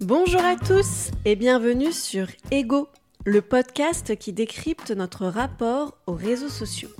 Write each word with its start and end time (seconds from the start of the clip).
Bonjour 0.00 0.44
à 0.44 0.56
tous 0.56 1.10
et 1.24 1.34
bienvenue 1.34 1.90
sur 1.90 2.28
Ego, 2.50 2.88
le 3.24 3.42
podcast 3.42 4.16
qui 4.16 4.32
décrypte 4.32 4.90
notre 4.92 5.26
rapport 5.26 5.96
aux 6.06 6.12
réseaux 6.12 6.48
sociaux. 6.48 6.90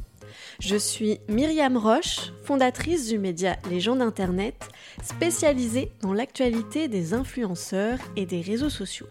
Je 0.59 0.77
suis 0.77 1.19
Myriam 1.29 1.77
Roche, 1.77 2.33
fondatrice 2.45 3.09
du 3.09 3.19
média 3.19 3.57
Les 3.71 3.81
gens 3.81 3.97
d'Internet, 3.97 4.69
spécialisée 5.05 5.93
dans 6.01 6.15
l'actualité 6.15 6.89
des 6.89 7.15
influenceurs 7.15 7.99
et 8.17 8.27
des 8.27 8.41
réseaux 8.41 8.71
sociaux. 8.71 9.09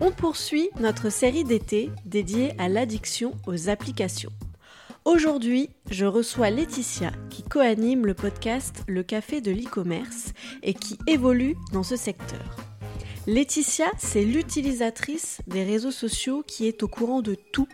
On 0.00 0.10
poursuit 0.10 0.70
notre 0.80 1.10
série 1.10 1.44
d'été 1.44 1.90
dédiée 2.04 2.52
à 2.58 2.68
l'addiction 2.68 3.36
aux 3.46 3.68
applications. 3.68 4.32
Aujourd'hui, 5.04 5.70
je 5.90 6.04
reçois 6.04 6.50
Laetitia 6.50 7.12
qui 7.30 7.42
coanime 7.42 8.04
le 8.04 8.14
podcast 8.14 8.84
Le 8.86 9.02
Café 9.02 9.40
de 9.40 9.50
l'e-commerce 9.50 10.32
et 10.62 10.74
qui 10.74 10.98
évolue 11.06 11.56
dans 11.72 11.82
ce 11.82 11.96
secteur. 11.96 12.56
Laetitia, 13.26 13.90
c'est 13.98 14.24
l'utilisatrice 14.24 15.40
des 15.46 15.64
réseaux 15.64 15.90
sociaux 15.90 16.42
qui 16.46 16.66
est 16.66 16.82
au 16.82 16.88
courant 16.88 17.22
de 17.22 17.36
tout, 17.52 17.68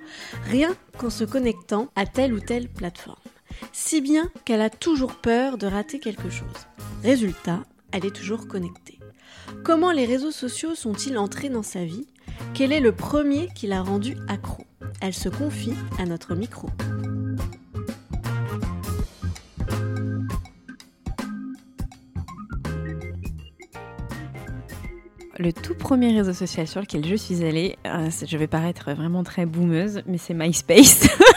rien 0.44 0.76
qu'en 0.98 1.10
se 1.10 1.24
connectant 1.24 1.88
à 1.96 2.06
telle 2.06 2.34
ou 2.34 2.40
telle 2.40 2.68
plateforme. 2.68 3.16
Si 3.72 4.00
bien 4.00 4.30
qu'elle 4.44 4.62
a 4.62 4.70
toujours 4.70 5.16
peur 5.16 5.58
de 5.58 5.66
rater 5.66 5.98
quelque 5.98 6.30
chose. 6.30 6.68
Résultat, 7.02 7.62
elle 7.92 8.04
est 8.04 8.14
toujours 8.14 8.46
connectée. 8.46 8.98
Comment 9.64 9.92
les 9.92 10.06
réseaux 10.06 10.30
sociaux 10.30 10.74
sont-ils 10.74 11.18
entrés 11.18 11.48
dans 11.48 11.62
sa 11.62 11.84
vie? 11.84 12.06
Quel 12.54 12.72
est 12.72 12.80
le 12.80 12.92
premier 12.92 13.48
qui 13.54 13.66
l'a 13.66 13.82
rendue 13.82 14.16
accro? 14.28 14.64
Elle 15.00 15.14
se 15.14 15.28
confie 15.28 15.74
à 15.98 16.04
notre 16.04 16.34
micro. 16.34 16.68
Le 25.36 25.52
tout 25.52 25.74
premier 25.74 26.16
réseau 26.16 26.32
social 26.32 26.68
sur 26.68 26.80
lequel 26.80 27.04
je 27.04 27.16
suis 27.16 27.44
allée, 27.44 27.76
euh, 27.86 28.08
je 28.24 28.36
vais 28.38 28.46
paraître 28.46 28.92
vraiment 28.92 29.24
très 29.24 29.46
boumeuse, 29.46 30.02
mais 30.06 30.16
c'est 30.16 30.32
MySpace. 30.32 31.08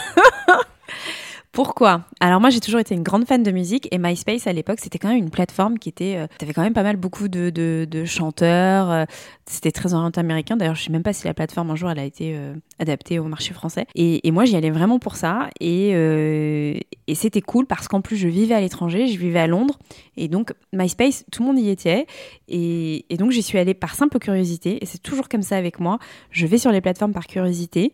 Pourquoi? 1.58 2.02
Alors 2.20 2.40
moi 2.40 2.50
j'ai 2.50 2.60
toujours 2.60 2.78
été 2.78 2.94
une 2.94 3.02
grande 3.02 3.26
fan 3.26 3.42
de 3.42 3.50
musique 3.50 3.88
et 3.90 3.98
MySpace 3.98 4.46
à 4.46 4.52
l'époque 4.52 4.78
c'était 4.80 5.00
quand 5.00 5.08
même 5.08 5.18
une 5.18 5.30
plateforme 5.30 5.80
qui 5.80 5.88
était, 5.88 6.14
euh, 6.16 6.28
t'avais 6.38 6.52
quand 6.52 6.62
même 6.62 6.72
pas 6.72 6.84
mal 6.84 6.94
beaucoup 6.94 7.26
de, 7.26 7.50
de, 7.50 8.04
chanteurs, 8.04 8.88
euh, 8.92 9.04
c'était 9.44 9.72
très 9.72 9.92
orienté 9.92 10.20
américain. 10.20 10.56
D'ailleurs 10.56 10.76
je 10.76 10.84
sais 10.84 10.92
même 10.92 11.02
pas 11.02 11.12
si 11.12 11.26
la 11.26 11.34
plateforme 11.34 11.72
un 11.72 11.74
jour 11.74 11.90
elle 11.90 11.98
a 11.98 12.04
été 12.04 12.36
euh, 12.36 12.54
adaptée 12.78 13.18
au 13.18 13.24
marché 13.24 13.54
français. 13.54 13.86
Et, 13.96 14.30
moi 14.30 14.44
j'y 14.44 14.54
allais 14.54 14.70
vraiment 14.70 15.00
pour 15.00 15.16
ça 15.16 15.50
et, 15.58 15.88
et 17.08 17.14
c'était 17.16 17.40
cool 17.40 17.66
parce 17.66 17.88
qu'en 17.88 18.02
plus 18.02 18.16
je 18.16 18.28
vivais 18.28 18.54
à 18.54 18.60
l'étranger, 18.60 19.08
je 19.08 19.18
vivais 19.18 19.40
à 19.40 19.48
Londres 19.48 19.80
et 20.16 20.28
donc 20.28 20.52
MySpace 20.72 21.24
tout 21.32 21.42
le 21.42 21.48
monde 21.48 21.58
y 21.58 21.70
était 21.70 22.06
et 22.46 23.04
donc 23.18 23.32
j'y 23.32 23.42
suis 23.42 23.58
allée 23.58 23.74
par 23.74 23.96
simple 23.96 24.20
curiosité 24.20 24.80
et 24.80 24.86
c'est 24.86 25.02
toujours 25.02 25.28
comme 25.28 25.42
ça 25.42 25.56
avec 25.56 25.80
moi. 25.80 25.98
Je 26.30 26.46
vais 26.46 26.58
sur 26.58 26.70
les 26.70 26.80
plateformes 26.80 27.12
par 27.12 27.26
curiosité 27.26 27.92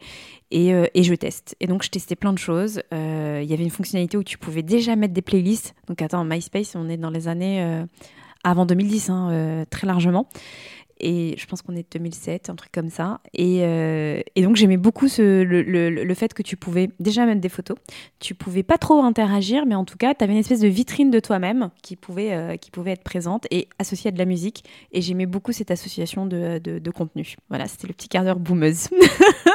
euh, 0.55 0.87
et, 0.95 1.03
je 1.03 1.15
teste. 1.15 1.57
Et 1.61 1.67
donc, 1.67 1.83
je 1.83 1.91
testais 1.91 2.17
plein 2.17 2.33
de 2.33 2.39
choses. 2.39 2.83
Euh, 2.93 3.41
il 3.43 3.51
y 3.51 3.55
avait 3.55 3.65
une 3.65 3.71
fonctionnalité 3.71 4.17
où 4.17 4.23
tu 4.23 4.39
pouvais 4.39 4.63
déjà 4.63 4.97
mettre 4.97 5.15
des 5.15 5.23
playlists. 5.23 5.75
Donc, 5.89 6.03
attends, 6.03 6.25
MySpace, 6.25 6.77
on 6.77 6.89
est 6.89 6.97
dans 6.97 7.11
les 7.11 7.29
années 7.29 7.63
euh, 7.63 7.85
avant 8.45 8.67
2010, 8.67 9.11
hein, 9.11 9.65
très 9.71 9.87
largement. 9.87 10.29
Et 11.01 11.35
je 11.37 11.47
pense 11.47 11.61
qu'on 11.61 11.75
est 11.75 11.93
2007, 11.93 12.51
un 12.51 12.55
truc 12.55 12.71
comme 12.71 12.89
ça. 12.89 13.21
Et, 13.35 13.63
donc, 14.37 14.55
j'aimais 14.55 14.77
beaucoup 14.77 15.07
le, 15.19 16.15
fait 16.15 16.33
que 16.33 16.43
tu 16.43 16.57
pouvais 16.57 16.89
déjà 17.01 17.27
mettre 17.27 17.41
des 17.41 17.49
photos. 17.49 17.77
Tu 18.21 18.35
pouvais 18.35 18.63
pas 18.63 18.79
trop 18.79 19.03
interagir, 19.03 19.67
mais 19.67 19.75
en 19.75 19.85
tout 19.85 19.97
cas, 19.97 20.15
tu 20.15 20.23
avais 20.23 20.35
une 20.35 20.39
espèce 20.39 20.61
de 20.61 20.69
vitrine 20.69 21.11
de 21.11 21.19
toi-même 21.19 21.71
qui, 21.83 21.97
pouvait 21.97 22.31
être 22.87 23.03
présente 23.03 23.47
et 23.51 23.69
associée 23.81 24.09
à 24.09 24.13
de 24.13 24.19
la 24.19 24.25
musique. 24.25 24.63
Et 24.93 25.03
j'aimais 25.03 25.27
beaucoup 25.27 25.53
cette 25.53 25.73
association 25.73 26.27
de, 26.27 26.59
de, 26.59 26.79
de 26.79 26.91
contenu. 26.91 27.35
Voilà, 27.49 27.67
c'était 27.67 27.89
le 27.89 27.95
petit 27.95 28.09
quart 28.09 28.23
d'heure 28.23 28.39
boumeuse. 28.39 28.89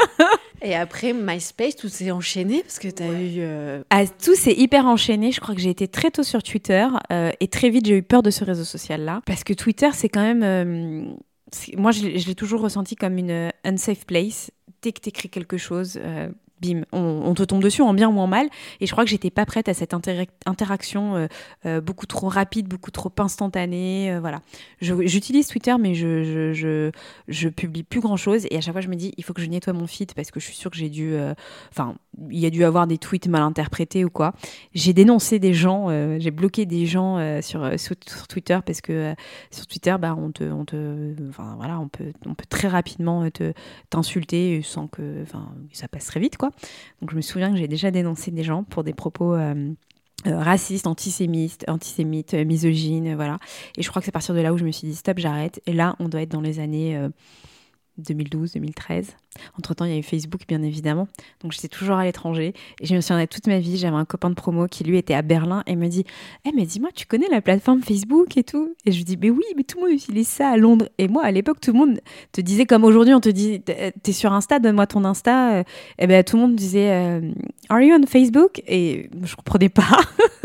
Et 0.62 0.75
après, 0.75 1.14
MySpace, 1.14 1.75
tout 1.75 1.90
s'est 1.90 2.12
enchaîné 2.12 2.62
parce 2.62 2.80
que 2.80 2.88
tu 2.88 3.03
as 3.03 3.08
eu. 3.08 3.36
Euh, 3.40 3.84
ah, 3.90 4.06
tout 4.08 4.36
s'est 4.36 4.53
hyper 4.53 4.86
enchaîné. 4.86 5.31
Je 5.31 5.40
crois 5.40 5.56
que 5.56 5.62
j'ai 5.62 5.70
été 5.70 5.88
très 5.88 6.12
tôt 6.12 6.24
sur 6.24 6.44
Twitter 6.44 6.88
euh, 7.12 7.31
et 7.40 7.47
très 7.47 7.70
vite, 7.70 7.86
j'ai 7.86 7.97
eu 7.97 8.03
peur 8.03 8.24
de 8.24 8.30
ce 8.30 8.44
réseau 8.44 8.64
social-là. 8.64 9.22
Parce 9.25 9.44
que 9.44 9.53
Twitter, 9.53 9.90
c'est 9.94 10.09
quand 10.09 10.22
même. 10.22 10.44
Euh, 10.44 11.06
moi, 11.78 11.92
je, 11.92 12.18
je 12.18 12.28
l'ai 12.28 12.36
toujours 12.36 12.62
ressenti 12.62 12.96
comme 12.96 13.18
une 13.18 13.52
unsafe 13.64 14.06
place. 14.06 14.52
Dès 14.81 14.92
que 14.92 15.02
tu 15.02 15.09
écris 15.09 15.30
quelque 15.30 15.58
chose, 15.58 16.00
bim, 16.62 16.84
on, 16.92 17.34
te 17.34 17.44
tombe 17.44 17.62
dessus 17.62 17.81
en 17.81 17.94
bien 17.94 18.09
ou 18.09 18.20
en 18.20 18.28
mal. 18.28 18.50
Et 18.80 18.88
je 18.88 18.92
crois 18.92 19.03
que 19.03 19.09
j'étais 19.09 19.30
pas 19.30 19.46
prête 19.46 19.70
à 19.70 19.74
cette 19.74 19.94
interaction 19.94 21.16
euh, 21.16 21.28
euh, 21.66 21.81
beaucoup 21.81 22.06
trop 22.06 22.28
rapide, 22.28 22.68
beaucoup 22.68 22.92
trop 22.92 23.12
instantanée. 23.20 24.12
Euh, 24.12 24.20
voilà. 24.20 24.42
J'utilise 24.81 25.47
Twitter, 25.47 25.75
mais 25.80 25.96
je, 25.96 26.53
je, 26.53 26.92
je, 27.28 27.50
publie 27.50 27.84
plus 27.84 28.00
grand 28.00 28.18
chose. 28.18 28.46
Et 28.52 28.58
à 28.58 28.62
chaque 28.62 28.74
fois, 28.74 28.81
je 28.81 28.88
me 28.88 28.96
dis, 28.96 29.14
il 29.18 29.24
faut 29.24 29.34
que 29.34 29.42
je 29.42 29.47
nettoie 29.47 29.74
mon 29.74 29.88
feed 29.88 30.14
parce 30.14 30.31
que 30.31 30.40
je 30.40 30.46
suis 30.46 30.56
sûre 30.56 30.72
que 30.72 30.78
j'ai 30.78 30.90
dû. 30.90 31.16
Enfin, 31.72 31.96
il 32.30 32.40
y 32.40 32.46
a 32.46 32.50
dû 32.50 32.64
avoir 32.64 32.88
des 32.88 32.97
tweets 32.97 33.28
mal 33.28 33.42
interprétés 33.42 34.03
ou 34.03 34.09
quoi. 34.09 34.34
J'ai 34.74 34.94
dénoncé 34.94 35.40
des 35.40 35.53
gens, 35.53 35.90
j'ai 36.20 36.31
bloqué 36.31 36.66
des 36.66 36.86
gens 36.86 37.42
sur, 37.42 37.80
sur, 37.80 37.96
Twitter 38.28 38.59
parce 38.66 38.81
que 38.81 39.14
sur 39.52 39.68
Twitter, 39.68 39.96
bah, 40.00 40.16
on 40.18 40.31
te. 40.31 40.44
On 40.44 40.66
te 40.66 41.14
enfin, 41.30 41.56
voilà, 41.58 41.80
on 41.80 41.88
peut, 41.88 42.12
on 42.25 42.34
peut 42.34 42.46
très 42.50 42.68
rapidement 42.68 43.28
t'insulter 43.90 44.62
sans 44.64 44.88
que. 44.88 45.22
Enfin, 45.22 45.50
ça 45.72 45.88
passe 45.88 46.08
très 46.08 46.20
vite, 46.20 46.38
quoi. 46.38 46.52
Donc 47.02 47.12
je 47.12 47.16
me 47.16 47.22
souviens 47.22 47.52
que 47.52 47.58
j'ai 47.58 47.68
déjà 47.68 47.92
dénoncé 47.92 48.31
des 48.31 48.44
gens 48.44 48.64
pour 48.64 48.84
des 48.84 48.94
propos 48.94 49.34
euh, 49.34 49.72
euh, 50.28 50.40
racistes, 50.40 50.88
antisémites, 50.88 51.66
antisémites, 51.68 52.34
euh, 52.34 52.46
misogynes, 52.46 53.16
voilà. 53.16 53.40
Et 53.78 53.84
je 53.84 53.90
crois 53.90 54.02
que 54.02 54.06
c'est 54.06 54.12
à 54.12 54.14
partir 54.14 54.36
de 54.36 54.41
là 54.41 54.53
où 54.53 54.58
je 54.58 54.66
me 54.66 54.72
suis 54.72 54.88
dit 54.88 54.96
stop, 54.96 55.20
j'arrête. 55.20 55.62
Et 55.66 55.74
là, 55.74 55.96
on 56.00 56.09
doit 56.09 56.22
être 56.22 56.31
dans 56.31 56.41
les 56.41 56.59
années 56.59 57.00
2012, 57.99 58.53
2013. 58.53 59.15
Entre-temps, 59.57 59.85
il 59.85 59.91
y 59.91 59.95
a 59.95 59.97
eu 59.97 60.03
Facebook, 60.03 60.41
bien 60.47 60.61
évidemment. 60.63 61.07
Donc, 61.41 61.51
j'étais 61.51 61.67
toujours 61.67 61.97
à 61.97 62.03
l'étranger. 62.03 62.53
Et 62.81 62.85
je 62.85 62.95
me 62.95 63.01
souviens 63.01 63.25
toute 63.27 63.47
ma 63.47 63.59
vie, 63.59 63.77
j'avais 63.77 63.95
un 63.95 64.05
copain 64.05 64.29
de 64.29 64.35
promo 64.35 64.67
qui, 64.67 64.83
lui, 64.83 64.97
était 64.97 65.13
à 65.13 65.21
Berlin 65.21 65.63
et 65.67 65.75
me 65.75 65.87
dit 65.87 66.05
Eh, 66.45 66.51
mais 66.55 66.65
dis-moi, 66.65 66.89
tu 66.93 67.05
connais 67.05 67.27
la 67.29 67.41
plateforme 67.41 67.81
Facebook 67.81 68.37
et 68.37 68.43
tout? 68.43 68.75
Et 68.85 68.91
je 68.91 68.97
lui 68.97 69.05
dis 69.05 69.17
Mais 69.17 69.29
oui, 69.29 69.43
mais 69.55 69.63
tout 69.63 69.77
le 69.77 69.85
monde 69.85 69.93
utilise 69.93 70.27
ça 70.27 70.49
à 70.49 70.57
Londres. 70.57 70.89
Et 70.97 71.07
moi, 71.07 71.23
à 71.23 71.31
l'époque, 71.31 71.59
tout 71.61 71.71
le 71.71 71.77
monde 71.77 71.99
te 72.31 72.41
disait, 72.41 72.65
comme 72.65 72.83
aujourd'hui, 72.83 73.13
on 73.13 73.21
te 73.21 73.29
dit 73.29 73.61
T'es 73.61 74.11
sur 74.11 74.33
Insta, 74.33 74.59
donne-moi 74.59 74.87
ton 74.87 75.05
Insta. 75.05 75.63
Et 75.97 76.07
bien, 76.07 76.23
tout 76.23 76.37
le 76.37 76.43
monde 76.43 76.55
disait 76.55 76.91
euh, 76.91 77.31
Are 77.69 77.81
you 77.81 77.95
on 77.95 78.05
Facebook? 78.05 78.61
Et 78.67 79.09
je 79.23 79.35
comprenais 79.35 79.69
pas. 79.69 79.83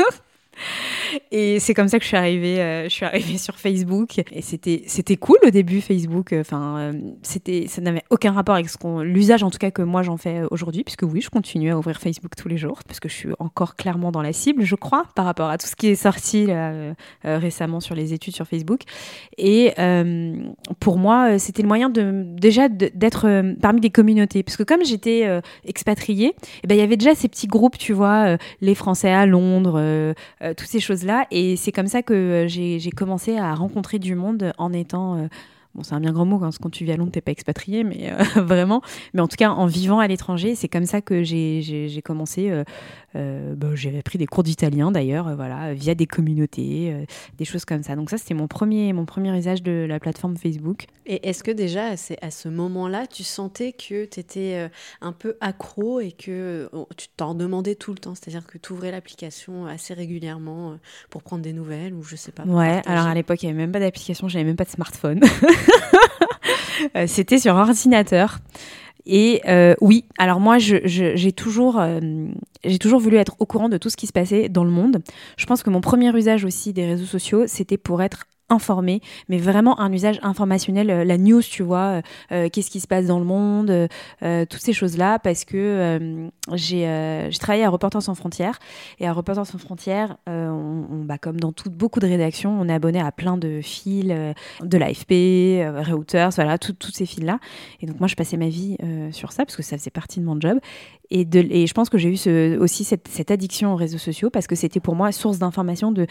Et 1.31 1.59
c'est 1.59 1.73
comme 1.73 1.87
ça 1.87 1.97
que 1.97 2.03
je 2.03 2.09
suis 2.09 2.17
arrivée, 2.17 2.61
euh, 2.61 2.83
je 2.85 2.89
suis 2.89 3.05
arrivée 3.05 3.37
sur 3.37 3.55
Facebook. 3.57 4.21
Et 4.31 4.41
c'était, 4.41 4.83
c'était 4.87 5.17
cool 5.17 5.37
au 5.45 5.49
début, 5.49 5.81
Facebook. 5.81 6.33
Enfin, 6.37 6.77
euh, 6.77 6.93
c'était, 7.21 7.65
ça 7.67 7.81
n'avait 7.81 8.03
aucun 8.09 8.31
rapport 8.31 8.55
avec 8.55 8.69
ce 8.69 8.77
qu'on, 8.77 9.01
l'usage 9.01 9.43
en 9.43 9.49
tout 9.49 9.57
cas 9.57 9.71
que 9.71 9.81
moi 9.81 10.03
j'en 10.03 10.17
fais 10.17 10.41
aujourd'hui, 10.51 10.83
puisque 10.83 11.03
oui, 11.03 11.21
je 11.21 11.29
continue 11.29 11.71
à 11.71 11.77
ouvrir 11.77 11.99
Facebook 11.99 12.35
tous 12.35 12.47
les 12.47 12.57
jours, 12.57 12.79
parce 12.87 12.99
que 12.99 13.09
je 13.09 13.13
suis 13.13 13.29
encore 13.39 13.75
clairement 13.75 14.11
dans 14.11 14.21
la 14.21 14.33
cible, 14.33 14.63
je 14.63 14.75
crois, 14.75 15.05
par 15.15 15.25
rapport 15.25 15.49
à 15.49 15.57
tout 15.57 15.67
ce 15.67 15.75
qui 15.75 15.87
est 15.87 15.95
sorti 15.95 16.47
euh, 16.49 16.93
récemment 17.23 17.79
sur 17.79 17.95
les 17.95 18.13
études 18.13 18.35
sur 18.35 18.47
Facebook. 18.47 18.81
Et 19.37 19.73
pour 20.79 20.97
moi, 20.97 21.39
c'était 21.39 21.61
le 21.61 21.67
moyen 21.67 21.89
de 21.89 22.23
déjà 22.25 22.69
d'être 22.69 23.53
parmi 23.61 23.81
des 23.81 23.89
communautés, 23.89 24.43
parce 24.43 24.57
que 24.57 24.63
comme 24.63 24.83
j'étais 24.83 25.27
expatriée, 25.65 26.33
eh 26.63 26.67
ben, 26.67 26.75
il 26.75 26.79
y 26.79 26.83
avait 26.83 26.97
déjà 26.97 27.15
ces 27.15 27.27
petits 27.27 27.47
groupes, 27.47 27.77
tu 27.77 27.93
vois, 27.93 28.37
les 28.61 28.75
Français 28.75 29.11
à 29.11 29.25
Londres, 29.25 30.13
toutes 30.55 30.67
ces 30.67 30.79
choses 30.79 31.04
Et 31.31 31.55
c'est 31.55 31.71
comme 31.71 31.87
ça 31.87 32.01
que 32.01 32.13
euh, 32.13 32.47
j'ai 32.47 32.91
commencé 32.91 33.37
à 33.37 33.53
rencontrer 33.53 33.99
du 33.99 34.15
monde 34.15 34.53
en 34.57 34.73
étant 34.73 35.15
euh, 35.15 35.27
bon, 35.73 35.83
c'est 35.83 35.93
un 35.93 35.99
bien 35.99 36.11
grand 36.11 36.25
mot 36.25 36.43
hein, 36.43 36.49
quand 36.61 36.69
tu 36.69 36.85
vis 36.85 36.91
à 36.91 36.97
Londres, 36.97 37.11
t'es 37.11 37.21
pas 37.21 37.31
expatrié, 37.31 37.83
mais 37.83 38.11
euh, 38.11 38.23
vraiment. 38.41 38.81
Mais 39.13 39.21
en 39.21 39.27
tout 39.27 39.37
cas, 39.37 39.49
en 39.49 39.65
vivant 39.65 39.99
à 39.99 40.07
l'étranger, 40.07 40.55
c'est 40.55 40.67
comme 40.67 40.85
ça 40.85 41.01
que 41.01 41.23
j'ai 41.23 42.01
commencé. 42.03 42.51
Bah, 43.15 43.69
j'ai 43.73 44.01
pris 44.01 44.17
des 44.17 44.27
cours 44.27 44.43
d'italien 44.43 44.91
d'ailleurs, 44.91 45.27
euh, 45.27 45.35
voilà, 45.35 45.73
via 45.73 45.95
des 45.95 46.05
communautés, 46.05 47.05
des 47.37 47.45
choses 47.45 47.65
comme 47.65 47.83
ça. 47.83 47.95
Donc 47.95 48.09
ça, 48.09 48.17
c'était 48.17 48.33
mon 48.33 48.47
premier, 48.47 48.93
mon 48.93 49.05
premier 49.05 49.35
usage 49.37 49.63
de 49.63 49.85
la 49.87 49.99
plateforme 49.99 50.37
Facebook. 50.37 50.85
Et 51.05 51.27
est-ce 51.27 51.43
que 51.43 51.51
déjà, 51.51 51.91
à 52.21 52.31
ce 52.31 52.49
moment-là, 52.49 53.07
tu 53.07 53.23
sentais 53.23 53.73
que 53.73 54.05
tu 54.05 54.19
étais 54.19 54.69
un 55.01 55.11
peu 55.11 55.37
accro 55.39 55.99
et 55.99 56.11
que 56.11 56.69
tu 56.97 57.07
t'en 57.15 57.35
demandais 57.35 57.75
tout 57.75 57.91
le 57.91 57.99
temps? 57.99 58.15
C'est-à-dire 58.15 58.45
que 58.45 58.57
tu 58.57 58.73
ouvrais 58.73 58.91
l'application 58.91 59.65
assez 59.65 59.93
régulièrement 59.93 60.77
pour 61.09 61.23
prendre 61.23 61.43
des 61.43 61.53
nouvelles 61.53 61.93
ou 61.93 62.03
je 62.03 62.15
sais 62.15 62.31
pas. 62.31 62.43
Ouais, 62.43 62.81
alors 62.85 63.05
à 63.05 63.13
l'époque, 63.13 63.43
il 63.43 63.47
n'y 63.47 63.51
avait 63.51 63.61
même 63.61 63.71
pas 63.71 63.79
d'application, 63.79 64.27
j'avais 64.27 64.45
même 64.45 64.55
pas 64.55 64.65
de 64.65 64.69
smartphone. 64.69 65.21
Euh, 66.95 67.07
c'était 67.07 67.39
sur 67.39 67.55
ordinateur. 67.55 68.39
Et 69.05 69.41
euh, 69.47 69.75
oui, 69.81 70.05
alors 70.17 70.39
moi, 70.39 70.57
j'ai 70.57 71.31
toujours, 71.31 71.79
euh, 71.79 71.99
j'ai 72.63 72.79
toujours 72.79 72.99
voulu 72.99 73.17
être 73.17 73.35
au 73.39 73.45
courant 73.45 73.69
de 73.69 73.77
tout 73.77 73.89
ce 73.89 73.97
qui 73.97 74.07
se 74.07 74.13
passait 74.13 74.49
dans 74.49 74.63
le 74.63 74.71
monde. 74.71 75.03
Je 75.37 75.45
pense 75.45 75.61
que 75.63 75.69
mon 75.69 75.81
premier 75.81 76.15
usage 76.15 76.43
aussi 76.43 76.73
des 76.73 76.85
réseaux 76.85 77.05
sociaux, 77.05 77.43
c'était 77.47 77.77
pour 77.77 78.01
être 78.01 78.25
informer, 78.49 79.01
mais 79.29 79.37
vraiment 79.37 79.79
un 79.79 79.91
usage 79.91 80.19
informationnel, 80.21 80.89
euh, 80.89 81.03
la 81.03 81.17
news, 81.17 81.41
tu 81.41 81.63
vois, 81.63 82.01
qu'est-ce 82.29 82.69
qui 82.69 82.79
se 82.79 82.87
passe 82.87 83.05
dans 83.05 83.19
le 83.19 83.25
monde, 83.25 83.87
toutes 84.21 84.61
ces 84.61 84.73
choses-là, 84.73 85.19
parce 85.19 85.45
que 85.45 86.29
j'ai 86.53 87.29
travaillé 87.39 87.63
à 87.63 87.69
Reporters 87.69 88.01
sans 88.01 88.15
frontières, 88.15 88.59
et 88.99 89.07
à 89.07 89.13
Reporters 89.13 89.45
sans 89.45 89.57
frontières, 89.57 90.17
on, 90.27 91.03
bah, 91.05 91.17
comme 91.17 91.39
dans 91.39 91.53
beaucoup 91.71 91.99
de 91.99 92.07
rédactions, 92.07 92.55
on 92.59 92.67
est 92.69 92.73
abonné 92.73 92.99
à 92.99 93.11
plein 93.11 93.37
de 93.37 93.61
fils, 93.61 94.05
de 94.05 94.77
l'AFP, 94.77 95.65
Reuters, 95.87 96.31
voilà, 96.31 96.57
toutes 96.57 96.91
ces 96.93 97.05
fils-là. 97.05 97.39
Et 97.81 97.85
donc 97.85 97.99
moi, 97.99 98.07
je 98.07 98.15
passais 98.15 98.37
ma 98.37 98.49
vie 98.49 98.77
sur 99.11 99.31
ça, 99.31 99.45
parce 99.45 99.55
que 99.55 99.63
ça 99.63 99.77
faisait 99.77 99.91
partie 99.91 100.19
de 100.19 100.25
mon 100.25 100.39
job. 100.39 100.59
Et, 101.11 101.67
je 101.67 101.73
pense 101.73 101.89
que 101.89 101.97
j'ai 101.97 102.09
eu 102.09 102.57
aussi 102.57 102.83
cette, 102.83 103.07
cette, 103.07 103.31
addiction 103.31 103.73
aux 103.73 103.75
réseaux 103.75 103.97
sociaux 103.97 104.29
parce 104.29 104.47
que 104.47 104.55
c'était 104.55 104.79
pour 104.79 104.95
moi 104.95 105.11
source 105.11 105.37
d'information 105.39 105.91
de 105.91 106.07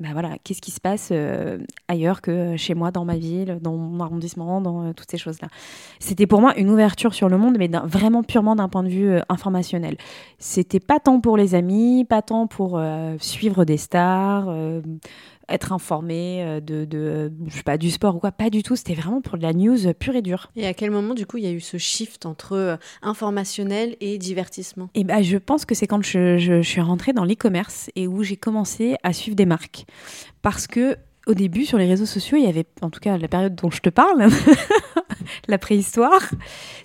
bah 0.00 0.10
voilà, 0.12 0.36
qu'est-ce 0.44 0.60
qui 0.60 0.70
se 0.70 0.80
passe 0.80 1.08
euh, 1.10 1.58
ailleurs 1.88 2.20
que 2.20 2.56
chez 2.56 2.74
moi, 2.74 2.92
dans 2.92 3.04
ma 3.04 3.16
ville, 3.16 3.58
dans 3.60 3.76
mon 3.76 3.98
arrondissement, 4.00 4.60
dans 4.60 4.82
euh, 4.82 4.92
toutes 4.92 5.10
ces 5.10 5.18
choses-là. 5.18 5.48
C'était 5.98 6.26
pour 6.26 6.40
moi 6.40 6.56
une 6.56 6.70
ouverture 6.70 7.14
sur 7.14 7.28
le 7.28 7.36
monde, 7.36 7.56
mais 7.58 7.68
vraiment 7.84 8.22
purement 8.22 8.54
d'un 8.54 8.68
point 8.68 8.84
de 8.84 8.88
vue 8.88 9.10
euh, 9.10 9.20
informationnel. 9.28 9.96
C'était 10.38 10.78
pas 10.78 11.00
tant 11.00 11.20
pour 11.20 11.36
les 11.36 11.56
amis, 11.56 12.04
pas 12.04 12.22
tant 12.22 12.46
pour 12.46 12.80
suivre 13.18 13.64
des 13.64 13.76
stars, 13.76 14.52
être 15.48 15.72
informé 15.72 16.42
euh, 16.42 16.60
de, 16.60 16.84
de, 16.84 17.32
je 17.46 17.56
sais 17.56 17.62
pas, 17.62 17.78
du 17.78 17.90
sport 17.90 18.16
ou 18.16 18.18
quoi. 18.18 18.32
Pas 18.32 18.50
du 18.50 18.62
tout. 18.62 18.76
C'était 18.76 18.94
vraiment 18.94 19.20
pour 19.20 19.38
de 19.38 19.42
la 19.42 19.52
news 19.52 19.78
pure 19.98 20.16
et 20.16 20.22
dure. 20.22 20.50
Et 20.56 20.66
à 20.66 20.74
quel 20.74 20.90
moment, 20.90 21.14
du 21.14 21.26
coup, 21.26 21.38
il 21.38 21.44
y 21.44 21.48
a 21.48 21.52
eu 21.52 21.60
ce 21.60 21.78
shift 21.78 22.26
entre 22.26 22.52
euh, 22.52 22.76
informationnel 23.02 23.96
et 24.00 24.18
divertissement? 24.18 24.90
Et 24.94 25.00
eh 25.00 25.04
ben, 25.04 25.22
je 25.22 25.36
pense 25.38 25.64
que 25.64 25.74
c'est 25.74 25.86
quand 25.86 26.02
je, 26.02 26.38
je, 26.38 26.62
je 26.62 26.68
suis 26.68 26.80
rentrée 26.80 27.12
dans 27.12 27.24
l'e-commerce 27.24 27.90
et 27.96 28.06
où 28.06 28.22
j'ai 28.22 28.36
commencé 28.36 28.96
à 29.02 29.12
suivre 29.12 29.36
des 29.36 29.46
marques. 29.46 29.86
Parce 30.42 30.66
que 30.66 30.96
au 31.28 31.34
début, 31.34 31.66
sur 31.66 31.76
les 31.76 31.86
réseaux 31.86 32.06
sociaux, 32.06 32.38
il 32.38 32.44
y 32.44 32.48
avait, 32.48 32.64
en 32.80 32.88
tout 32.88 33.00
cas 33.00 33.18
la 33.18 33.28
période 33.28 33.54
dont 33.54 33.70
je 33.70 33.80
te 33.80 33.90
parle, 33.90 34.28
la 35.48 35.58
préhistoire, 35.58 36.22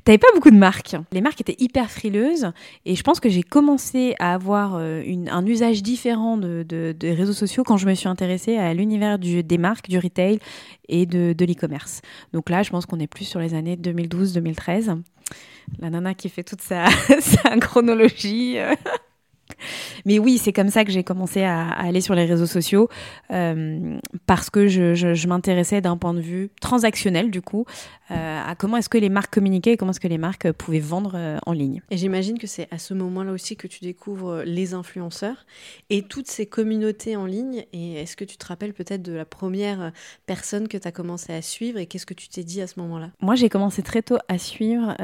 t'avais 0.04 0.18
pas 0.18 0.28
beaucoup 0.36 0.52
de 0.52 0.58
marques. 0.58 0.98
Les 1.14 1.22
marques 1.22 1.40
étaient 1.40 1.56
hyper 1.60 1.90
frileuses 1.90 2.52
et 2.86 2.96
je 2.96 3.04
pense 3.04 3.22
que 3.22 3.30
j'ai 3.30 3.42
commencé 3.42 4.16
à 4.20 4.34
avoir 4.34 4.76
euh, 4.76 5.02
un 5.32 5.46
usage 5.46 5.82
différent 5.82 6.36
de, 6.36 6.64
des 6.64 7.14
réseaux 7.14 7.34
sociaux 7.34 7.64
quand 7.64 7.78
je 7.78 7.88
me 7.88 7.94
suis 7.94 8.10
intéressée 8.10 8.58
à 8.58 8.74
l'univers 8.74 9.18
des 9.18 9.58
marques, 9.58 9.90
du 9.90 9.98
retail 9.98 10.40
et 10.90 11.06
de, 11.06 11.34
l'e-commerce. 11.40 12.02
Donc 12.34 12.50
là, 12.50 12.64
je 12.64 12.70
pense 12.70 12.86
qu'on 12.86 13.00
est 13.00 13.08
plus 13.08 13.26
sur 13.26 13.40
les 13.40 13.54
années 13.54 13.78
2012-2013. 13.78 15.02
La 15.80 15.90
nana 15.90 16.14
qui 16.14 16.28
fait 16.28 16.44
toute 16.44 16.62
sa, 16.62 16.88
sa 17.22 17.58
chronologie. 17.58 18.58
Mais 20.06 20.20
oui, 20.20 20.38
c'est 20.38 20.54
comme 20.54 20.70
ça 20.70 20.86
que 20.86 20.92
j'ai 20.92 21.04
commencé 21.04 21.44
à, 21.44 21.70
aller 21.70 22.02
sur 22.02 22.16
les 22.16 22.26
réseaux 22.26 22.46
sociaux 22.46 22.90
euh, 23.32 23.98
parce 24.26 24.50
que 24.50 24.68
je, 24.68 25.28
m'intéressais 25.28 25.82
d'un 25.82 25.98
point 25.98 26.14
de 26.14 26.20
vue 26.20 26.50
transactionnel, 26.62 27.32
du 27.32 27.42
coup, 27.42 27.66
euh, 28.12 28.42
à 28.46 28.56
comment 28.56 28.78
est-ce 28.78 28.90
que 28.90 28.98
les 28.98 29.10
marques 29.10 29.34
communiquaient 29.34 29.74
et 29.74 29.78
comment 29.78 29.92
est-ce 29.92 30.00
que 30.00 30.08
les 30.08 30.18
marques 30.18 30.52
pouvaient 30.52 30.80
vendre 30.80 31.14
euh, 31.16 31.38
en 31.46 31.54
ligne. 31.54 31.82
Et 31.90 31.98
j'imagine 31.98 32.38
que 32.38 32.48
c'est 32.48 32.68
à 32.72 32.78
ce 32.78 32.94
moment-là 32.94 33.32
aussi 33.32 33.56
que 33.56 33.68
tu 33.68 33.80
découvres 33.82 34.44
les 34.46 34.74
influenceurs 34.74 35.46
et 35.90 36.02
toutes 36.02 36.28
ces 36.28 36.46
communautés 36.46 37.16
en 37.16 37.26
ligne. 37.26 37.64
Et 37.72 37.94
est-ce 37.94 38.18
que 38.18 38.26
tu 38.26 38.38
te 38.38 38.46
rappelles 38.46 38.74
peut-être 38.74 39.02
de 39.02 39.14
la 39.14 39.26
première 39.26 39.92
personne 40.26 40.68
que 40.68 40.78
tu 40.78 40.88
as 40.88 40.92
commencé 40.92 41.34
à 41.34 41.42
suivre 41.42 41.80
et 41.80 41.86
qu'est-ce 41.86 42.06
que 42.06 42.14
tu 42.14 42.28
t'es 42.28 42.44
dit 42.44 42.62
à 42.62 42.68
ce 42.68 42.80
moment-là? 42.80 43.10
Moi, 43.22 43.36
j'ai 43.36 43.50
commencé 43.50 43.82
très 43.82 44.02
tôt 44.02 44.18
à 44.28 44.38
suivre 44.38 44.96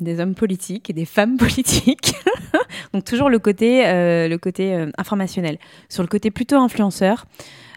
des 0.00 0.20
hommes 0.20 0.34
politiques 0.34 0.90
et 0.90 0.92
des 0.92 1.04
femmes 1.04 1.36
politiques. 1.38 2.14
Donc 2.92 3.04
toujours 3.04 3.30
le 3.30 3.38
côté, 3.38 3.86
euh, 3.86 4.28
le 4.28 4.38
côté 4.42 4.74
euh, 4.74 4.90
informationnel. 4.98 5.58
Sur 5.88 6.02
le 6.02 6.08
côté 6.08 6.30
plutôt 6.30 6.56
influenceur, 6.56 7.24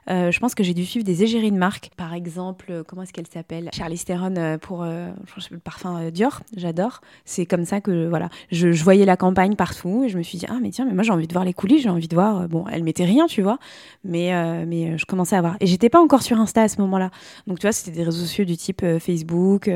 euh, 0.10 0.30
je 0.30 0.40
pense 0.40 0.54
que 0.54 0.64
j'ai 0.64 0.74
dû 0.74 0.86
suivre 0.86 1.06
des 1.06 1.24
égéries 1.24 1.52
de 1.52 1.58
marque. 1.58 1.90
Par 1.98 2.14
exemple, 2.14 2.84
comment 2.88 3.04
est-ce 3.04 3.14
qu'elle 3.14 3.26
s'appelle? 3.28 3.70
Charlie 3.74 3.98
Theron 3.98 4.58
pour 4.60 4.84
le 4.84 5.58
parfum 5.64 6.12
Dior. 6.12 6.44
J'adore. 6.56 7.02
C'est 7.24 7.48
comme 7.48 7.66
ça 7.66 7.82
que 7.82 8.08
voilà, 8.08 8.30
je, 8.52 8.68
voyais 8.84 9.06
la 9.06 9.18
campagne 9.18 9.56
partout 9.56 10.04
et 10.04 10.10
je 10.10 10.18
me 10.18 10.22
suis 10.22 10.38
dit 10.38 10.46
ah 10.48 10.60
mais 10.62 10.70
tiens 10.70 10.86
mais 10.86 10.94
moi 10.94 11.02
j'ai 11.02 11.12
envie 11.12 11.26
de 11.26 11.34
voir 11.34 11.44
les 11.44 11.54
coulisses, 11.54 11.82
j'ai 11.82 11.90
envie 11.90 12.08
de 12.08 12.14
voir. 12.14 12.48
bon, 12.48 12.66
elle 12.72 12.84
mettait 12.84 13.06
rien, 13.06 13.26
tu 13.26 13.42
vois, 13.42 13.58
mais 14.04 14.30
mais 14.68 14.96
je 15.00 15.06
commençais 15.06 15.38
à 15.38 15.42
voir. 15.42 15.58
Et 15.60 15.66
j'étais 15.66 15.90
pas 15.90 16.00
encore 16.00 16.22
sur 16.22 16.40
Insta 16.40 16.62
à 16.62 16.68
ce 16.68 16.80
moment-là. 16.82 17.10
Donc 17.48 17.58
tu 17.58 17.66
vois, 17.66 17.72
c'était 17.72 17.98
des 17.98 18.04
réseaux 18.04 18.22
sociaux 18.22 18.46
du 18.46 18.58
type 18.58 18.86
Facebook, 19.00 19.72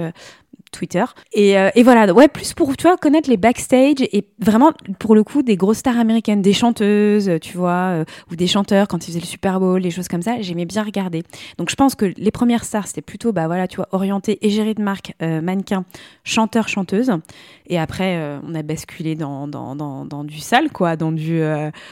Twitter. 0.72 1.04
Et, 1.34 1.58
euh, 1.58 1.70
et, 1.76 1.84
voilà, 1.84 2.12
ouais, 2.14 2.28
plus 2.28 2.54
pour, 2.54 2.76
tu 2.78 2.84
vois, 2.84 2.98
connaître 2.98 3.30
les 3.30 3.38
backstage 3.38 3.98
et 4.00 4.26
vraiment, 4.40 4.72
pour 5.00 5.16
le 5.16 5.24
coup, 5.24 5.42
des 5.42 5.56
grosses 5.56 5.80
stars 5.80 5.98
américaines, 5.98 6.42
des 6.42 6.54
chanteuses, 6.54 7.32
tu 7.42 7.58
vois, 7.58 7.70
euh, 7.92 8.06
ou 8.32 8.36
des 8.36 8.48
chanteurs 8.48 8.88
quand 8.88 9.08
ils 9.08 9.12
faisaient 9.12 9.20
le 9.20 9.26
Super 9.26 9.60
Bowl, 9.60 9.82
les 9.82 9.92
choses 9.92 10.08
comme 10.08 10.22
ça, 10.22 10.42
j'aimais 10.42 10.66
bien 10.66 10.84
regarder. 10.84 11.24
Donc 11.58 11.70
je 11.70 11.76
pense 11.76 11.96
que 11.96 12.06
les 12.06 12.32
premières 12.32 12.64
stars, 12.64 12.88
c'était 12.88 13.02
plutôt, 13.02 13.32
bah 13.32 13.48
voilà, 13.48 13.68
tu 13.68 13.78
vois, 13.78 13.88
orienté 13.92 14.46
égérie 14.46 14.76
de 14.76 14.82
marque, 14.82 15.14
euh, 15.22 15.42
mannequin, 15.42 15.86
chanteur, 16.24 16.68
chanteuse. 16.68 17.12
Et 17.68 17.78
après, 17.78 18.20
on 18.48 18.56
a 18.56 18.64
basculé 18.64 19.14
dans, 19.14 19.48
dans, 19.48 19.76
dans, 19.76 20.04
dans, 20.04 20.24
du 20.24 20.40
sale, 20.40 20.72
quoi, 20.72 20.96
dans 20.96 21.12
du, 21.12 21.40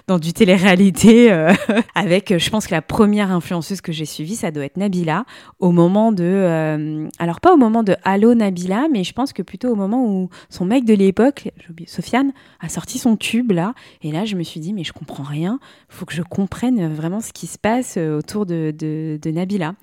dans 0.07 0.18
du 0.18 0.33
télé-réalité, 0.33 1.29
avec, 1.95 2.35
je 2.35 2.50
pense 2.50 2.65
que 2.65 2.74
la 2.74 2.81
première 2.81 3.31
influenceuse 3.31 3.81
que 3.81 3.91
j'ai 3.91 4.06
suivie, 4.06 4.35
ça 4.35 4.50
doit 4.50 4.65
être 4.65 4.77
Nabila, 4.77 5.25
au 5.59 5.71
moment 5.71 6.12
de, 6.12 7.07
alors 7.19 7.39
pas 7.41 7.53
au 7.53 7.57
moment 7.57 7.83
de 7.83 7.95
Allo 8.03 8.33
Nabila, 8.33 8.66
mais 8.91 9.03
je 9.03 9.13
pense 9.13 9.33
que 9.33 9.41
plutôt 9.41 9.69
au 9.69 9.75
moment 9.75 10.05
où 10.05 10.29
son 10.49 10.65
mec 10.65 10.85
de 10.85 10.93
l'époque, 10.93 11.49
Sofiane, 11.85 12.33
a 12.59 12.69
sorti 12.69 12.99
son 12.99 13.15
tube 13.15 13.51
là, 13.51 13.73
et 14.01 14.11
là 14.11 14.25
je 14.25 14.35
me 14.35 14.43
suis 14.43 14.59
dit 14.59 14.73
mais 14.73 14.83
je 14.83 14.93
comprends 14.93 15.23
rien, 15.23 15.59
faut 15.89 16.05
que 16.05 16.13
je 16.13 16.21
comprenne 16.21 16.93
vraiment 16.93 17.21
ce 17.21 17.33
qui 17.33 17.47
se 17.47 17.57
passe 17.57 17.95
euh, 17.97 18.17
autour 18.17 18.45
de, 18.45 18.73
de, 18.77 19.31
Nabila. 19.31 19.75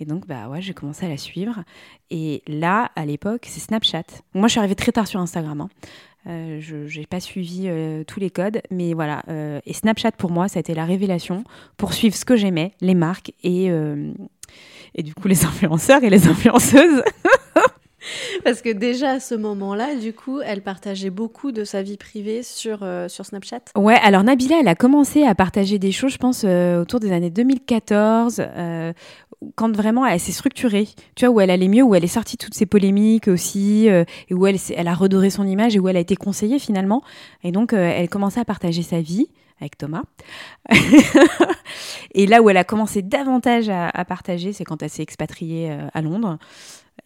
Et 0.00 0.04
donc 0.04 0.26
bah 0.26 0.48
ouais, 0.48 0.62
j'ai 0.62 0.74
commencé 0.74 1.06
à 1.06 1.08
la 1.08 1.16
suivre. 1.16 1.64
Et 2.10 2.42
là, 2.46 2.90
à 2.94 3.04
l'époque, 3.04 3.46
c'est 3.48 3.60
Snapchat. 3.60 4.04
Moi, 4.32 4.46
je 4.46 4.52
suis 4.52 4.58
arrivée 4.60 4.76
très 4.76 4.92
tard 4.92 5.08
sur 5.08 5.18
Instagram. 5.18 5.62
Hein. 5.62 5.68
Euh, 6.28 6.60
je 6.60 6.98
n'ai 6.98 7.06
pas 7.06 7.20
suivi 7.20 7.64
euh, 7.66 8.04
tous 8.04 8.20
les 8.20 8.30
codes, 8.30 8.60
mais 8.70 8.94
voilà. 8.94 9.24
et 9.66 9.72
Snapchat, 9.72 10.12
pour 10.12 10.30
moi, 10.30 10.48
ça 10.48 10.58
a 10.58 10.60
été 10.60 10.74
la 10.74 10.84
révélation 10.84 11.42
pour 11.76 11.94
suivre 11.94 12.14
ce 12.14 12.24
que 12.24 12.36
j'aimais, 12.36 12.72
les 12.80 12.94
marques 12.94 13.32
et, 13.42 13.70
et 14.94 15.02
du 15.02 15.14
coup 15.14 15.28
les 15.28 15.44
influenceurs 15.46 16.02
et 16.04 16.10
les 16.10 16.28
influenceuses. 16.28 17.02
Parce 18.44 18.62
que 18.62 18.70
déjà 18.70 19.12
à 19.12 19.20
ce 19.20 19.34
moment-là, 19.34 19.94
du 19.94 20.12
coup, 20.12 20.40
elle 20.40 20.62
partageait 20.62 21.10
beaucoup 21.10 21.52
de 21.52 21.64
sa 21.64 21.82
vie 21.82 21.96
privée 21.96 22.42
sur, 22.42 22.80
euh, 22.82 23.08
sur 23.08 23.26
Snapchat. 23.26 23.60
Ouais, 23.76 23.98
alors 24.02 24.24
Nabila, 24.24 24.60
elle 24.60 24.68
a 24.68 24.74
commencé 24.74 25.24
à 25.24 25.34
partager 25.34 25.78
des 25.78 25.92
choses, 25.92 26.12
je 26.12 26.18
pense, 26.18 26.42
euh, 26.44 26.82
autour 26.82 27.00
des 27.00 27.12
années 27.12 27.30
2014, 27.30 28.40
euh, 28.40 28.92
quand 29.54 29.74
vraiment 29.74 30.06
elle 30.06 30.20
s'est 30.20 30.32
structurée, 30.32 30.88
tu 31.14 31.26
vois, 31.26 31.34
où 31.34 31.40
elle 31.40 31.50
allait 31.50 31.68
mieux, 31.68 31.82
où 31.82 31.94
elle 31.94 32.04
est 32.04 32.08
sortie 32.08 32.36
toutes 32.36 32.54
ces 32.54 32.66
polémiques 32.66 33.28
aussi, 33.28 33.86
et 33.86 34.34
où 34.34 34.46
elle, 34.46 34.56
elle 34.74 34.88
a 34.88 34.94
redoré 34.94 35.30
son 35.30 35.46
image 35.46 35.76
et 35.76 35.78
où 35.78 35.88
elle 35.88 35.96
a 35.96 36.00
été 36.00 36.16
conseillée 36.16 36.58
finalement. 36.58 37.02
Et 37.44 37.52
donc, 37.52 37.72
elle 37.72 38.08
commençait 38.08 38.40
à 38.40 38.44
partager 38.44 38.82
sa 38.82 39.00
vie 39.00 39.28
avec 39.60 39.78
Thomas. 39.78 40.02
et 42.14 42.26
là 42.26 42.42
où 42.42 42.50
elle 42.50 42.56
a 42.56 42.64
commencé 42.64 43.00
davantage 43.00 43.68
à, 43.68 43.88
à 43.88 44.04
partager, 44.04 44.52
c'est 44.52 44.64
quand 44.64 44.82
elle 44.82 44.90
s'est 44.90 45.04
expatriée 45.04 45.76
à 45.94 46.02
Londres. 46.02 46.38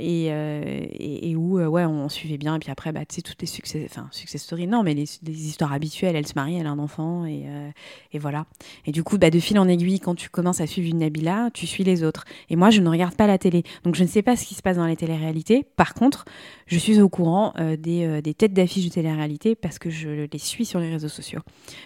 Euh, 0.02 0.87
et, 0.99 1.37
où 1.37 1.59
euh, 1.59 1.66
ouais 1.66 1.85
on 1.85 2.09
suivait 2.09 2.38
bien. 2.38 2.56
Et 2.56 2.59
puis 2.59 2.71
après 2.71 2.92
bah 2.92 3.04
tu 3.06 3.16
sais 3.16 3.23
toutes 3.23 3.40
les 3.40 3.47
succès 3.47 3.87
enfin 3.88 4.09
success 4.11 4.42
stories. 4.42 4.66
Non 4.66 4.82
mais 4.82 4.94
les, 4.94 5.21
histoires 5.26 5.73
habituelles 5.73 6.16
elle 6.16 6.26
se 6.26 6.32
marie 6.35 6.56
elle 6.56 6.66
a 6.66 6.71
un 6.71 6.78
enfant 6.78 7.25
et, 7.25 7.44
euh, 7.47 7.71
et 8.12 8.18
voilà. 8.18 8.47
Et 8.87 8.92
du 8.92 9.04
coup 9.04 9.18
bah 9.18 9.30
de 9.30 9.38
fil 9.38 9.59
en 9.59 9.68
aiguille 9.68 10.00
quand 10.00 10.14
tu 10.14 10.28
commences 10.28 10.61
à 10.61 10.66
suivre 10.66 10.88
une 10.88 10.99
Nabila 10.99 11.50
tu 11.54 11.66
suis 11.66 11.85
les 11.85 12.02
autres. 12.02 12.25
Et 12.50 12.56
moi 12.56 12.71
je 12.71 12.80
ne 12.80 12.88
regarde 12.88 13.14
pas 13.14 13.26
la 13.26 13.38
télé. 13.38 13.62
Donc 13.85 13.94
je 13.94 14.02
ne 14.02 14.09
sais 14.09 14.23
pas 14.23 14.37
ce 14.37 14.44
qui 14.44 14.54
se 14.54 14.62
passe 14.62 14.76
dans 14.76 14.87
les 14.87 14.97
téléréalités. 14.97 15.64
Par 15.76 15.94
contre 15.94 16.25
je 16.66 16.78
suis 16.78 17.00
au 17.00 17.09
courant 17.09 17.52
des, 17.78 18.23
des, 18.23 18.35
têtes 18.35 18.54
d'affiche 18.54 18.87
de 18.87 18.90
télé-réalité 18.90 19.54
parce 19.54 19.78
que 19.78 19.90
je 19.90 20.26
les 20.32 20.38
suis 20.38 20.64
sur 20.64 20.80
les 20.80 20.90
réseaux 20.90 21.09
sociaux. 21.09 21.40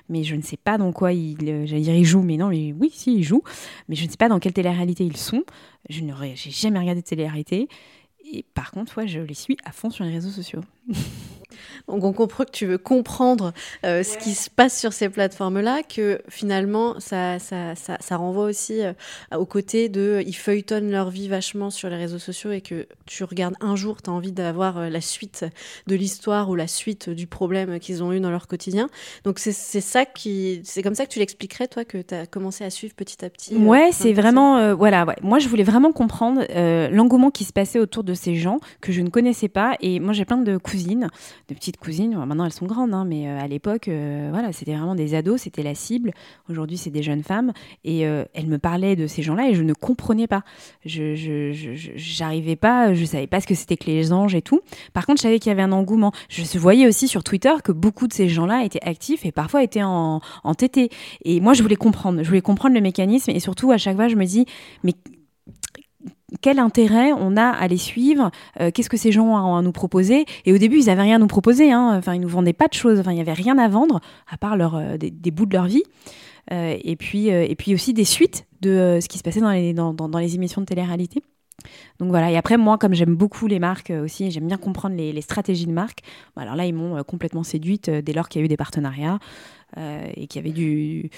Mais 0.08 0.22
je 0.22 0.36
ne 0.36 0.42
sais 0.42 0.56
pas 0.56 0.78
dans 0.78 0.92
quoi 0.92 1.12
ils 1.12 1.36
dire 1.36 1.94
ils 1.94 2.04
jouent. 2.04 2.22
Mais 2.22 2.36
non 2.36 2.48
mais 2.48 2.72
oui 2.72 2.90
si 2.92 3.16
ils 3.16 3.24
jouent. 3.24 3.42
Mais 3.88 3.96
je 3.96 4.04
ne 4.06 4.10
sais 4.10 4.16
pas 4.16 4.28
dans 4.28 4.38
quelle 4.38 4.52
télé-réalité 4.52 5.04
ils 5.04 5.16
sont. 5.16 5.44
Je 5.88 6.02
n'aurais 6.02 6.34
jamais 6.36 6.78
regardé 6.78 7.02
de 7.02 7.06
télé-réalité 7.06 7.68
et 8.32 8.44
par 8.54 8.70
contre, 8.70 8.98
ouais, 8.98 9.08
je 9.08 9.20
les 9.20 9.34
suis 9.34 9.56
à 9.64 9.72
fond 9.72 9.90
sur 9.90 10.04
les 10.04 10.12
réseaux 10.12 10.30
sociaux. 10.30 10.62
Donc 11.88 12.04
on 12.04 12.12
comprend 12.12 12.44
que 12.44 12.50
tu 12.50 12.66
veux 12.66 12.78
comprendre 12.78 13.52
euh, 13.84 14.02
ce 14.02 14.18
qui 14.18 14.34
se 14.34 14.50
passe 14.50 14.78
sur 14.78 14.92
ces 14.92 15.08
plateformes-là, 15.08 15.82
que 15.82 16.20
finalement 16.28 16.98
ça, 17.00 17.38
ça, 17.38 17.74
ça, 17.74 17.96
ça 18.00 18.16
renvoie 18.16 18.44
aussi 18.44 18.82
euh, 18.82 18.92
au 19.36 19.46
côté 19.46 19.88
de 19.88 20.22
ils 20.26 20.36
feuilletonnent 20.36 20.90
leur 20.90 21.10
vie 21.10 21.28
vachement 21.28 21.70
sur 21.70 21.88
les 21.88 21.96
réseaux 21.96 22.18
sociaux 22.18 22.50
et 22.50 22.60
que 22.60 22.86
tu 23.06 23.24
regardes 23.24 23.54
un 23.60 23.76
jour, 23.76 24.02
tu 24.02 24.10
as 24.10 24.12
envie 24.12 24.32
d'avoir 24.32 24.78
euh, 24.78 24.88
la 24.88 25.00
suite 25.00 25.44
de 25.86 25.94
l'histoire 25.94 26.48
ou 26.50 26.54
la 26.54 26.66
suite 26.66 27.10
du 27.10 27.26
problème 27.26 27.78
qu'ils 27.78 28.02
ont 28.02 28.12
eu 28.12 28.20
dans 28.20 28.30
leur 28.30 28.48
quotidien. 28.48 28.88
Donc 29.24 29.38
c'est 29.38 29.52
ça 29.52 30.04
qui 30.04 30.60
c'est 30.64 30.82
comme 30.82 30.94
ça 30.94 31.06
que 31.06 31.10
tu 31.10 31.18
l'expliquerais 31.18 31.68
toi 31.68 31.84
que 31.84 31.98
tu 31.98 32.14
as 32.14 32.26
commencé 32.26 32.64
à 32.64 32.70
suivre 32.70 32.94
petit 32.94 33.24
à 33.24 33.30
petit. 33.30 33.56
ouais, 33.56 33.90
c'est 33.92 34.12
vraiment 34.12 34.74
voilà, 34.74 35.04
ouais. 35.04 35.16
moi 35.22 35.38
je 35.38 35.48
voulais 35.48 35.62
vraiment 35.62 35.92
comprendre 35.92 36.42
l'engouement 36.90 37.30
qui 37.30 37.44
se 37.44 37.52
passait 37.52 37.78
autour 37.78 38.04
de 38.04 38.14
ces 38.14 38.36
gens 38.36 38.58
que 38.80 38.92
je 38.92 39.00
ne 39.00 39.08
connaissais 39.08 39.48
pas 39.48 39.76
et 39.80 40.00
moi 40.00 40.12
j'ai 40.12 40.24
plein 40.24 40.38
de 40.38 40.56
cousines 40.56 41.08
de 41.48 41.54
petites 41.54 41.76
cousines. 41.76 42.16
Maintenant, 42.16 42.44
elles 42.44 42.52
sont 42.52 42.66
grandes, 42.66 42.92
hein, 42.92 43.04
mais 43.04 43.28
à 43.28 43.46
l'époque, 43.46 43.88
voilà, 43.88 44.52
c'était 44.52 44.74
vraiment 44.74 44.94
des 44.94 45.14
ados, 45.14 45.42
c'était 45.42 45.62
la 45.62 45.74
cible. 45.74 46.12
Aujourd'hui, 46.50 46.76
c'est 46.76 46.90
des 46.90 47.02
jeunes 47.02 47.22
femmes. 47.22 47.52
Et 47.84 48.00
elles 48.00 48.46
me 48.46 48.58
parlaient 48.58 48.96
de 48.96 49.06
ces 49.06 49.22
gens-là 49.22 49.48
et 49.48 49.54
je 49.54 49.62
ne 49.62 49.72
comprenais 49.72 50.26
pas. 50.26 50.42
Je 50.84 52.20
n'arrivais 52.20 52.56
pas, 52.56 52.94
je 52.94 53.04
savais 53.04 53.26
pas 53.26 53.40
ce 53.40 53.46
que 53.46 53.54
c'était 53.54 53.76
que 53.76 53.86
les 53.86 54.12
anges 54.12 54.34
et 54.34 54.42
tout. 54.42 54.60
Par 54.92 55.06
contre, 55.06 55.18
je 55.18 55.22
savais 55.22 55.38
qu'il 55.38 55.50
y 55.50 55.52
avait 55.52 55.62
un 55.62 55.72
engouement. 55.72 56.12
Je 56.28 56.58
voyais 56.58 56.86
aussi 56.86 57.08
sur 57.08 57.22
Twitter 57.22 57.52
que 57.62 57.72
beaucoup 57.72 58.08
de 58.08 58.12
ces 58.12 58.28
gens-là 58.28 58.64
étaient 58.64 58.82
actifs 58.82 59.24
et 59.24 59.32
parfois 59.32 59.62
étaient 59.62 59.82
en, 59.82 60.20
en. 60.42 60.52
Et 61.24 61.40
moi, 61.40 61.52
je 61.52 61.62
voulais 61.62 61.76
comprendre. 61.76 62.22
Je 62.22 62.28
voulais 62.28 62.40
comprendre 62.40 62.74
le 62.74 62.80
mécanisme. 62.80 63.30
Et 63.30 63.40
surtout, 63.40 63.70
à 63.70 63.78
chaque 63.78 63.96
fois, 63.96 64.08
je 64.08 64.16
me 64.16 64.24
dis, 64.24 64.46
mais 64.82 64.94
quel 66.40 66.58
intérêt 66.58 67.12
on 67.12 67.36
a 67.36 67.48
à 67.48 67.68
les 67.68 67.76
suivre 67.76 68.30
euh, 68.60 68.70
Qu'est-ce 68.72 68.90
que 68.90 68.96
ces 68.96 69.12
gens 69.12 69.26
ont 69.26 69.56
à 69.56 69.62
nous 69.62 69.72
proposer 69.72 70.26
Et 70.44 70.52
au 70.52 70.58
début, 70.58 70.78
ils 70.78 70.86
n'avaient 70.86 71.02
rien 71.02 71.16
à 71.16 71.18
nous 71.18 71.28
proposer. 71.28 71.70
Hein. 71.70 71.94
Enfin, 71.96 72.14
ils 72.14 72.20
nous 72.20 72.28
vendaient 72.28 72.52
pas 72.52 72.68
de 72.68 72.74
choses. 72.74 72.98
Enfin, 72.98 73.12
il 73.12 73.16
n'y 73.16 73.20
avait 73.20 73.32
rien 73.32 73.58
à 73.58 73.68
vendre 73.68 74.00
à 74.28 74.36
part 74.36 74.56
euh, 74.74 74.96
des, 74.96 75.30
bouts 75.30 75.46
de 75.46 75.54
leur 75.54 75.66
vie. 75.66 75.84
Euh, 76.52 76.76
et 76.82 76.96
puis, 76.96 77.28
et 77.28 77.54
puis 77.56 77.74
aussi 77.74 77.92
des 77.92 78.04
suites 78.04 78.46
de 78.60 78.98
ce 79.00 79.08
qui 79.08 79.18
se 79.18 79.22
passait 79.22 79.40
dans 79.40 79.50
les, 79.50 79.72
dans, 79.72 79.92
dans, 79.94 80.18
les 80.18 80.34
émissions 80.34 80.60
de 80.60 80.66
télé-réalité. 80.66 81.22
Donc 81.98 82.10
voilà, 82.10 82.30
et 82.30 82.36
après 82.36 82.56
moi, 82.56 82.78
comme 82.78 82.94
j'aime 82.94 83.16
beaucoup 83.16 83.48
les 83.48 83.58
marques 83.58 83.90
aussi, 83.90 84.30
j'aime 84.30 84.46
bien 84.46 84.56
comprendre 84.56 84.94
les, 84.94 85.12
les, 85.12 85.20
stratégies 85.20 85.66
de 85.66 85.72
marque, 85.72 86.00
bah, 86.36 86.42
alors 86.42 86.54
là, 86.54 86.66
ils 86.66 86.74
m'ont 86.74 87.02
complètement 87.02 87.42
séduite 87.42 87.90
dès 87.90 88.12
lors 88.12 88.28
qu'il 88.28 88.40
y 88.40 88.42
a 88.42 88.44
eu 88.44 88.48
des 88.48 88.56
partenariats 88.56 89.18
et 89.76 90.28
qu'il 90.28 90.40
y 90.40 90.44
avait 90.44 90.54
du, 90.54 91.10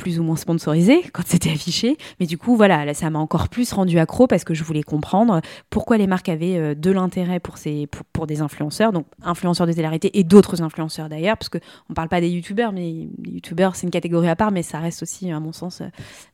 plus 0.00 0.18
ou 0.18 0.22
moins 0.22 0.36
sponsorisé 0.36 1.02
quand 1.12 1.22
c'était 1.26 1.50
affiché. 1.50 1.96
Mais 2.18 2.26
du 2.26 2.38
coup, 2.38 2.56
voilà, 2.56 2.92
ça 2.94 3.10
m'a 3.10 3.18
encore 3.18 3.48
plus 3.48 3.72
rendu 3.72 3.98
accro 3.98 4.26
parce 4.26 4.44
que 4.44 4.54
je 4.54 4.64
voulais 4.64 4.82
comprendre 4.82 5.42
pourquoi 5.68 5.98
les 5.98 6.06
marques 6.06 6.30
avaient 6.30 6.56
euh, 6.56 6.74
de 6.74 6.90
l'intérêt 6.90 7.38
pour, 7.38 7.58
ces, 7.58 7.86
pour, 8.12 8.26
des 8.26 8.40
influenceurs, 8.40 8.92
donc 8.92 9.06
influenceurs 9.22 9.66
de 9.66 9.72
télé 9.72 9.88
et 10.14 10.24
d'autres 10.24 10.62
influenceurs 10.62 11.08
d'ailleurs, 11.08 11.36
parce 11.36 11.50
qu'on 11.50 11.60
ne 11.90 11.94
parle 11.94 12.08
pas 12.08 12.20
des 12.20 12.30
youtubeurs, 12.30 12.72
mais 12.72 13.08
les 13.22 13.32
youtubeurs, 13.32 13.76
c'est 13.76 13.86
une 13.86 13.90
catégorie 13.90 14.28
à 14.28 14.36
part, 14.36 14.52
mais 14.52 14.62
ça 14.62 14.78
reste 14.78 15.02
aussi, 15.02 15.30
à 15.30 15.38
mon 15.38 15.52
sens, 15.52 15.82
euh, 15.82 15.88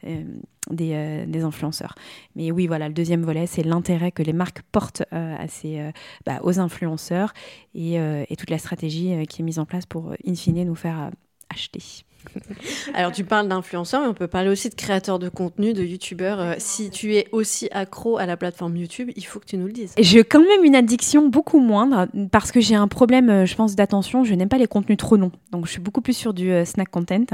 euh, 0.07 0.23
des, 0.71 1.25
des, 1.27 1.43
influenceurs. 1.43 1.95
Mais 2.35 2.51
oui, 2.51 2.67
voilà, 2.67 2.89
le 2.89 2.95
deuxième 2.95 3.23
volet, 3.23 3.47
c'est 3.47 3.63
l'intérêt 3.63 4.13
que 4.13 4.23
les 4.23 4.33
marques 4.33 4.63
portent 4.73 5.05
à 5.13 5.47
ces, 5.47 5.93
bah, 6.25 6.41
aux 6.43 6.59
influenceurs 6.59 7.33
et, 7.75 7.99
toute 8.37 8.51
la 8.51 8.59
stratégie 8.59 9.15
qui 9.29 9.43
est 9.43 9.45
mise 9.45 9.61
en 9.61 9.65
place 9.65 9.87
pour, 9.87 10.13
in 10.27 10.35
fine, 10.35 10.65
nous 10.65 10.75
faire 10.75 11.11
acheter. 11.49 12.05
Alors 12.95 13.13
tu 13.13 13.25
parles 13.25 13.49
d'influenceurs, 13.49 14.03
mais 14.03 14.09
on 14.09 14.15
peut 14.15 14.27
parler 14.27 14.49
aussi 14.49 14.69
de 14.69 14.75
créateurs 14.75 15.19
de 15.19 15.29
contenu, 15.29 15.73
de 15.73 15.83
youtubeurs. 15.83 16.41
Euh, 16.41 16.55
si 16.59 16.91
tu 16.91 17.15
es 17.15 17.29
aussi 17.33 17.69
accro 17.73 18.19
à 18.19 18.27
la 18.27 18.37
plateforme 18.37 18.77
YouTube, 18.77 19.11
il 19.17 19.25
faut 19.25 19.41
que 19.41 19.47
tu 19.47 19.57
nous 19.57 19.67
le 19.67 19.73
dises. 19.73 19.95
J'ai 19.99 20.25
quand 20.25 20.41
même 20.41 20.65
une 20.65 20.75
addiction 20.75 21.29
beaucoup 21.29 21.61
moindre 21.61 22.07
parce 22.31 22.53
que 22.53 22.61
j'ai 22.61 22.75
un 22.75 22.89
problème, 22.89 23.31
euh, 23.31 23.47
je 23.47 23.55
pense, 23.55 23.77
d'attention. 23.77 24.25
Je 24.25 24.35
n'aime 24.35 24.49
pas 24.49 24.59
les 24.59 24.67
contenus 24.67 24.99
trop 24.99 25.17
longs. 25.17 25.33
Donc 25.53 25.67
je 25.67 25.73
suis 25.73 25.81
beaucoup 25.81 26.01
plus 26.01 26.17
sur 26.17 26.35
du 26.35 26.51
euh, 26.51 26.65
snack 26.65 26.91
content, 26.91 27.25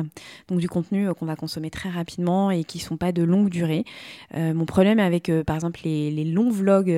donc 0.48 0.58
du 0.58 0.68
contenu 0.68 1.12
qu'on 1.14 1.26
va 1.26 1.36
consommer 1.36 1.70
très 1.70 1.88
rapidement 1.88 2.50
et 2.50 2.64
qui 2.64 2.78
ne 2.78 2.82
sont 2.82 2.96
pas 2.96 3.12
de 3.12 3.22
longue 3.22 3.48
durée. 3.48 3.84
mon 4.34 4.64
problème 4.64 4.98
avec, 4.98 5.30
par 5.46 5.56
exemple, 5.56 5.80
les, 5.84 6.24
longs 6.24 6.50
vlogs 6.50 6.94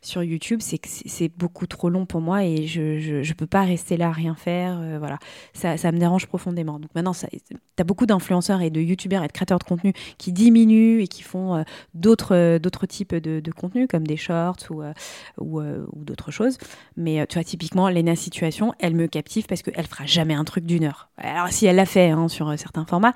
sur 0.00 0.22
YouTube, 0.22 0.60
c'est 0.62 0.78
que 0.78 0.88
c'est 0.88 1.28
beaucoup 1.28 1.66
trop 1.66 1.88
long 1.88 2.06
pour 2.06 2.20
moi 2.20 2.44
et 2.44 2.66
je 2.66 3.18
ne 3.18 3.32
peux 3.34 3.46
pas 3.46 3.62
rester 3.62 3.96
là 3.96 4.08
à 4.08 4.12
rien 4.12 4.34
faire. 4.34 4.80
voilà, 4.98 5.18
ça, 5.52 5.76
ça 5.76 5.92
me 5.92 5.98
dérange 5.98 6.26
profondément. 6.26 6.78
Donc 6.78 6.90
maintenant, 6.94 7.12
tu 7.30 7.56
as 7.80 7.84
beaucoup 7.84 8.06
d'influenceurs 8.06 8.60
et 8.60 8.70
de 8.70 8.80
youtubeurs 8.80 9.24
et 9.24 9.26
de 9.26 9.32
créateurs 9.32 9.58
de 9.58 9.64
contenu 9.64 9.92
qui 10.18 10.32
diminuent 10.32 11.00
et 11.00 11.08
qui 11.08 11.22
font 11.22 11.56
euh, 11.56 11.62
d'autres 11.94 12.34
euh, 12.34 12.58
d'autres 12.58 12.86
types 12.86 13.14
de, 13.14 13.40
de 13.40 13.52
contenus 13.52 13.88
comme 13.90 14.06
des 14.06 14.16
shorts 14.16 14.58
ou, 14.70 14.82
euh, 14.82 15.86
ou 15.92 16.04
d'autres 16.04 16.30
choses. 16.30 16.58
Mais 16.96 17.26
tu 17.26 17.34
vois, 17.34 17.44
typiquement, 17.44 17.88
Lena 17.88 18.16
Situation, 18.16 18.74
elle 18.78 18.94
me 18.94 19.06
captive 19.06 19.46
parce 19.46 19.62
qu'elle 19.62 19.86
fera 19.86 20.06
jamais 20.06 20.34
un 20.34 20.44
truc 20.44 20.64
d'une 20.64 20.84
heure. 20.84 21.08
Alors, 21.16 21.48
si 21.48 21.66
elle 21.66 21.76
l'a 21.76 21.86
fait 21.86 22.10
hein, 22.10 22.28
sur 22.28 22.56
certains 22.58 22.84
formats, 22.84 23.14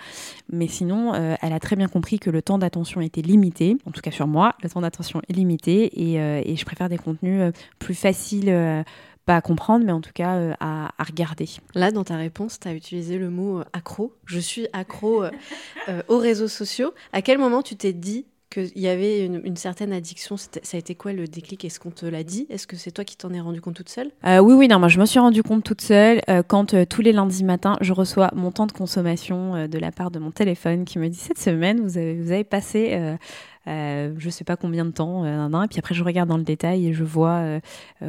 mais 0.51 0.69
sinon, 0.69 1.15
elle 1.15 1.53
a 1.53 1.61
très 1.61 1.77
bien 1.77 1.89
compris 1.89 2.19
que 2.19 2.31
le 2.31 2.43
temps 2.43 2.59
d'attention 2.59 3.01
était 3.01 3.23
limité. 3.23 3.77
En 3.87 3.91
tout 3.91 4.01
cas, 4.01 4.11
sur 4.11 4.27
moi, 4.27 4.55
le 4.63 4.71
temps 4.71 4.81
d'attention 4.81 5.21
est 5.29 5.33
limité 5.33 5.85
et, 5.85 6.15
et, 6.15 6.57
je 6.57 6.65
préfère 6.65 6.89
des 6.89 6.99
contenus 6.99 7.53
plus 7.79 7.95
faciles 7.95 8.85
pas 9.27 9.37
à 9.37 9.41
comprendre, 9.41 9.85
mais 9.85 9.93
en 9.93 10.01
tout 10.01 10.13
cas 10.15 10.37
euh, 10.37 10.55
à, 10.61 10.93
regarder. 11.05 11.49
Là, 11.75 11.91
dans 11.91 12.05
ta 12.05 12.17
réponse, 12.17 12.59
tu 12.61 12.69
as 12.69 12.73
utilisé 12.73 13.19
le 13.19 13.29
mot 13.29 13.59
euh, 13.59 13.65
accro. 13.73 14.15
Je 14.25 14.39
suis 14.39 14.69
accro 14.73 15.25
euh, 15.89 16.03
aux 16.09 16.19
réseaux 16.19 16.49
sociaux. 16.49 16.95
À 17.13 17.21
quel 17.21 17.39
moment 17.39 17.61
tu 17.63 17.77
t'es 17.77 17.93
dit 17.93 18.25
qu'il 18.49 18.79
y 18.79 18.87
avait 18.87 19.27
une, 19.27 19.57
certaine 19.57 19.93
addiction? 19.93 20.37
Ça 20.37 20.61
a 20.73 20.77
été 20.77 20.95
quoi 20.95 21.13
le 21.13 21.27
déclic? 21.27 21.65
Est-ce 21.65 21.81
qu'on 21.81 21.91
te 21.91 22.07
l'a 22.07 22.23
dit? 22.23 22.47
Est-ce 22.49 22.69
que 22.69 22.77
c'est 22.77 22.93
toi 22.93 23.05
qui 23.05 23.17
t'en 23.17 23.33
es 23.35 23.41
rendu 23.41 23.61
compte 23.61 23.75
toute 23.75 23.89
seule? 23.89 24.13
Oui, 24.25 24.55
oui, 24.55 24.69
non, 24.69 24.79
moi 24.79 24.89
je 24.89 25.01
me 25.01 25.07
suis 25.07 25.19
rendu 25.19 25.43
compte 25.43 25.65
toute 25.65 25.81
seule 25.81 26.23
quand 26.47 26.87
tous 26.87 27.03
les 27.03 27.13
lundis 27.13 27.43
matins, 27.43 27.77
je 27.81 27.93
reçois 27.93 28.31
mon 28.35 28.53
temps 28.53 28.67
de 28.67 28.73
consommation 28.73 29.67
de 29.67 29.79
la 29.79 29.91
part 29.91 30.13
de 30.13 30.21
mon 30.21 30.31
téléphone 30.31 30.85
qui 30.85 31.01
me 31.01 31.09
dit 31.09 31.19
cette 31.19 31.41
semaine, 31.41 31.81
vous 31.81 31.99
avez, 31.99 32.15
vous 32.15 32.31
avez 32.31 32.45
passé 32.45 33.17
euh, 33.69 34.15
je 34.19 34.31
sais 34.31 34.45
pas 34.45 34.57
combien 34.57 34.85
de 34.85 34.91
temps, 34.91 35.25
euh, 35.25 35.63
et 35.63 35.69
puis 35.69 35.79
après 35.79 35.95
je 35.95 36.05
regarde 36.05 36.29
dans 36.29 36.37
le 36.37 36.45
détail 36.45 36.87
et 36.87 36.93
je 36.93 37.05
vois 37.05 37.39
euh, 37.39 37.61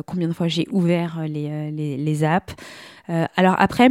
combien 0.05 0.27
de 0.27 0.33
fois 0.33 0.47
j'ai 0.47 0.67
ouvert 0.71 1.21
les, 1.27 1.71
les, 1.71 1.97
les 1.97 2.23
apps. 2.23 2.55
alors 3.07 3.55
après, 3.57 3.89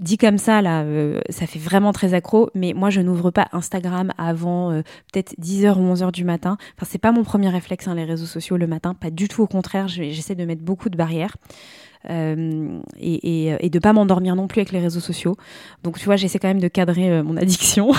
dit 0.00 0.18
comme 0.18 0.38
ça, 0.38 0.62
là, 0.62 0.84
ça 1.30 1.46
fait 1.46 1.58
vraiment 1.58 1.92
très 1.92 2.14
accro, 2.14 2.50
mais 2.54 2.72
moi 2.72 2.90
je 2.90 3.00
n'ouvre 3.00 3.30
pas 3.30 3.48
Instagram 3.52 4.12
avant 4.18 4.70
peut-être 5.12 5.34
10h 5.40 5.78
ou 5.78 5.94
11h 5.94 6.12
du 6.12 6.24
matin. 6.24 6.56
Enfin, 6.76 6.86
c'est 6.88 6.98
pas 6.98 7.12
mon 7.12 7.24
premier 7.24 7.48
réflexe, 7.48 7.88
hein, 7.88 7.94
les 7.94 8.04
réseaux 8.04 8.26
sociaux 8.26 8.56
le 8.56 8.66
matin, 8.66 8.94
pas 8.94 9.10
du 9.10 9.28
tout 9.28 9.42
au 9.42 9.46
contraire, 9.46 9.88
j'essaie 9.88 10.34
de 10.34 10.44
mettre 10.44 10.62
beaucoup 10.62 10.88
de 10.88 10.96
barrières. 10.96 11.36
Euh, 12.10 12.80
et, 12.98 13.46
et, 13.46 13.56
et, 13.60 13.70
de 13.70 13.78
pas 13.78 13.92
m'endormir 13.92 14.36
non 14.36 14.46
plus 14.46 14.60
avec 14.60 14.72
les 14.72 14.80
réseaux 14.80 15.00
sociaux. 15.00 15.36
Donc 15.82 15.98
tu 15.98 16.04
vois, 16.04 16.16
j'essaie 16.16 16.38
quand 16.38 16.48
même 16.48 16.60
de 16.60 16.68
cadrer 16.68 17.10
euh, 17.10 17.22
mon 17.22 17.36
addiction. 17.38 17.92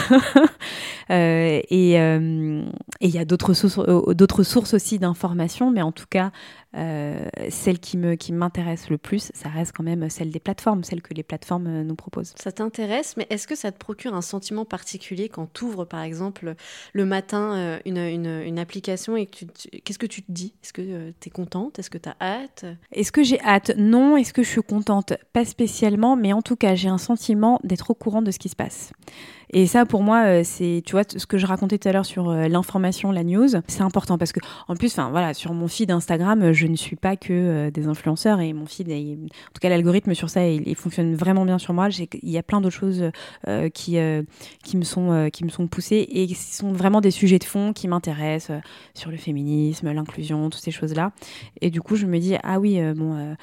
euh, 1.10 1.62
et 1.70 1.94
il 1.96 3.10
y 3.10 3.18
a 3.18 3.26
d'autres 3.26 3.54
sources, 3.54 3.80
d'autres 4.16 4.44
sources 4.44 4.74
aussi 4.74 5.00
d'informations, 5.00 5.72
mais 5.72 5.82
en 5.82 5.92
tout 5.92 6.06
cas, 6.10 6.32
euh, 6.76 7.26
celle 7.50 7.80
qui 7.80 7.98
me 7.98 8.16
qui 8.16 8.34
m'intéresse 8.34 8.90
le 8.90 8.98
plus, 8.98 9.32
ça 9.34 9.50
reste 9.50 9.74
quand 9.76 9.84
même 9.84 10.10
celle 10.10 10.30
des 10.30 10.40
plateformes, 10.40 10.84
celle 10.84 11.02
que 11.02 11.14
les 11.14 11.24
plateformes 11.24 11.68
euh, 11.68 11.84
nous 11.84 11.96
proposent. 11.96 12.34
Ça 12.38 12.52
t'intéresse, 12.52 13.16
mais 13.18 13.28
est-ce 13.30 13.48
que 13.48 13.56
ça 13.56 13.72
te 13.72 13.78
procure 13.78 14.14
un 14.14 14.22
sentiment 14.22 14.66
particulier 14.66 15.30
quand 15.30 15.52
tu 15.54 15.66
ouvres, 15.66 15.86
par 15.86 16.02
exemple, 16.02 16.56
le 16.94 17.06
matin 17.06 17.56
euh, 17.56 17.80
une, 17.86 17.98
une, 17.98 18.42
une, 18.46 18.60
application 18.60 19.16
et 19.16 19.26
que 19.26 19.46
qu'est-ce 19.84 20.00
que 20.00 20.06
tu 20.06 20.22
te 20.22 20.32
dis? 20.32 20.54
Est-ce 20.64 20.74
que 20.74 21.12
tu 21.20 21.30
es 21.30 21.32
contente? 21.32 21.80
Est-ce 21.80 21.90
que 21.90 21.98
tu 21.98 22.10
as 22.10 22.16
hâte? 22.20 22.66
Est-ce 22.92 23.12
que 23.12 23.24
j'ai 23.24 23.40
hâte? 23.42 23.72
Non. 23.78 24.18
Est-ce 24.18 24.34
que 24.34 24.44
je 24.44 24.50
suis 24.50 24.64
contente? 24.64 25.14
Pas 25.34 25.46
spécialement, 25.46 26.16
mais 26.16 26.34
en 26.34 26.42
tout 26.42 26.56
cas, 26.56 26.76
j'ai 26.76 26.90
un 26.90 26.98
sentiment 26.98 27.60
d'être 27.64 27.92
au 27.92 27.96
courant 27.96 28.22
de 28.22 28.32
ce 28.32 28.40
qui 28.40 28.50
se 28.50 28.56
passe. 28.56 28.92
Et 29.52 29.68
ça, 29.68 29.86
pour 29.86 30.04
moi, 30.04 30.26
euh, 30.26 30.42
c'est, 30.44 30.82
tu 30.86 30.94
vois, 30.94 31.04
ce 31.08 31.26
que 31.26 31.38
je 31.38 31.46
racontais 31.46 31.78
tout 31.78 31.88
à 31.88 31.92
l'heure 31.92 32.06
sur 32.06 32.30
euh, 32.30 32.48
l'information, 32.48 33.12
la 33.12 33.24
news, 33.24 33.48
c'est 33.68 33.82
important 33.82 34.18
parce 34.18 34.32
que, 34.32 34.40
en 34.68 34.76
plus, 34.76 34.92
enfin, 34.94 35.10
voilà, 35.10 35.34
sur 35.34 35.54
mon 35.54 35.68
feed 35.68 35.92
Instagram, 35.92 36.42
euh, 36.42 36.54
je 36.54 36.68
ne 36.68 36.76
suis 36.76 36.96
pas 36.96 37.16
que 37.16 37.70
des 37.70 37.88
influenceurs 37.88 38.42
et 38.42 38.54
mon 38.54 38.66
feed, 38.66 38.90
en 38.92 39.28
tout 39.54 39.60
cas, 39.62 39.70
l'algorithme 39.70 40.14
sur 40.14 40.30
ça, 40.30 40.48
il, 40.48 40.76
fonctionne 40.76 41.16
vraiment 41.16 41.46
bien 41.46 41.58
sur 41.58 41.74
moi. 41.74 41.90
Il 41.90 42.30
y 42.30 42.38
a 42.38 42.44
plein 42.44 42.62
d'autres 42.62 42.76
choses 42.76 43.12
qui, 43.74 43.98
qui 44.64 44.78
me 44.78 44.84
sont, 44.84 45.30
qui 45.32 45.46
me 45.46 45.50
sont 45.50 45.68
poussées 45.68 46.08
et 46.10 46.28
qui 46.28 46.36
sont 46.36 46.74
vraiment 46.74 47.02
des 47.02 47.12
sujets 47.12 47.40
de 47.40 47.44
fond 47.44 47.74
qui 47.74 47.88
m'intéressent 47.88 48.60
sur 48.94 49.12
le 49.12 49.18
féminisme, 49.18 49.92
l'inclusion, 49.92 50.50
toutes 50.50 50.62
ces 50.62 50.72
choses-là. 50.72 51.12
Et 51.62 51.70
du 51.70 51.82
coup, 51.82 51.96
je 51.96 52.06
me 52.06 52.20
dis, 52.20 52.36
ah 52.44 52.60
oui, 52.60 52.80
bon, 52.94 53.36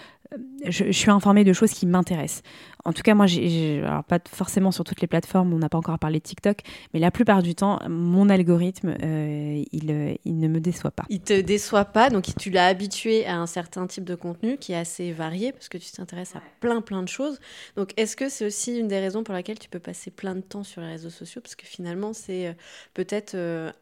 je, 0.65 0.85
je, 0.87 0.93
suis 0.93 1.11
informée 1.11 1.45
de 1.45 1.53
choses 1.53 1.73
qui 1.73 1.87
m'intéressent. 1.87 2.43
En 2.85 2.93
tout 2.93 3.03
cas, 3.03 3.15
moi, 3.15 3.27
j'ai, 3.27 3.81
alors 3.85 4.03
pas 4.03 4.19
forcément 4.29 4.73
sur 4.73 4.85
toutes 4.85 5.01
les 5.01 5.07
plateformes, 5.07 5.53
on 5.53 5.59
n'a 5.59 5.69
pas 5.69 5.79
encore 5.79 5.99
parlé 5.99 6.19
de 6.19 6.25
TikTok, 6.25 6.59
mais 6.93 7.01
la 7.01 7.11
plupart 7.11 7.43
du 7.43 7.55
temps, 7.55 7.79
mon 7.89 8.29
algorithme, 8.29 8.97
euh, 9.03 9.63
il, 9.73 9.91
euh, 9.91 10.15
il, 10.25 10.39
ne 10.39 10.49
me 10.49 10.61
déçoit 10.61 10.91
pas. 10.91 11.05
Il 11.09 11.21
te 11.21 11.41
déçoit 11.41 11.85
pas, 11.85 12.11
donc 12.11 12.27
tu 12.39 12.51
l'as 12.51 12.67
habitué 12.67 13.25
à 13.27 13.37
un 13.37 13.47
certain 13.47 13.87
type 13.87 14.05
de 14.05 14.17
contenu 14.17 14.57
qui 14.57 14.73
est 14.73 14.77
assez 14.77 15.13
varié, 15.13 15.53
parce 15.53 15.69
que 15.69 15.79
tu 15.79 15.93
t'intéresses 15.93 16.35
à 16.35 16.43
plein, 16.61 16.81
plein 16.81 17.03
de 17.03 17.09
choses. 17.09 17.39
Donc, 17.77 17.93
est-ce 17.97 18.17
que 18.17 18.29
c'est 18.29 18.47
aussi 18.47 18.77
une 18.79 18.89
des 18.89 18.99
raisons 18.99 19.23
pour 19.23 19.35
laquelle 19.35 19.59
tu 19.59 19.69
peux 19.69 19.81
passer 19.81 20.11
plein 20.11 20.35
de 20.35 20.41
temps 20.41 20.65
sur 20.65 20.81
les 20.81 20.89
réseaux 20.89 21.11
sociaux? 21.11 21.41
Parce 21.41 21.55
que 21.55 21.67
finalement, 21.67 22.13
c'est 22.13 22.49
euh, 22.49 22.53
peut-être 22.95 23.37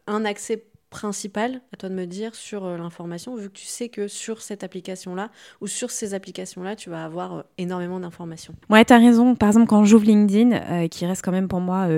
un 0.07 0.25
accès 0.25 0.65
principal, 0.91 1.63
à 1.73 1.77
toi 1.77 1.89
de 1.89 1.95
me 1.95 2.05
dire, 2.05 2.35
sur 2.35 2.65
euh, 2.65 2.77
l'information, 2.77 3.35
vu 3.37 3.49
que 3.49 3.55
tu 3.55 3.67
sais 3.67 3.89
que 3.89 4.09
sur 4.09 4.43
cette 4.43 4.65
application-là 4.65 5.31
ou 5.61 5.69
sur 5.69 5.91
ces 5.91 6.15
applications-là, 6.15 6.77
tu 6.77 6.91
vas 6.91 7.05
avoir 7.05 7.35
euh, 7.35 7.43
énormément 7.59 8.01
d'informations. 8.01 8.55
Ouais, 8.69 8.85
tu 8.85 8.93
as 8.93 8.99
raison. 8.99 9.37
Par 9.37 9.49
exemple, 9.49 9.69
quand 9.69 9.85
j'ouvre 9.85 10.05
LinkedIn, 10.05 10.53
euh, 10.53 10.89
qui 10.89 11.07
reste 11.07 11.25
quand 11.25 11.33
même 11.33 11.49
pour 11.49 11.61
moi 11.61 11.89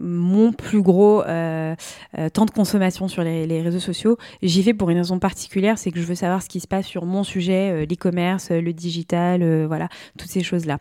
mon 0.00 0.52
plus 0.52 0.80
gros 0.80 1.22
temps 1.22 2.44
de 2.46 2.50
consommation 2.50 3.06
sur 3.08 3.22
les, 3.22 3.62
réseaux 3.62 3.80
sociaux, 3.80 4.16
j'y 4.42 4.62
vais 4.62 4.72
pour 4.72 4.90
une 4.90 4.98
raison 4.98 5.18
particulière, 5.18 5.78
c'est 5.78 5.90
que 5.90 6.00
je 6.00 6.06
veux 6.06 6.14
savoir 6.14 6.42
ce 6.42 6.48
qui 6.48 6.60
se 6.60 6.66
passe 6.66 6.86
sur 6.86 7.04
mon 7.04 7.22
sujet, 7.22 7.86
l'e-commerce, 7.86 8.50
le 8.50 8.72
digital, 8.72 9.66
voilà, 9.66 9.88
toutes 10.16 10.30
ces 10.30 10.42
choses-là. 10.42 10.78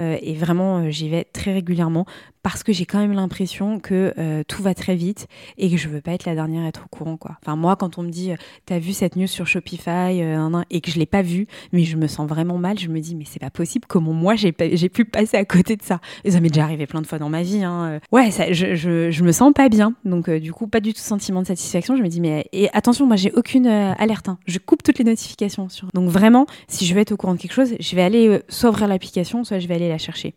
Et 0.00 0.34
vraiment, 0.34 0.90
j'y 0.90 1.08
vais 1.08 1.24
très 1.24 1.52
régulièrement 1.52 2.06
parce 2.46 2.62
que 2.62 2.72
j'ai 2.72 2.86
quand 2.86 3.00
même 3.00 3.12
l'impression 3.12 3.80
que 3.80 4.14
euh, 4.18 4.44
tout 4.46 4.62
va 4.62 4.72
très 4.72 4.94
vite 4.94 5.26
et 5.58 5.68
que 5.68 5.76
je 5.76 5.88
veux 5.88 6.00
pas 6.00 6.12
être 6.12 6.26
la 6.26 6.36
dernière 6.36 6.62
à 6.62 6.68
être 6.68 6.84
au 6.84 6.88
courant. 6.88 7.18
Enfin 7.42 7.56
moi 7.56 7.74
quand 7.74 7.98
on 7.98 8.04
me 8.04 8.08
dit 8.10 8.30
t'as 8.66 8.78
vu 8.78 8.92
cette 8.92 9.16
news 9.16 9.26
sur 9.26 9.48
Shopify 9.48 10.22
et 10.70 10.80
que 10.80 10.92
je 10.92 10.98
l'ai 11.00 11.06
pas 11.06 11.22
vue 11.22 11.48
mais 11.72 11.82
je 11.82 11.96
me 11.96 12.06
sens 12.06 12.28
vraiment 12.28 12.56
mal, 12.56 12.78
je 12.78 12.86
me 12.86 13.00
dis 13.00 13.16
mais 13.16 13.24
c'est 13.26 13.40
pas 13.40 13.50
possible 13.50 13.86
comment 13.88 14.12
moi 14.12 14.36
j'ai 14.36 14.52
pu 14.52 15.04
passer 15.04 15.36
à 15.36 15.44
côté 15.44 15.74
de 15.74 15.82
ça? 15.82 16.00
Et 16.22 16.30
ça 16.30 16.40
m'est 16.40 16.50
déjà 16.50 16.62
arrivé 16.62 16.86
plein 16.86 17.02
de 17.02 17.06
fois 17.08 17.18
dans 17.18 17.28
ma 17.28 17.42
vie. 17.42 17.64
Hein. 17.64 17.98
Ouais 18.12 18.30
je, 18.30 18.76
je, 18.76 19.10
je 19.10 19.24
me 19.24 19.32
sens 19.32 19.52
pas 19.52 19.68
bien 19.68 19.94
donc 20.04 20.30
du 20.30 20.52
coup 20.52 20.68
pas 20.68 20.78
du 20.78 20.94
tout 20.94 21.00
sentiment 21.00 21.42
de 21.42 21.48
satisfaction. 21.48 21.96
Je 21.96 22.02
me 22.02 22.08
dis 22.08 22.20
mais 22.20 22.46
et 22.52 22.68
attention 22.72 23.06
moi 23.06 23.16
j'ai 23.16 23.32
aucune 23.32 23.66
alerte. 23.66 24.28
Hein. 24.28 24.38
Je 24.46 24.60
coupe 24.60 24.84
toutes 24.84 24.98
les 24.98 25.04
notifications. 25.04 25.66
Donc 25.94 26.10
vraiment 26.10 26.46
si 26.68 26.86
je 26.86 26.94
veux 26.94 27.00
être 27.00 27.10
au 27.10 27.16
courant 27.16 27.34
de 27.34 27.40
quelque 27.40 27.54
chose 27.54 27.74
je 27.80 27.96
vais 27.96 28.02
aller 28.02 28.40
soit 28.48 28.70
ouvrir 28.70 28.86
l'application 28.86 29.42
soit 29.42 29.58
je 29.58 29.66
vais 29.66 29.74
aller 29.74 29.85
la 29.88 29.98
chercher 29.98 30.34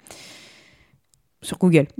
sur 1.41 1.57
Google. 1.57 1.87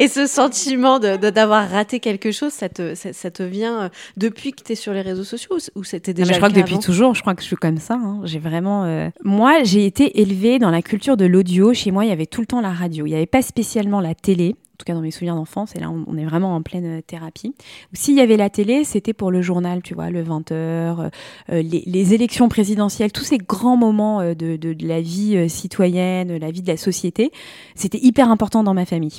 Et 0.00 0.06
ce 0.06 0.28
sentiment 0.28 1.00
de, 1.00 1.16
d'avoir 1.16 1.68
raté 1.68 1.98
quelque 1.98 2.30
chose, 2.30 2.52
ça 2.52 2.68
te, 2.68 2.94
ça, 2.94 3.30
te 3.32 3.42
vient 3.42 3.82
euh, 3.82 3.88
depuis 4.16 4.52
que 4.52 4.62
tu 4.62 4.72
es 4.72 4.74
sur 4.76 4.92
les 4.92 5.00
réseaux 5.00 5.24
sociaux 5.24 5.58
ou 5.74 5.82
c'était 5.82 6.14
déjà 6.14 6.32
Je 6.32 6.38
crois 6.38 6.50
que 6.50 6.54
depuis 6.54 6.78
toujours, 6.78 7.16
je 7.16 7.20
crois 7.20 7.34
que 7.34 7.42
je 7.42 7.48
suis 7.48 7.56
comme 7.56 7.78
ça. 7.78 7.94
Hein. 7.94 8.20
J'ai 8.22 8.38
vraiment. 8.38 8.84
Euh, 8.84 9.10
moi, 9.24 9.64
j'ai 9.64 9.86
été 9.86 10.20
élevée 10.20 10.60
dans 10.60 10.70
la 10.70 10.82
culture 10.82 11.16
de 11.16 11.26
l'audio. 11.26 11.74
Chez 11.74 11.90
moi, 11.90 12.04
il 12.04 12.10
y 12.10 12.12
avait 12.12 12.26
tout 12.26 12.40
le 12.40 12.46
temps 12.46 12.60
la 12.60 12.72
radio. 12.72 13.06
Il 13.06 13.10
n'y 13.10 13.16
avait 13.16 13.26
pas 13.26 13.42
spécialement 13.42 14.00
la 14.00 14.14
télé 14.14 14.54
tout 14.78 14.84
cas 14.84 14.94
dans 14.94 15.00
mes 15.00 15.10
souvenirs 15.10 15.34
d'enfance, 15.34 15.74
et 15.74 15.80
là 15.80 15.90
on, 15.90 16.16
est 16.16 16.24
vraiment 16.24 16.54
en 16.54 16.62
pleine 16.62 16.98
euh, 16.98 17.02
thérapie. 17.02 17.54
S'il 17.92 18.14
y 18.14 18.20
avait 18.20 18.36
la 18.36 18.48
télé, 18.48 18.84
c'était 18.84 19.12
pour 19.12 19.30
le 19.30 19.42
journal, 19.42 19.82
tu 19.82 19.94
vois, 19.94 20.08
le 20.10 20.22
20h, 20.22 20.52
euh, 20.52 21.10
les, 21.48 22.14
élections 22.14 22.48
présidentielles, 22.48 23.12
tous 23.12 23.24
ces 23.24 23.38
grands 23.38 23.76
moments 23.76 24.20
euh, 24.20 24.34
de, 24.34 24.56
de, 24.56 24.74
la 24.86 25.00
vie 25.00 25.50
citoyenne, 25.50 26.36
la 26.36 26.50
vie 26.50 26.62
de 26.62 26.68
la 26.68 26.76
société, 26.76 27.32
c'était 27.74 27.98
hyper 27.98 28.30
important 28.30 28.62
dans 28.62 28.74
ma 28.74 28.86
famille. 28.86 29.18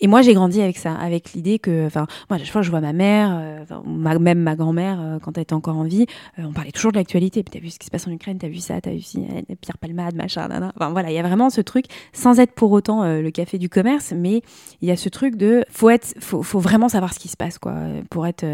Et 0.00 0.06
moi, 0.06 0.22
j'ai 0.22 0.34
grandi 0.34 0.60
avec 0.60 0.78
ça, 0.78 0.94
avec 0.94 1.32
l'idée 1.32 1.58
que, 1.58 1.86
enfin, 1.86 2.06
moi, 2.30 2.38
chaque 2.38 2.50
fois 2.50 2.60
que 2.60 2.66
je 2.66 2.70
vois 2.70 2.80
ma 2.80 2.92
mère, 2.92 3.30
euh, 3.32 4.18
même 4.18 4.38
ma 4.38 4.54
grand-mère, 4.54 5.00
euh, 5.00 5.18
quand 5.18 5.36
elle 5.36 5.42
était 5.42 5.54
encore 5.54 5.76
en 5.76 5.84
vie, 5.84 6.06
euh, 6.38 6.44
on 6.44 6.52
parlait 6.52 6.70
toujours 6.70 6.92
de 6.92 6.98
l'actualité. 6.98 7.42
T'as 7.42 7.58
vu 7.58 7.70
ce 7.70 7.78
qui 7.78 7.86
se 7.86 7.90
passe 7.90 8.06
en 8.06 8.12
Ukraine, 8.12 8.38
t'as 8.38 8.48
vu 8.48 8.58
ça, 8.58 8.80
t'as 8.80 8.92
vu 8.92 9.00
si, 9.00 9.26
Pierre 9.60 9.78
Palmade, 9.78 10.14
machin, 10.14 10.48
nana. 10.48 10.72
Enfin, 10.76 10.90
voilà, 10.90 11.10
il 11.10 11.14
y 11.14 11.18
a 11.18 11.22
vraiment 11.22 11.50
ce 11.50 11.60
truc, 11.60 11.86
sans 12.12 12.38
être 12.38 12.52
pour 12.52 12.72
autant 12.72 13.04
le 13.04 13.30
café 13.30 13.58
du 13.58 13.68
commerce, 13.68 14.12
mais 14.16 14.42
il 14.80 14.88
y 14.88 14.90
a 14.90 14.96
ce 14.96 15.08
truc 15.08 15.36
de, 15.36 15.64
faut 15.70 15.90
être, 15.90 16.14
faut, 16.20 16.58
vraiment 16.58 16.88
savoir 16.88 17.12
ce 17.12 17.18
qui 17.18 17.28
se 17.28 17.36
passe, 17.36 17.58
quoi, 17.58 17.74
pour 18.10 18.26
être 18.26 18.44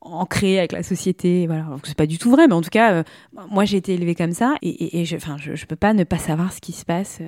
ancré 0.00 0.58
avec 0.58 0.72
la 0.72 0.82
société. 0.82 1.46
Voilà, 1.46 1.66
c'est 1.84 1.96
pas 1.96 2.06
du 2.06 2.18
tout 2.18 2.30
vrai, 2.30 2.46
mais 2.46 2.54
en 2.54 2.62
tout 2.62 2.70
cas, 2.70 3.04
moi 3.50 3.64
j'ai 3.64 3.76
été 3.76 3.94
élevée 3.94 4.14
comme 4.14 4.32
ça 4.32 4.54
et, 4.62 5.00
et, 5.00 5.04
je, 5.04 5.16
je, 5.18 5.66
peux 5.66 5.76
pas 5.76 5.92
ne 5.92 6.04
pas 6.04 6.18
savoir 6.18 6.52
ce 6.52 6.60
qui 6.60 6.72
se 6.72 6.84
passe. 6.84 7.20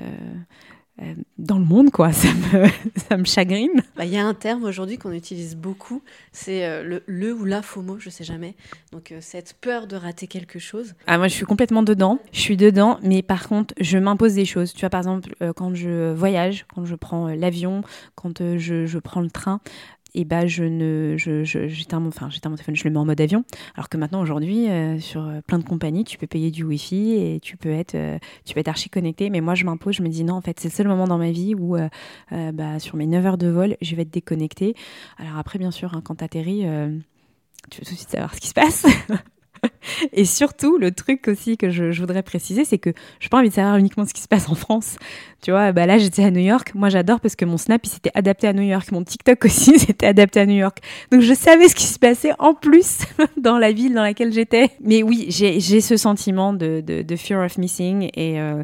Dans 1.39 1.59
le 1.59 1.65
monde, 1.65 1.91
quoi. 1.91 2.13
Ça 2.25 2.29
me, 2.33 2.69
ça 3.09 3.17
me 3.17 3.25
chagrine. 3.25 3.83
Bah, 3.97 4.05
il 4.05 4.13
y 4.13 4.17
a 4.17 4.25
un 4.25 4.35
terme 4.35 4.65
aujourd'hui 4.65 4.97
qu'on 4.97 5.13
utilise 5.13 5.57
beaucoup, 5.57 6.03
c'est 6.33 6.65
euh, 6.65 6.83
le, 6.83 7.03
le, 7.07 7.35
ou 7.35 7.45
la 7.45 7.63
FOMO, 7.63 7.99
je 7.99 8.11
sais 8.11 8.25
jamais. 8.25 8.55
Donc 8.93 9.11
euh, 9.13 9.19
cette 9.21 9.55
peur 9.61 9.87
de 9.87 9.97
rater 9.97 10.27
quelque 10.27 10.59
chose. 10.59 10.95
Ah, 11.07 11.19
moi, 11.19 11.29
je 11.29 11.35
suis 11.35 11.45
complètement 11.45 11.83
dedans. 11.83 12.19
Je 12.33 12.41
suis 12.41 12.57
dedans, 12.57 12.99
mais 13.03 13.23
par 13.23 13.49
contre, 13.49 13.75
je 13.81 13.99
m'impose 13.99 14.35
des 14.35 14.45
choses. 14.45 14.73
Tu 14.73 14.81
vois, 14.81 14.91
par 14.91 15.01
exemple, 15.01 15.35
quand 15.57 15.75
je 15.75 16.13
voyage, 16.13 16.67
quand 16.75 16.85
je 16.85 16.95
prends 16.95 17.29
l'avion, 17.29 17.83
quand 18.15 18.39
je, 18.57 18.87
je, 18.87 18.99
prends 18.99 19.21
le 19.21 19.31
train, 19.31 19.61
et 20.15 20.25
bah 20.25 20.47
je 20.47 20.65
ne 20.65 21.17
j'éteins 21.17 22.01
mon 22.01 22.09
enfin 22.09 22.29
téléphone 22.29 22.77
je 22.77 22.85
le 22.85 22.91
mets 22.91 22.99
en 22.99 23.05
mode 23.05 23.21
avion. 23.21 23.45
Alors 23.75 23.89
que 23.89 23.97
maintenant 23.97 24.21
aujourd'hui 24.21 24.69
euh, 24.69 24.99
sur 24.99 25.27
euh, 25.27 25.41
plein 25.47 25.59
de 25.59 25.65
compagnies 25.65 26.05
tu 26.05 26.19
peux 26.19 26.27
payer 26.27 26.51
du 26.51 26.65
wifi 26.65 27.13
et 27.13 27.41
tu 27.41 27.57
peux 27.57 27.71
être 27.71 27.95
euh, 27.95 28.19
tu 28.45 28.59
être 28.59 28.69
archi 28.69 28.89
connecté. 28.91 29.31
Mais 29.31 29.41
moi 29.41 29.55
je 29.55 29.65
m'impose 29.65 29.97
je 29.97 30.03
me 30.03 30.09
dis 30.09 30.25
non 30.25 30.35
en 30.35 30.41
fait 30.41 30.59
c'est 30.61 30.69
le 30.69 30.75
seul 30.75 30.89
moment 30.89 31.07
dans 31.07 31.19
ma 31.19 31.31
vie 31.31 31.55
où 31.55 31.77
bah, 32.31 32.79
sur 32.79 32.97
mes 32.97 33.07
9 33.07 33.27
heures 33.27 33.39
de 33.39 33.49
vol 33.49 33.77
je 33.81 33.97
vais 33.97 34.03
être 34.03 34.11
déconnectée. 34.11 34.75
Alors 35.19 35.39
après 35.39 35.59
bien 35.59 35.71
sûr 35.71 35.95
hein, 35.95 36.01
quand 36.05 36.17
t'atterris 36.17 36.65
tu 37.71 37.81
veux 37.81 37.87
tout 37.87 37.93
de 37.93 37.97
suite 37.97 38.11
savoir 38.11 38.35
ce 38.35 38.41
qui 38.41 38.49
se 38.49 38.55
passe 38.55 38.87
Et 40.13 40.25
surtout, 40.25 40.79
le 40.79 40.91
truc 40.93 41.29
aussi 41.29 41.57
que 41.57 41.71
je, 41.71 42.01
voudrais 42.01 42.23
préciser, 42.23 42.65
c'est 42.65 42.79
que 42.79 42.91
je 43.21 43.27
n'ai 43.27 43.29
pas 43.29 43.39
envie 43.39 43.49
de 43.49 43.55
savoir 43.55 43.77
uniquement 43.77 44.05
ce 44.07 44.15
qui 44.15 44.21
se 44.21 44.29
passe 44.29 44.49
en 44.49 44.55
France. 44.55 44.97
Tu 45.43 45.51
vois, 45.51 45.73
bah 45.73 45.87
là, 45.87 45.99
j'étais 45.99 46.25
à 46.25 46.31
New 46.31 46.41
York. 46.41 46.73
Moi, 46.75 46.89
j'adore 46.89 47.21
parce 47.21 47.37
que 47.37 47.45
mon 47.45 47.59
Snap, 47.59 47.85
il 47.85 47.91
s'était 47.91 48.11
adapté 48.15 48.47
à 48.49 48.53
New 48.53 48.63
York. 48.63 48.91
Mon 48.93 49.05
TikTok 49.05 49.45
aussi 49.45 49.79
s'était 49.79 50.07
adapté 50.07 50.41
à 50.41 50.47
New 50.47 50.57
York. 50.57 50.79
Donc, 51.11 51.21
je 51.21 51.35
savais 51.35 51.69
ce 51.69 51.75
qui 51.75 51.85
se 51.85 51.99
passait 51.99 52.33
en 52.39 52.55
plus 52.55 53.01
dans 53.37 53.59
la 53.59 53.73
ville 53.73 53.95
dans 53.95 54.03
laquelle 54.03 54.33
j'étais. 54.33 54.71
Mais 54.81 55.03
oui, 55.03 55.27
j'ai 55.29 55.81
ce 55.81 55.97
sentiment 55.97 56.53
de, 56.53 57.05
fear 57.17 57.45
of 57.45 57.59
missing. 57.59 58.09
Et, 58.15 58.41
euh, 58.41 58.63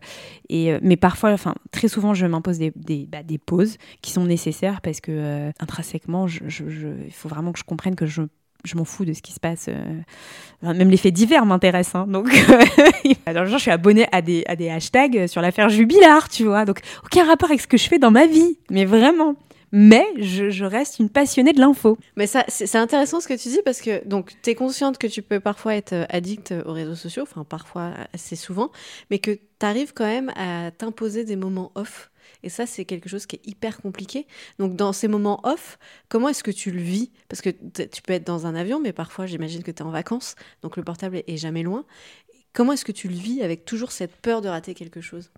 euh, 0.52 0.78
mais 0.83 0.97
parfois, 0.97 1.33
enfin, 1.33 1.54
très 1.71 1.88
souvent, 1.88 2.14
je 2.14 2.26
m'impose 2.26 2.59
des, 2.59 2.73
bah, 3.07 3.19
pauses 3.45 3.76
qui 4.02 4.11
sont 4.11 4.25
nécessaires 4.25 4.80
parce 4.80 5.00
que 5.00 5.12
euh, 5.12 5.50
intrinsèquement, 5.61 6.26
il 6.28 7.12
faut 7.12 7.28
vraiment 7.28 7.52
que 7.52 7.59
je 7.59 7.64
comprenne 7.64 7.95
que 7.95 8.07
je 8.07 8.23
je 8.64 8.76
m'en 8.76 8.84
fous 8.84 9.04
de 9.04 9.12
ce 9.12 9.23
qui 9.23 9.32
se 9.32 9.40
passe. 9.40 9.66
Euh, 9.68 10.73
même 10.75 10.90
les 10.90 10.96
faits 10.96 11.14
divers 11.14 11.46
m'intéressent. 11.46 11.94
Hein, 11.96 12.06
donc, 12.06 12.28
alors, 13.26 13.46
je 13.46 13.56
suis 13.58 13.70
abonnée 13.70 14.06
à 14.12 14.23
des, 14.23 14.44
à 14.46 14.56
des 14.56 14.70
hashtags 14.70 15.26
sur 15.26 15.40
l'affaire 15.40 15.68
Jubilard, 15.68 16.28
tu 16.28 16.44
vois. 16.44 16.64
Donc, 16.64 16.80
aucun 17.04 17.25
rapport 17.25 17.50
avec 17.50 17.60
ce 17.60 17.66
que 17.66 17.76
je 17.76 17.88
fais 17.88 17.99
dans 17.99 18.10
ma 18.10 18.26
vie. 18.26 18.58
Mais 18.70 18.84
vraiment. 18.84 19.36
Mais 19.73 20.04
je, 20.16 20.64
reste 20.64 20.99
une 20.99 21.08
passionnée 21.08 21.52
de 21.52 21.60
l'info. 21.60 21.96
Mais 22.16 22.26
ça, 22.26 22.44
c'est 22.49 22.76
intéressant 22.76 23.20
ce 23.20 23.28
que 23.28 23.34
tu 23.34 23.49
dis 23.49 23.60
parce 23.64 23.80
que 23.80 24.04
donc 24.06 24.34
es 24.46 24.54
consciente 24.54 24.99
que 24.99 25.06
tu 25.06 25.23
peux 25.23 25.38
parfois 25.38 25.76
être 25.76 25.92
euh, 25.92 26.04
addict 26.08 26.52
aux 26.66 26.73
réseaux 26.73 26.96
sociaux, 26.96 27.23
enfin 27.23 27.44
parfois 27.44 27.92
assez 28.12 28.34
souvent, 28.34 28.73
mais 29.10 29.20
que 29.20 29.30
tu 29.30 29.40
arrives 29.66 29.92
quand 29.94 30.06
même 30.06 30.32
à 30.34 30.73
t'imposer 30.73 31.25
des 31.25 31.36
moments 31.36 31.70
off 31.76 32.09
et 32.43 32.49
ça, 32.49 32.66
c'est 32.66 32.84
quelque 32.84 33.08
chose 33.08 33.26
qui 33.26 33.36
est 33.36 33.47
hyper 33.47 33.80
compliqué. 33.80 34.26
Donc, 34.58 34.76
dans 34.76 34.93
ces 34.93 35.08
moments 35.08 35.40
off, 35.45 35.78
comment 36.08 36.28
est-ce 36.28 36.45
que 36.45 36.50
tu 36.50 36.71
le 36.71 36.80
vis? 36.80 37.10
Parce 37.28 37.40
que 37.43 37.50
tu 37.50 38.02
peux 38.02 38.12
être 38.12 38.26
dans 38.26 38.47
un 38.47 38.54
avion, 38.54 38.80
mais 38.80 38.93
parfois, 38.93 39.26
j'imagine 39.26 39.62
que 39.62 39.71
tu 39.71 39.82
es 39.82 39.86
en 39.86 39.90
vacances, 39.90 40.34
donc 40.62 40.76
le 40.76 40.84
portable 40.84 41.23
est 41.26 41.36
jamais 41.36 41.62
loin. 41.62 41.84
Comment 42.52 42.73
est-ce 42.73 42.84
que 42.84 42.93
tu 42.93 43.08
le 43.08 43.15
vis 43.15 43.43
avec 43.43 43.65
toujours 43.65 43.93
cette 43.93 44.15
peur 44.17 44.41
de 44.41 44.49
rater 44.49 44.75
quelque 44.75 45.00
chose? 45.00 45.30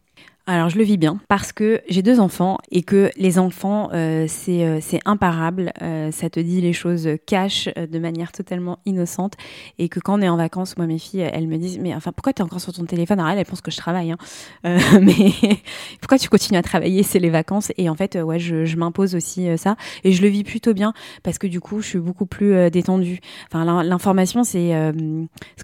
Alors 0.44 0.68
je 0.68 0.76
le 0.76 0.82
vis 0.82 0.96
bien 0.96 1.20
parce 1.28 1.52
que 1.52 1.80
j'ai 1.88 2.02
deux 2.02 2.18
enfants 2.18 2.58
et 2.72 2.82
que 2.82 3.12
les 3.16 3.38
enfants 3.38 3.90
euh, 3.92 4.24
c'est 4.26 4.64
euh, 4.64 4.78
c'est 4.80 4.98
imparable, 5.04 5.72
euh, 5.82 6.10
ça 6.10 6.30
te 6.30 6.40
dit 6.40 6.60
les 6.60 6.72
choses 6.72 7.08
cash 7.26 7.68
de 7.76 7.98
manière 8.00 8.32
totalement 8.32 8.80
innocente 8.84 9.34
et 9.78 9.88
que 9.88 10.00
quand 10.00 10.18
on 10.18 10.20
est 10.20 10.28
en 10.28 10.36
vacances, 10.36 10.76
moi 10.76 10.88
mes 10.88 10.98
filles 10.98 11.30
elles 11.32 11.46
me 11.46 11.58
disent 11.58 11.78
mais 11.78 11.94
enfin 11.94 12.10
pourquoi 12.10 12.32
tu 12.32 12.42
es 12.42 12.44
encore 12.44 12.60
sur 12.60 12.72
ton 12.72 12.84
téléphone? 12.86 13.20
Alors 13.20 13.30
elles, 13.30 13.46
pensent 13.46 13.60
que 13.60 13.70
je 13.70 13.76
travaille, 13.76 14.10
hein. 14.10 14.18
mais 14.64 15.30
pourquoi 16.00 16.18
tu 16.18 16.28
continues 16.28 16.58
à 16.58 16.62
travailler? 16.62 17.04
C'est 17.04 17.20
les 17.20 17.30
vacances 17.30 17.70
et 17.78 17.88
en 17.88 17.94
fait 17.94 18.16
ouais 18.16 18.40
je, 18.40 18.64
je 18.64 18.76
m'impose 18.76 19.14
aussi 19.14 19.46
ça 19.56 19.76
et 20.02 20.10
je 20.10 20.22
le 20.22 20.28
vis 20.28 20.42
plutôt 20.42 20.74
bien 20.74 20.92
parce 21.22 21.38
que 21.38 21.46
du 21.46 21.60
coup 21.60 21.82
je 21.82 21.86
suis 21.86 22.00
beaucoup 22.00 22.26
plus 22.26 22.68
détendue. 22.68 23.20
Enfin 23.46 23.84
l'information 23.84 24.42
c'est 24.42 24.72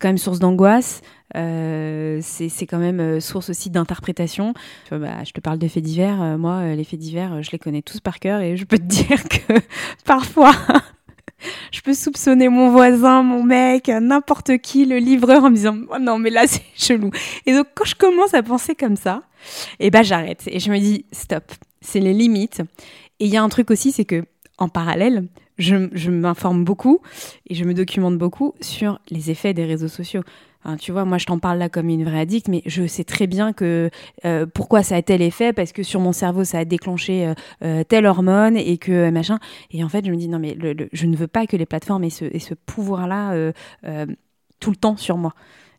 quand 0.00 0.08
même 0.08 0.18
source 0.18 0.38
d'angoisse. 0.38 1.02
Euh, 1.36 2.20
c'est 2.22 2.66
quand 2.66 2.78
même 2.78 3.00
euh, 3.00 3.20
source 3.20 3.50
aussi 3.50 3.70
d'interprétation. 3.70 4.54
Bah, 4.90 5.24
je 5.24 5.32
te 5.32 5.40
parle 5.40 5.58
de 5.58 5.68
faits 5.68 5.82
divers. 5.82 6.20
Euh, 6.22 6.38
moi, 6.38 6.74
les 6.74 6.84
faits 6.84 6.98
divers, 6.98 7.42
je 7.42 7.50
les 7.50 7.58
connais 7.58 7.82
tous 7.82 8.00
par 8.00 8.18
cœur 8.18 8.40
et 8.40 8.56
je 8.56 8.64
peux 8.64 8.78
te 8.78 8.82
dire 8.84 9.22
que 9.24 9.54
parfois, 10.04 10.54
je 11.72 11.80
peux 11.80 11.94
soupçonner 11.94 12.48
mon 12.48 12.70
voisin, 12.70 13.22
mon 13.22 13.42
mec, 13.42 13.88
n'importe 13.88 14.58
qui, 14.58 14.86
le 14.86 14.98
livreur, 14.98 15.44
en 15.44 15.50
me 15.50 15.56
disant 15.56 15.76
oh 15.90 15.98
non, 16.00 16.18
mais 16.18 16.30
là, 16.30 16.46
c'est 16.46 16.62
chelou. 16.76 17.10
Et 17.46 17.52
donc, 17.52 17.66
quand 17.74 17.84
je 17.84 17.94
commence 17.94 18.34
à 18.34 18.42
penser 18.42 18.74
comme 18.74 18.96
ça, 18.96 19.22
et 19.78 19.86
eh 19.86 19.90
ben, 19.90 20.02
j'arrête 20.02 20.42
et 20.46 20.58
je 20.58 20.70
me 20.70 20.78
dis 20.78 21.04
stop, 21.12 21.44
c'est 21.80 22.00
les 22.00 22.14
limites. 22.14 22.62
Et 23.20 23.26
il 23.26 23.30
y 23.30 23.36
a 23.36 23.42
un 23.42 23.48
truc 23.48 23.70
aussi, 23.70 23.92
c'est 23.92 24.04
que 24.04 24.24
en 24.58 24.68
parallèle, 24.68 25.28
je, 25.58 25.88
je 25.92 26.10
m'informe 26.10 26.64
beaucoup 26.64 27.00
et 27.48 27.54
je 27.54 27.64
me 27.64 27.74
documente 27.74 28.18
beaucoup 28.18 28.54
sur 28.60 28.98
les 29.10 29.30
effets 29.30 29.54
des 29.54 29.64
réseaux 29.64 29.88
sociaux 29.88 30.22
tu 30.78 30.92
vois, 30.92 31.04
moi 31.04 31.18
je 31.18 31.26
t'en 31.26 31.38
parle 31.38 31.58
là 31.58 31.68
comme 31.68 31.88
une 31.88 32.04
vraie 32.04 32.20
addict, 32.20 32.48
mais 32.48 32.62
je 32.66 32.86
sais 32.86 33.04
très 33.04 33.26
bien 33.26 33.52
que 33.52 33.90
euh, 34.24 34.46
pourquoi 34.46 34.82
ça 34.82 34.96
a 34.96 35.02
tel 35.02 35.22
effet, 35.22 35.52
parce 35.52 35.72
que 35.72 35.82
sur 35.82 36.00
mon 36.00 36.12
cerveau 36.12 36.44
ça 36.44 36.58
a 36.58 36.64
déclenché 36.64 37.26
euh, 37.26 37.34
euh, 37.62 37.84
telle 37.84 38.06
hormone 38.06 38.56
et 38.56 38.78
que 38.78 39.10
machin. 39.10 39.38
Et 39.70 39.82
en 39.84 39.88
fait, 39.88 40.04
je 40.04 40.10
me 40.10 40.16
dis 40.16 40.28
non 40.28 40.38
mais 40.38 40.56
je 40.92 41.06
ne 41.06 41.16
veux 41.16 41.26
pas 41.26 41.46
que 41.46 41.56
les 41.56 41.66
plateformes 41.66 42.04
aient 42.04 42.10
ce, 42.10 42.26
ce 42.38 42.54
pouvoir-là 42.54 43.52
tout 44.60 44.70
le 44.70 44.76
temps 44.76 44.96
sur 44.96 45.16
moi. 45.16 45.34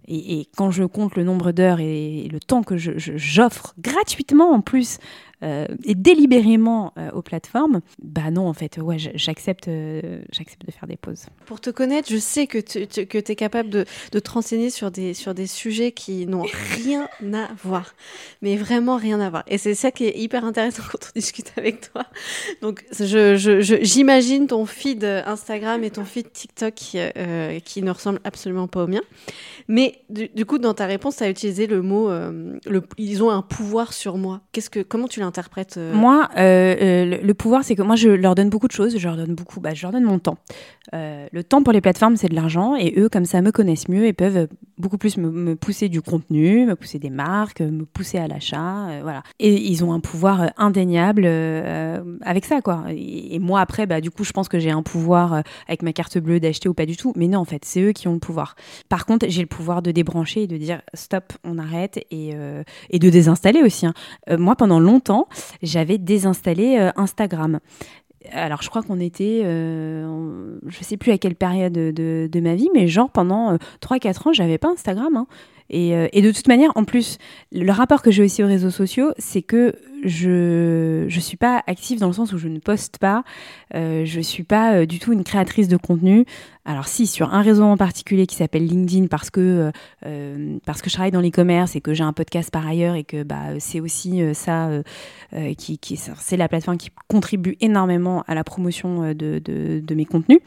Et, 0.07 0.47
quand 0.57 0.71
je 0.71 0.83
compte 0.85 1.15
le 1.15 1.23
nombre 1.23 1.51
d'heures 1.51 1.79
et, 1.79 2.27
le 2.31 2.39
temps 2.39 2.63
que 2.63 2.77
j'offre 2.77 3.75
gratuitement 3.77 4.51
en 4.51 4.61
plus 4.61 4.97
euh, 5.41 5.65
et 5.85 5.95
délibérément 5.95 6.93
euh, 6.97 7.11
aux 7.11 7.21
plateformes, 7.21 7.79
bah 8.03 8.29
non, 8.29 8.47
en 8.47 8.53
fait, 8.53 8.77
ouais, 8.77 8.97
j'accepte 8.97 9.69
euh, 9.69 10.21
j'accepte 10.33 10.65
de 10.65 10.71
faire 10.71 10.87
des 10.87 10.97
pauses. 10.97 11.27
Pour 11.45 11.61
te 11.61 11.69
connaître, 11.69 12.09
je 12.11 12.17
sais 12.17 12.45
que 12.45 12.57
tu 12.57 13.05
que 13.05 13.17
es 13.17 13.35
capable 13.35 13.69
de, 13.69 13.85
de 14.11 14.19
te 14.19 14.31
renseigner 14.31 14.69
sur 14.69 14.91
des, 14.91 15.13
sur 15.13 15.33
des 15.33 15.47
sujets 15.47 15.93
qui 15.93 16.27
n'ont 16.27 16.45
rien 16.83 17.07
à 17.33 17.47
voir, 17.63 17.95
mais 18.41 18.57
vraiment 18.57 18.97
rien 18.97 19.21
à 19.21 19.29
voir. 19.29 19.43
Et 19.47 19.57
c'est 19.57 19.75
ça 19.75 19.91
qui 19.91 20.05
est 20.05 20.17
hyper 20.17 20.43
intéressant 20.43 20.83
quand 20.91 21.09
on 21.09 21.19
discute 21.19 21.53
avec 21.55 21.91
toi. 21.91 22.05
Donc, 22.61 22.85
j'imagine 22.91 24.43
je, 24.43 24.47
ton 24.47 24.65
feed 24.65 25.05
Instagram 25.05 25.83
et 25.85 25.91
ton 25.91 26.03
feed 26.03 26.31
TikTok 26.33 26.73
qui, 26.73 26.99
qui 27.63 27.81
ne 27.81 27.91
ressemblent 27.91 28.21
absolument 28.25 28.67
pas 28.67 28.83
au 28.83 28.87
mien. 28.87 29.01
Mais 29.67 30.01
du, 30.09 30.45
coup, 30.45 30.57
dans 30.57 30.73
ta 30.73 30.85
réponse, 30.85 31.17
tu 31.17 31.23
as 31.23 31.29
utilisé 31.29 31.67
le 31.67 31.81
mot 31.81 32.09
le, 32.09 32.83
ils 32.97 33.23
ont 33.23 33.29
un 33.29 33.41
pouvoir 33.41 33.93
sur 33.93 34.17
moi. 34.17 34.41
Qu'est-ce 34.51 34.69
que, 34.69 34.79
comment 34.79 35.07
tu 35.07 35.19
l'as 35.19 35.28
interprètes 35.29 35.79
Moi, 35.93 36.27
le, 36.35 37.31
pouvoir, 37.33 37.63
c'est 37.63 37.75
que 37.75 37.81
moi, 37.81 37.95
je 37.95 38.09
leur 38.09 38.35
donne 38.35 38.49
beaucoup 38.49 38.67
de 38.67 38.73
choses. 38.73 38.97
Je 38.97 39.07
leur 39.07 39.15
donne 39.15 39.35
beaucoup, 39.35 39.61
bah, 39.61 39.73
je 39.73 39.81
leur 39.83 39.91
donne 39.91 40.03
mon 40.03 40.19
temps. 40.19 40.37
le 40.93 41.41
temps 41.41 41.63
pour 41.63 41.73
les 41.73 41.81
plateformes, 41.81 42.17
c'est 42.17 42.27
de 42.27 42.35
l'argent. 42.35 42.75
Et 42.75 42.93
eux, 42.97 43.09
comme 43.09 43.25
ça, 43.25 43.41
me 43.41 43.51
connaissent 43.51 43.87
mieux 43.87 44.05
et 44.05 44.13
peuvent 44.13 44.47
beaucoup 44.77 44.97
plus 44.97 45.17
me, 45.17 45.55
pousser 45.55 45.89
du 45.89 46.01
contenu, 46.01 46.65
me 46.65 46.75
pousser 46.75 46.99
des 46.99 47.09
marques, 47.09 47.61
me 47.61 47.85
pousser 47.85 48.17
à 48.17 48.27
l'achat. 48.27 49.01
voilà. 49.01 49.23
Et 49.39 49.53
ils 49.53 49.83
ont 49.85 49.93
un 49.93 49.99
pouvoir 49.99 50.51
indéniable 50.57 51.25
avec 52.21 52.45
ça, 52.45 52.61
quoi. 52.61 52.83
Et, 52.89 53.39
moi, 53.39 53.61
après, 53.61 53.85
bah, 53.85 54.01
du 54.01 54.11
coup, 54.11 54.23
je 54.23 54.31
pense 54.31 54.49
que 54.49 54.59
j'ai 54.59 54.71
un 54.71 54.83
pouvoir 54.83 55.43
avec 55.67 55.83
ma 55.83 55.93
carte 55.93 56.17
bleue 56.17 56.39
d'acheter 56.39 56.67
ou 56.67 56.73
pas 56.73 56.85
du 56.85 56.97
tout. 56.97 57.13
Mais 57.15 57.27
non, 57.27 57.39
en 57.39 57.45
fait, 57.45 57.63
c'est 57.65 57.81
eux 57.81 57.91
qui 57.91 58.07
ont 58.07 58.13
le 58.13 58.19
pouvoir. 58.19 58.55
Par 58.89 59.05
contre, 59.05 59.25
j'ai 59.29 59.41
le 59.41 59.47
pouvoir 59.47 59.81
de 59.81 59.91
débrancher 59.91 60.43
et 60.43 60.47
de 60.47 60.57
dire 60.57 60.81
stop, 60.93 61.33
on 61.43 61.57
arrête 61.57 61.97
et, 62.11 62.31
euh, 62.33 62.63
et 62.89 62.99
de 62.99 63.09
désinstaller 63.09 63.61
aussi. 63.61 63.85
Hein. 63.85 63.93
Euh, 64.29 64.37
moi, 64.37 64.55
pendant 64.55 64.79
longtemps, 64.79 65.18
j'avais 65.61 65.97
désinstallé 65.97 66.77
euh, 66.77 66.91
Instagram. 66.95 67.59
Alors, 68.31 68.61
je 68.61 68.69
crois 68.69 68.83
qu'on 68.83 68.99
était, 68.99 69.43
je 69.43 70.83
sais 70.83 70.97
plus 70.97 71.13
à 71.13 71.17
quelle 71.17 71.35
période 71.35 71.71
de, 71.71 72.39
ma 72.41 72.53
vie, 72.53 72.67
mais 72.73 72.87
genre 72.89 73.09
pendant 73.09 73.55
3-4 73.81 74.27
ans, 74.27 74.33
j'avais 74.33 74.57
pas 74.57 74.67
Instagram. 74.69 75.15
Hein. 75.15 75.27
Et, 75.69 75.91
et, 76.13 76.21
de 76.21 76.31
toute 76.31 76.47
manière, 76.47 76.71
en 76.75 76.83
plus, 76.83 77.17
le 77.51 77.71
rapport 77.71 78.01
que 78.01 78.11
j'ai 78.11 78.23
aussi 78.23 78.43
aux 78.43 78.47
réseaux 78.47 78.71
sociaux, 78.71 79.11
c'est 79.17 79.41
que 79.41 79.75
je 80.03 81.03
ne 81.03 81.19
suis 81.19 81.37
pas 81.37 81.63
active 81.67 81.99
dans 81.99 82.07
le 82.07 82.13
sens 82.13 82.33
où 82.33 82.37
je 82.37 82.47
ne 82.47 82.59
poste 82.59 82.97
pas, 82.97 83.23
euh, 83.75 84.05
je 84.05 84.17
ne 84.17 84.23
suis 84.23 84.43
pas 84.43 84.73
euh, 84.73 84.85
du 84.85 84.99
tout 84.99 85.13
une 85.13 85.23
créatrice 85.23 85.67
de 85.67 85.77
contenu. 85.77 86.25
Alors 86.65 86.87
si, 86.87 87.07
sur 87.07 87.33
un 87.33 87.41
réseau 87.41 87.63
en 87.63 87.77
particulier 87.77 88.27
qui 88.27 88.35
s'appelle 88.35 88.65
LinkedIn 88.65 89.07
parce 89.07 89.29
que, 89.29 89.71
euh, 90.05 90.57
parce 90.65 90.81
que 90.81 90.89
je 90.89 90.95
travaille 90.95 91.11
dans 91.11 91.21
l'e-commerce 91.21 91.75
et 91.75 91.81
que 91.81 91.93
j'ai 91.93 92.03
un 92.03 92.13
podcast 92.13 92.51
par 92.51 92.67
ailleurs 92.67 92.95
et 92.95 93.03
que 93.03 93.23
bah, 93.23 93.59
c'est 93.59 93.79
aussi 93.79 94.21
ça, 94.33 94.69
qui, 95.57 95.79
c'est 95.97 96.37
la 96.37 96.47
plateforme 96.47 96.77
qui 96.77 96.91
contribue 97.07 97.57
énormément 97.59 98.23
à 98.27 98.35
la 98.35 98.43
promotion 98.43 99.13
de, 99.13 99.39
de 99.39 99.95
mes 99.95 100.05
contenus. 100.05 100.39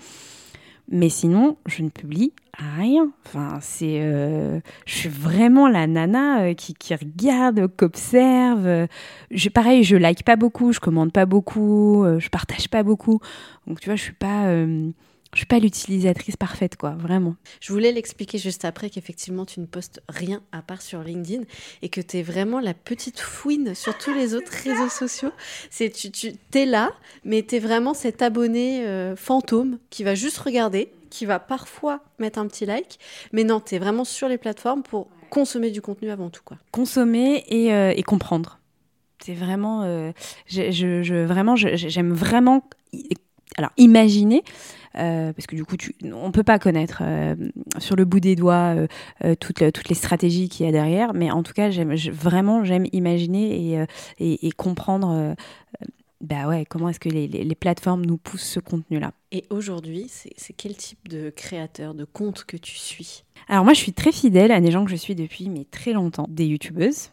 Mais 0.94 1.08
sinon, 1.08 1.56
je 1.64 1.82
ne 1.82 1.88
publie 1.88 2.34
rien. 2.52 3.10
Enfin, 3.24 3.58
c'est, 3.62 4.02
euh, 4.02 4.60
je 4.84 4.94
suis 4.94 5.08
vraiment 5.08 5.66
la 5.66 5.86
nana 5.86 6.42
euh, 6.42 6.54
qui, 6.54 6.74
qui, 6.74 6.94
regarde, 6.94 7.66
qui 7.74 7.84
observe. 7.84 8.88
Je, 9.30 9.48
pareil, 9.48 9.84
je 9.84 9.96
like 9.96 10.22
pas 10.22 10.36
beaucoup, 10.36 10.70
je 10.70 10.80
commande 10.80 11.10
pas 11.10 11.24
beaucoup, 11.24 12.04
euh, 12.04 12.20
je 12.20 12.28
partage 12.28 12.68
pas 12.68 12.82
beaucoup. 12.82 13.20
Donc, 13.66 13.80
tu 13.80 13.88
vois, 13.88 13.96
je 13.96 14.02
suis 14.02 14.12
pas 14.12 14.54
je 15.32 15.38
suis 15.38 15.46
pas 15.46 15.58
l'utilisatrice 15.58 16.36
parfaite, 16.36 16.76
quoi, 16.76 16.90
vraiment. 16.90 17.36
Je 17.60 17.72
voulais 17.72 17.90
l'expliquer 17.90 18.36
juste 18.36 18.66
après 18.66 18.90
qu'effectivement, 18.90 19.46
tu 19.46 19.60
ne 19.60 19.66
postes 19.66 20.02
rien 20.08 20.42
à 20.52 20.60
part 20.60 20.82
sur 20.82 21.02
LinkedIn 21.02 21.44
et 21.80 21.88
que 21.88 22.02
tu 22.02 22.18
es 22.18 22.22
vraiment 22.22 22.60
la 22.60 22.74
petite 22.74 23.18
fouine 23.18 23.74
sur 23.74 23.96
tous 23.96 24.12
les 24.12 24.34
autres 24.34 24.52
réseaux 24.52 24.90
sociaux. 24.90 25.32
C'est 25.70 25.90
tu, 25.90 26.10
tu 26.10 26.34
es 26.54 26.66
là, 26.66 26.92
mais 27.24 27.42
tu 27.42 27.56
es 27.56 27.58
vraiment 27.60 27.94
cet 27.94 28.20
abonné 28.20 28.86
euh, 28.86 29.16
fantôme 29.16 29.78
qui 29.88 30.04
va 30.04 30.14
juste 30.14 30.36
regarder, 30.38 30.92
qui 31.08 31.24
va 31.24 31.38
parfois 31.38 32.00
mettre 32.18 32.38
un 32.38 32.46
petit 32.46 32.66
like, 32.66 32.98
mais 33.32 33.44
non, 33.44 33.60
tu 33.60 33.74
es 33.74 33.78
vraiment 33.78 34.04
sur 34.04 34.28
les 34.28 34.38
plateformes 34.38 34.82
pour 34.82 35.08
consommer 35.30 35.70
du 35.70 35.80
contenu 35.80 36.10
avant 36.10 36.28
tout, 36.28 36.42
quoi. 36.44 36.58
Consommer 36.72 37.42
et, 37.48 37.72
euh, 37.72 37.94
et 37.96 38.02
comprendre. 38.02 38.58
C'est 39.24 39.34
vraiment, 39.34 39.82
euh, 39.84 40.12
je, 40.46 40.70
je, 40.70 41.24
vraiment, 41.24 41.56
j'aime 41.56 42.12
vraiment, 42.12 42.68
alors 43.56 43.70
imaginer 43.76 44.42
euh, 44.98 45.32
parce 45.32 45.46
que 45.46 45.56
du 45.56 45.64
coup, 45.64 45.76
tu, 45.76 45.94
on 46.12 46.30
peut 46.32 46.42
pas 46.42 46.58
connaître 46.58 47.02
euh, 47.02 47.34
sur 47.78 47.96
le 47.96 48.04
bout 48.04 48.20
des 48.20 48.36
doigts 48.36 48.74
euh, 49.24 49.34
toutes, 49.40 49.72
toutes 49.72 49.88
les 49.88 49.94
stratégies 49.94 50.48
qu'il 50.48 50.66
y 50.66 50.68
a 50.68 50.72
derrière, 50.72 51.14
mais 51.14 51.30
en 51.30 51.42
tout 51.42 51.52
cas, 51.52 51.70
j'aime 51.70 51.94
vraiment 51.94 52.64
j'aime 52.64 52.86
imaginer 52.92 53.86
et, 54.18 54.46
et, 54.46 54.50
comprendre. 54.52 55.34
bah 56.20 56.46
ouais, 56.48 56.64
comment 56.68 56.88
est-ce 56.88 57.00
que 57.00 57.08
les, 57.08 57.26
les, 57.26 57.54
plateformes 57.54 58.04
nous 58.04 58.18
poussent 58.18 58.42
ce 58.42 58.60
contenu-là 58.60 59.12
Et 59.30 59.44
aujourd'hui, 59.50 60.06
c'est 60.08 60.52
quel 60.52 60.76
type 60.76 61.08
de 61.08 61.30
créateur, 61.30 61.94
de 61.94 62.04
compte 62.04 62.44
que 62.44 62.56
tu 62.56 62.76
suis? 62.76 63.24
Alors 63.48 63.64
moi, 63.64 63.72
je 63.72 63.80
suis 63.80 63.92
très 63.92 64.12
fidèle 64.12 64.52
à 64.52 64.60
des 64.60 64.70
gens 64.70 64.84
que 64.84 64.90
je 64.90 64.96
suis 64.96 65.14
depuis 65.14 65.48
mais 65.48 65.64
très 65.64 65.92
longtemps, 65.92 66.26
des 66.28 66.46
youtubeuses 66.46 67.10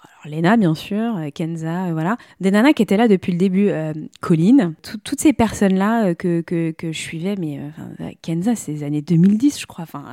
alors, 0.00 0.36
Lena, 0.36 0.56
bien 0.56 0.74
sûr, 0.74 1.16
euh, 1.16 1.30
Kenza, 1.32 1.86
euh, 1.86 1.92
voilà. 1.92 2.16
Des 2.40 2.50
nanas 2.50 2.72
qui 2.72 2.82
étaient 2.82 2.96
là 2.96 3.08
depuis 3.08 3.32
le 3.32 3.38
début. 3.38 3.68
Euh, 3.68 3.92
Colline, 4.20 4.74
toutes 4.82 5.20
ces 5.20 5.32
personnes-là 5.32 6.14
que, 6.14 6.40
que, 6.40 6.72
que, 6.72 6.92
je 6.92 6.98
suivais, 6.98 7.36
mais 7.38 7.60
Kenza, 8.22 8.54
c'est 8.56 8.72
les 8.72 8.82
années 8.82 9.02
2010, 9.02 9.60
je 9.60 9.66
crois. 9.66 9.82
Enfin, 9.84 10.04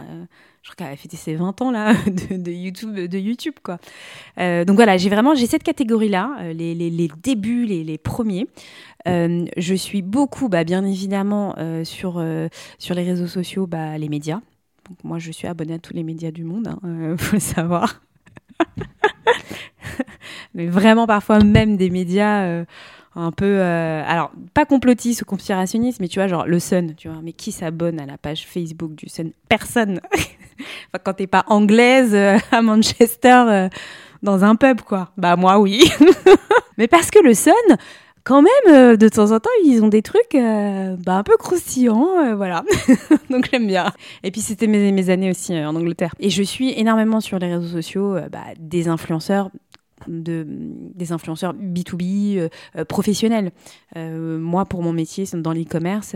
je 0.62 0.70
crois 0.70 0.76
qu'elle 0.86 0.94
a 0.94 0.98
fêté 0.98 1.18
ses 1.18 1.36
20 1.36 1.62
ans 1.62 1.72
là 1.72 1.94
de, 2.06 2.52
YouTube, 2.52 2.94
de 2.94 3.18
YouTube 3.18 3.56
quoi. 3.64 3.80
donc 4.38 4.76
voilà, 4.76 4.98
j'ai 4.98 5.10
vraiment 5.10 5.34
j'ai 5.34 5.48
cette 5.48 5.64
catégorie-là, 5.64 6.54
les, 6.54 6.76
les, 6.76 6.90
les, 6.90 7.10
débuts, 7.24 7.66
les, 7.66 7.84
les 7.84 7.98
premiers. 7.98 8.48
je 9.06 9.74
suis 9.76 10.02
beaucoup, 10.02 10.50
bah, 10.50 10.64
bien 10.64 10.86
évidemment, 10.86 11.56
sur 11.84 12.24
sur 12.78 12.96
les 12.96 13.04
réseaux 13.04 13.28
sociaux, 13.28 13.66
bah, 13.66 13.98
les 13.98 14.10
médias. 14.10 14.42
Moi, 15.04 15.20
je 15.20 15.32
suis 15.32 15.48
abonnée 15.48 15.76
à 15.76 15.80
tous 15.80 15.94
les 15.94 16.04
médias 16.04 16.32
du 16.32 16.44
monde, 16.44 16.68
hein, 16.68 17.16
faut 17.18 17.36
le 17.36 17.40
savoir. 17.40 18.02
mais 20.54 20.68
vraiment 20.68 21.08
parfois 21.08 21.40
même 21.40 21.78
des 21.78 21.90
médias 21.90 22.44
euh, 22.44 22.66
un 23.16 23.32
peu, 23.32 23.46
euh, 23.46 24.04
alors 24.06 24.32
pas 24.54 24.66
complotistes 24.66 25.22
ou 25.22 25.26
conspirationnistes, 25.26 26.00
mais 26.00 26.08
tu 26.08 26.20
vois, 26.20 26.28
genre 26.28 26.46
le 26.46 26.60
Sun, 26.60 26.96
tu 26.96 27.10
vois, 27.10 27.20
mais 27.22 27.34
qui 27.34 27.52
s'abonne 27.52 28.00
à 28.00 28.06
la 28.06 28.18
page 28.18 28.46
Facebook 28.48 28.96
du 28.96 29.10
Sun? 29.10 29.32
Personne. 29.50 30.00
quand 31.04 31.14
t'es 31.14 31.28
pas 31.28 31.44
anglaise 31.48 32.14
euh, 32.14 32.38
à 32.52 32.62
Manchester 32.62 33.68
dans 34.22 34.44
un 34.44 34.56
pub, 34.56 34.82
quoi. 34.82 35.12
Bah 35.18 35.36
moi 35.36 35.60
oui. 35.60 35.92
mais 36.78 36.88
parce 36.88 37.10
que 37.12 37.20
le 37.20 37.34
Sun, 37.34 37.54
quand 38.24 38.42
même, 38.42 38.98
de 38.98 39.10
temps 39.10 39.32
en 39.32 39.40
temps, 39.40 39.50
ils 39.66 39.84
ont 39.84 39.88
des 39.88 40.02
trucs 40.02 40.34
bah, 40.34 41.18
un 41.18 41.24
peu 41.24 41.38
croustillants, 41.38 42.36
voilà. 42.36 42.64
Donc 43.30 43.50
j'aime 43.52 43.68
bien. 43.68 43.92
Et 44.24 44.32
puis 44.32 44.42
c'était 44.42 44.68
mes, 44.68 45.10
années 45.10 45.30
aussi 45.30 45.54
en 45.58 45.76
Angleterre. 45.76 46.14
Et 46.20 46.30
je 46.30 46.44
suis 46.44 46.78
énormément 46.80 47.20
sur 47.20 47.40
les 47.40 47.54
réseaux 47.54 47.68
sociaux 47.68 48.16
bah, 48.32 48.44
des 48.60 48.88
influenceurs 48.88 49.50
de, 50.08 50.46
des 50.48 51.12
influenceurs 51.12 51.54
B2B 51.54 52.38
euh, 52.38 52.50
euh, 52.76 52.86
professionnels. 52.86 53.52
Euh, 53.96 54.40
moi, 54.40 54.66
pour 54.66 54.82
mon 54.84 54.94
métier, 54.94 55.26
dans 55.34 55.54
l'e-commerce, 55.54 56.16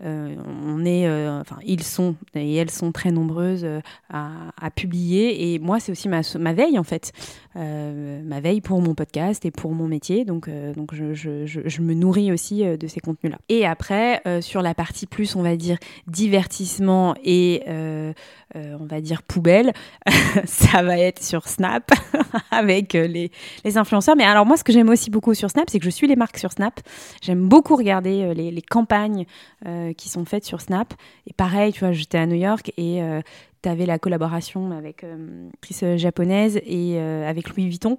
on 0.00 0.84
est, 0.84 1.08
enfin, 1.40 1.56
ils 1.64 1.82
sont 1.82 2.14
et 2.34 2.56
elles 2.56 2.70
sont 2.70 2.92
très 2.92 3.10
nombreuses 3.10 3.66
à, 4.08 4.70
publier. 4.74 5.54
Et 5.54 5.58
moi, 5.58 5.80
c'est 5.80 5.92
aussi 5.92 6.08
ma, 6.08 6.52
veille, 6.52 6.78
en 6.78 6.84
fait. 6.84 7.12
Ma 7.54 8.40
veille 8.40 8.60
pour 8.60 8.80
mon 8.80 8.94
podcast 8.94 9.44
et 9.44 9.50
pour 9.50 9.72
mon 9.72 9.88
métier. 9.88 10.24
Donc, 10.24 10.48
donc 10.74 10.94
je, 10.94 11.14
je, 11.14 11.80
me 11.80 11.94
nourris 11.94 12.32
aussi 12.32 12.64
de 12.64 12.86
ces 12.86 13.00
contenus-là. 13.00 13.38
Et 13.48 13.66
après, 13.66 14.22
sur 14.40 14.62
la 14.62 14.74
partie 14.74 15.06
plus, 15.06 15.36
on 15.36 15.42
va 15.42 15.56
dire, 15.56 15.78
divertissement 16.06 17.14
et 17.24 17.62
on 17.66 18.86
va 18.86 19.00
dire 19.00 19.22
poubelle, 19.22 19.72
ça 20.44 20.82
va 20.82 20.98
être 20.98 21.22
sur 21.22 21.48
Snap 21.48 21.90
avec 22.50 22.92
les, 22.92 23.30
influenceurs. 23.76 24.16
Mais 24.16 24.24
alors 24.24 24.46
moi, 24.46 24.56
ce 24.56 24.64
que 24.64 24.72
j'aime 24.72 24.88
aussi 24.88 25.10
beaucoup 25.10 25.34
sur 25.34 25.50
Snap, 25.50 25.68
c'est 25.68 25.78
que 25.78 25.84
je 25.84 25.90
suis 25.90 26.06
les 26.06 26.16
marques 26.16 26.38
sur 26.38 26.52
Snap. 26.52 26.80
J'aime 27.22 27.48
beaucoup 27.48 27.76
regarder 27.76 28.22
euh, 28.22 28.34
les, 28.34 28.62
campagnes 28.62 29.26
euh, 29.66 29.92
qui 29.94 30.08
sont 30.08 30.24
faites 30.24 30.44
sur 30.44 30.60
Snap. 30.60 30.94
Et 31.26 31.32
pareil, 31.32 31.72
tu 31.72 31.80
vois, 31.80 31.92
j'étais 31.92 32.18
à 32.18 32.26
New 32.26 32.36
York 32.36 32.72
et 32.76 33.02
euh, 33.02 33.20
tu 33.62 33.68
avais 33.68 33.86
la 33.86 33.98
collaboration 33.98 34.70
avec 34.72 35.02
une 35.02 35.50
actrice 35.54 35.84
japonaise 35.96 36.60
et 36.64 36.98
avec 36.98 37.48
Louis 37.50 37.68
Vuitton. 37.68 37.96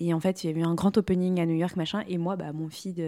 Et 0.00 0.14
en 0.14 0.20
fait, 0.20 0.44
il 0.44 0.50
y 0.50 0.54
a 0.54 0.56
eu 0.58 0.62
un 0.62 0.74
grand 0.74 0.96
opening 0.96 1.40
à 1.40 1.46
New 1.46 1.54
York, 1.54 1.76
machin. 1.76 2.02
Et 2.08 2.18
moi, 2.18 2.36
bah, 2.36 2.52
mon 2.52 2.68
feed, 2.68 3.02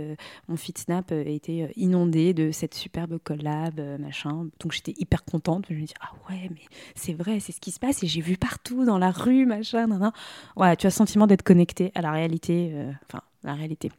mon 0.48 0.56
feed 0.56 0.78
Snap 0.78 1.12
était 1.12 1.72
inondé 1.76 2.34
de 2.34 2.50
cette 2.50 2.74
superbe 2.74 3.18
collab, 3.22 3.80
machin. 3.98 4.46
Donc 4.60 4.72
j'étais 4.72 4.94
hyper 4.98 5.24
contente. 5.24 5.66
Je 5.70 5.74
me 5.74 5.86
dis, 5.86 5.94
ah 6.00 6.12
ouais, 6.28 6.48
mais 6.50 6.62
c'est 6.94 7.14
vrai, 7.14 7.40
c'est 7.40 7.52
ce 7.52 7.60
qui 7.60 7.70
se 7.70 7.80
passe. 7.80 8.02
Et 8.02 8.06
j'ai 8.06 8.20
vu 8.20 8.36
partout 8.36 8.84
dans 8.84 8.98
la 8.98 9.10
rue, 9.10 9.46
machin. 9.46 9.86
Ouais, 10.56 10.76
tu 10.76 10.86
as 10.86 10.90
le 10.90 10.94
sentiment 10.94 11.26
d'être 11.26 11.42
connecté 11.42 11.92
à 11.94 12.02
la 12.02 12.12
réalité. 12.12 12.72
Enfin, 13.08 13.22
la 13.42 13.54
réalité. 13.54 13.90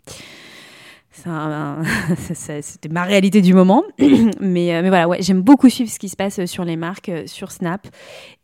C'était 2.33 2.89
ma 2.89 3.03
réalité 3.03 3.41
du 3.41 3.53
moment. 3.53 3.83
mais, 3.99 4.75
euh, 4.75 4.81
mais 4.81 4.89
voilà, 4.89 5.07
ouais, 5.07 5.21
j'aime 5.21 5.41
beaucoup 5.41 5.69
suivre 5.69 5.89
ce 5.89 5.99
qui 5.99 6.09
se 6.09 6.15
passe 6.15 6.45
sur 6.45 6.65
les 6.65 6.75
marques, 6.75 7.09
euh, 7.09 7.23
sur 7.25 7.51
Snap. 7.51 7.87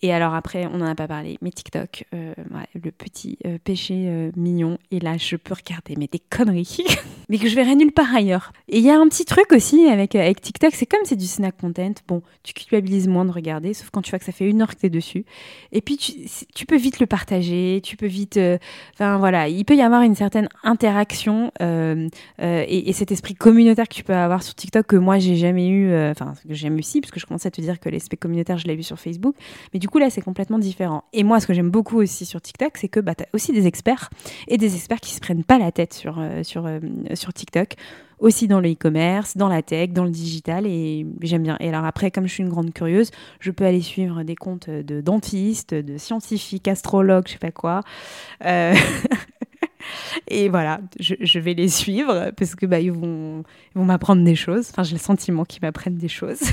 Et 0.02 0.14
alors 0.14 0.34
après, 0.34 0.66
on 0.66 0.78
n'en 0.78 0.88
a 0.88 0.96
pas 0.96 1.08
parlé, 1.08 1.38
mais 1.42 1.52
TikTok, 1.52 2.06
euh, 2.14 2.34
le 2.74 2.92
petit 2.92 3.38
péché 3.64 4.32
mignon. 4.36 4.80
Et 4.90 5.00
là, 5.00 5.16
je 5.18 5.36
peux 5.36 5.54
regarder, 5.54 5.96
mais 5.96 6.08
des 6.08 6.20
conneries, 6.20 6.86
mais 7.30 7.38
que 7.38 7.48
je 7.48 7.56
verrai 7.56 7.76
nulle 7.76 7.92
part 7.92 8.16
ailleurs. 8.16 8.52
Et 8.68 8.80
il 8.80 8.84
y 8.84 8.90
a 8.90 8.98
un 8.98 9.08
petit 9.08 9.26
truc 9.26 9.52
aussi 9.52 9.86
avec, 9.88 10.16
avec 10.16 10.42
TikTok, 10.42 10.74
c'est 10.74 10.88
comme 10.88 11.02
c'est 11.04 11.16
du 11.16 11.28
snack 11.28 11.56
content, 11.58 11.94
bon, 12.08 12.24
tu 12.42 12.54
culpabilises 12.54 13.08
moins 13.08 13.26
de 13.26 13.32
regarder, 13.32 13.76
sauf 13.76 13.92
quand 13.92 14.02
tu 14.02 14.10
vois 14.10 14.18
que 14.18 14.26
ça 14.26 14.32
fait 14.32 14.50
une 14.50 14.62
heure 14.64 14.74
que 14.74 14.80
tu 14.80 14.88
es 14.88 14.90
dessus. 14.90 15.24
Et 15.72 15.82
puis, 15.82 15.98
tu, 15.98 16.66
peux 16.66 16.78
vite 16.78 17.00
le 17.00 17.06
partager, 17.06 17.80
tu 17.84 17.96
peux 17.96 18.08
vite... 18.08 18.40
Enfin 18.96 19.20
voilà, 19.20 19.50
il 19.50 19.66
peut 19.66 19.76
y 19.76 19.84
avoir 19.84 20.02
une 20.02 20.16
certaine 20.16 20.50
interaction 20.64 21.52
et, 22.68 22.94
cet 22.94 23.12
esprit 23.12 23.36
communautaire 23.36 23.88
que 23.88 23.94
tu 23.94 24.04
peux 24.04 24.14
avoir 24.14 24.44
sur 24.44 24.56
TikTok 24.56 24.86
que 24.86 24.96
moi 24.96 25.20
j'ai 25.20 25.36
jamais 25.36 25.68
eu, 25.68 25.94
enfin 26.10 26.34
que 26.48 26.54
j'aime 26.54 26.78
aussi, 26.78 27.02
parce 27.02 27.12
que 27.12 27.20
je 27.20 27.26
commence 27.26 27.46
à 27.46 27.52
te 27.52 27.62
dire 27.62 27.80
que 27.80 27.90
l'aspect 27.90 28.18
communautaire 28.18 28.58
je 28.58 28.68
l'ai 28.68 28.76
vu 28.76 28.84
sur 28.84 29.00
Facebook, 29.00 29.36
mais 29.74 29.80
du 29.80 29.88
coup 29.88 29.98
là 29.98 30.10
c'est 30.10 30.22
complètement 30.22 30.60
différent. 30.60 31.04
Et 31.14 31.24
moi 31.24 31.40
ce 31.40 31.48
que 31.48 31.54
j'aime 31.54 31.70
beaucoup 31.70 31.98
aussi 31.98 32.26
sur 32.26 32.42
TikTok, 32.42 32.78
c'est 32.78 32.90
que 32.90 33.00
bah, 33.00 33.16
tu 33.16 33.24
as 33.24 33.28
aussi 33.34 33.54
des 33.54 33.68
experts 33.68 34.10
et 34.48 34.58
des 34.58 34.76
experts 34.76 35.00
qui 35.00 35.14
se 35.14 35.20
prennent 35.20 35.44
pas 35.44 35.58
la 35.58 35.72
tête 35.72 35.94
sur, 35.94 36.22
sur, 36.44 36.68
sur 37.14 37.34
TikTok 37.34 37.76
aussi 38.22 38.48
dans 38.48 38.62
le 38.62 38.72
e-commerce, 38.72 39.36
dans 39.36 39.50
la 39.50 39.62
tech, 39.64 39.90
dans 39.90 40.06
le 40.06 40.12
digital 40.12 40.66
et 40.68 41.06
j'aime 41.22 41.44
bien. 41.44 41.58
Et 41.60 41.68
alors 41.70 41.86
après, 41.86 42.12
comme 42.12 42.28
je 42.28 42.34
suis 42.34 42.44
une 42.44 42.50
grande 42.50 42.72
curieuse, 42.72 43.12
je 43.40 43.52
peux 43.52 43.66
aller 43.66 43.82
suivre 43.82 44.24
des 44.24 44.36
comptes 44.36 44.70
de 44.70 45.02
dentistes, 45.02 45.74
de 45.74 45.98
scientifiques, 45.98 46.68
astrologues, 46.68 47.28
je 47.28 47.34
sais 47.34 47.40
pas 47.40 47.52
quoi. 47.52 47.82
Euh, 49.82 50.20
et 50.28 50.50
voilà, 50.50 50.82
je, 51.00 51.40
vais 51.40 51.54
les 51.54 51.70
suivre 51.70 52.32
parce 52.38 52.56
que 52.56 52.66
bah, 52.66 52.80
ils 52.80 52.92
vont, 52.92 53.44
vont 53.76 53.86
m'apprendre 53.86 54.24
des 54.24 54.36
choses. 54.36 54.70
Enfin, 54.72 54.84
j'ai 54.84 54.96
le 54.96 55.02
sentiment 55.02 55.46
qu'ils 55.46 55.62
m'apprennent 55.62 55.98
des 55.98 56.10
choses. 56.10 56.42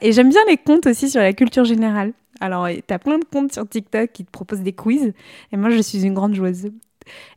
Et 0.00 0.12
j'aime 0.12 0.28
bien 0.28 0.40
les 0.48 0.56
comptes 0.56 0.86
aussi 0.86 1.10
sur 1.10 1.20
la 1.20 1.32
culture 1.32 1.64
générale. 1.64 2.12
Alors, 2.40 2.68
tu 2.68 2.94
as 2.94 2.98
plein 2.98 3.18
de 3.18 3.24
comptes 3.24 3.52
sur 3.52 3.68
TikTok 3.68 4.10
qui 4.12 4.24
te 4.24 4.30
proposent 4.30 4.60
des 4.60 4.72
quiz. 4.72 5.12
Et 5.52 5.56
moi, 5.56 5.70
je 5.70 5.80
suis 5.80 6.04
une 6.04 6.14
grande 6.14 6.34
joueuse. 6.34 6.70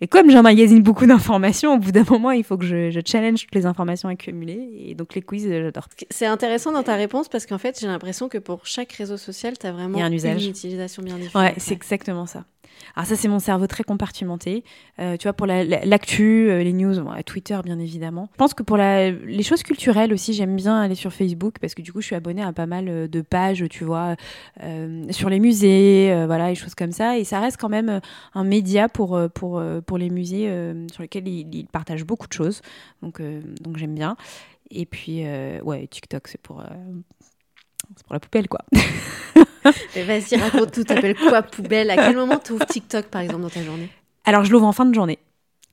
Et 0.02 0.08
comme 0.08 0.30
j'emmagasine 0.30 0.82
beaucoup 0.82 1.06
d'informations, 1.06 1.74
au 1.74 1.78
bout 1.78 1.92
d'un 1.92 2.06
moment, 2.10 2.32
il 2.32 2.44
faut 2.44 2.58
que 2.58 2.66
je, 2.66 3.02
challenge 3.06 3.42
toutes 3.42 3.56
les 3.56 3.66
informations 3.66 4.10
accumulées. 4.10 4.70
Et 4.88 4.96
donc, 4.96 5.16
les 5.16 5.22
quiz, 5.22 5.48
j'adore. 5.48 5.88
C'est 6.10 6.26
intéressant 6.26 6.72
dans 6.72 6.84
ta 6.84 6.96
réponse 6.96 7.30
parce 7.30 7.46
qu'en 7.46 7.58
fait, 7.58 7.80
j'ai 7.80 7.88
l'impression 7.88 8.30
que 8.30 8.38
pour 8.38 8.66
chaque 8.66 8.92
réseau 8.94 9.18
social, 9.18 9.58
tu 9.58 9.66
as 9.68 9.72
vraiment 9.72 10.00
un 10.00 10.12
usage. 10.12 10.44
une 10.44 10.52
utilisation 10.52 11.04
bien 11.04 11.18
différente. 11.18 11.48
Ouais, 11.48 11.54
c'est 11.58 11.74
exactement 11.74 12.26
ça. 12.26 12.46
Alors 12.96 13.08
ça, 13.08 13.16
c'est 13.16 13.28
mon 13.28 13.40
cerveau 13.40 13.68
très 13.68 13.84
compartimenté. 13.84 14.64
Euh, 15.00 15.18
tu 15.18 15.24
vois, 15.24 15.34
pour 15.34 15.48
l'actu, 15.48 16.50
euh, 16.50 16.64
les 16.64 16.74
news, 16.74 16.96
Twitter, 17.26 17.60
bien 17.64 17.80
évidemment. 17.80 18.30
Je 18.34 18.38
pense 18.38 18.54
que 18.54 18.64
pour 18.64 18.78
les 18.78 19.44
choses 19.44 19.64
culturelles 19.64 20.14
aussi, 20.14 20.34
j'aime 20.34 20.56
bien 20.56 20.80
aller 20.80 20.96
sur 20.96 21.12
Facebook 21.12 21.56
parce 21.60 21.76
que 21.76 21.82
du 21.82 21.92
coup, 21.92 22.02
je 22.02 22.08
suis 22.08 22.16
abonnée 22.16 22.42
à 22.42 22.54
pas 22.54 22.66
mal 22.66 22.88
euh, 22.88 23.08
de 23.08 23.22
pages, 23.22 23.66
tu 23.70 23.84
vois, 23.84 24.16
sur 25.10 25.30
les 25.30 25.40
musées, 25.40 26.26
voilà, 26.26 26.50
les 26.50 26.56
choses 26.56 26.76
comme 26.76 26.92
ça. 26.92 27.18
Et 27.18 27.24
ça 27.24 27.40
reste 27.40 27.58
quand 27.60 27.70
même 27.70 28.00
un 28.34 28.44
média 28.44 28.90
pour, 28.90 29.20
pour, 29.34 29.62
pour 29.86 29.98
les 29.98 30.10
musées 30.10 30.50
sur 30.92 31.02
lesquels 31.02 31.28
ils, 31.28 31.68
partagent 31.68 32.06
beaucoup 32.06 32.28
de 32.28 32.34
choses. 32.34 32.62
Donc, 33.02 33.22
donc 33.62 33.78
j'aime 33.78 33.96
bien. 33.96 34.16
Et 34.72 34.86
puis, 34.86 35.24
ouais, 35.64 35.88
TikTok, 35.88 36.28
c'est 36.28 36.42
pour, 36.42 36.64
pour 38.06 38.14
la 38.14 38.20
poubelle, 38.20 38.48
quoi. 38.48 38.62
Vas-y, 39.96 40.36
raconte 40.38 40.72
tout. 40.72 40.84
T'appelles 40.84 41.16
quoi 41.16 41.42
poubelle? 41.42 41.90
À 41.90 41.96
quel 41.96 42.16
moment 42.16 42.40
tu 42.44 42.54
ouvres 42.54 42.66
TikTok, 42.66 43.06
par 43.06 43.22
exemple, 43.22 43.42
dans 43.42 43.50
ta 43.50 43.64
journée? 43.64 43.90
Alors, 44.26 44.44
je 44.44 44.52
l'ouvre 44.52 44.66
en 44.66 44.72
fin 44.72 44.86
de 44.86 44.94
journée. 44.94 45.20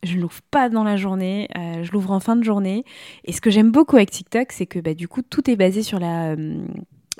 Je 0.03 0.17
ne 0.17 0.23
l'ouvre 0.23 0.41
pas 0.51 0.69
dans 0.69 0.83
la 0.83 0.97
journée, 0.97 1.49
euh, 1.57 1.85
je 1.85 1.93
l'ouvre 1.93 2.11
en 2.11 2.19
fin 2.19 2.35
de 2.35 2.43
journée. 2.43 2.85
Et 3.25 3.33
ce 3.33 3.41
que 3.41 3.51
j'aime 3.51 3.71
beaucoup 3.71 3.97
avec 3.97 4.11
TikTok, 4.11 4.51
c'est 4.51 4.67
que 4.67 4.81
bah, 4.81 4.95
du 4.95 5.07
coup, 5.07 5.23
tout 5.23 5.49
est 5.49 5.55
basé 5.55 5.85
sur 5.85 6.01
la 6.01 6.33
euh, 6.33 6.67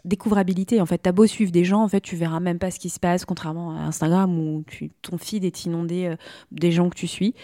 découvrabilité. 0.05 0.81
En 0.81 0.87
fait, 0.87 0.99
t'as 0.99 1.13
beau 1.13 1.27
suivre 1.27 1.53
des 1.53 1.63
gens, 1.63 1.81
en 1.81 1.87
fait, 1.87 2.01
tu 2.01 2.17
verras 2.17 2.41
même 2.41 2.59
pas 2.59 2.73
ce 2.73 2.81
qui 2.81 2.89
se 2.89 2.99
passe, 2.99 3.25
contrairement 3.25 3.71
à 3.77 3.83
Instagram 3.83 4.37
où 4.37 4.65
tu, 4.67 4.91
ton 5.01 5.17
feed 5.17 5.45
est 5.45 5.65
inondé 5.65 6.07
euh, 6.07 6.17
des 6.51 6.73
gens 6.73 6.91
que 6.91 6.97
tu 6.97 7.07
suis. 7.07 7.35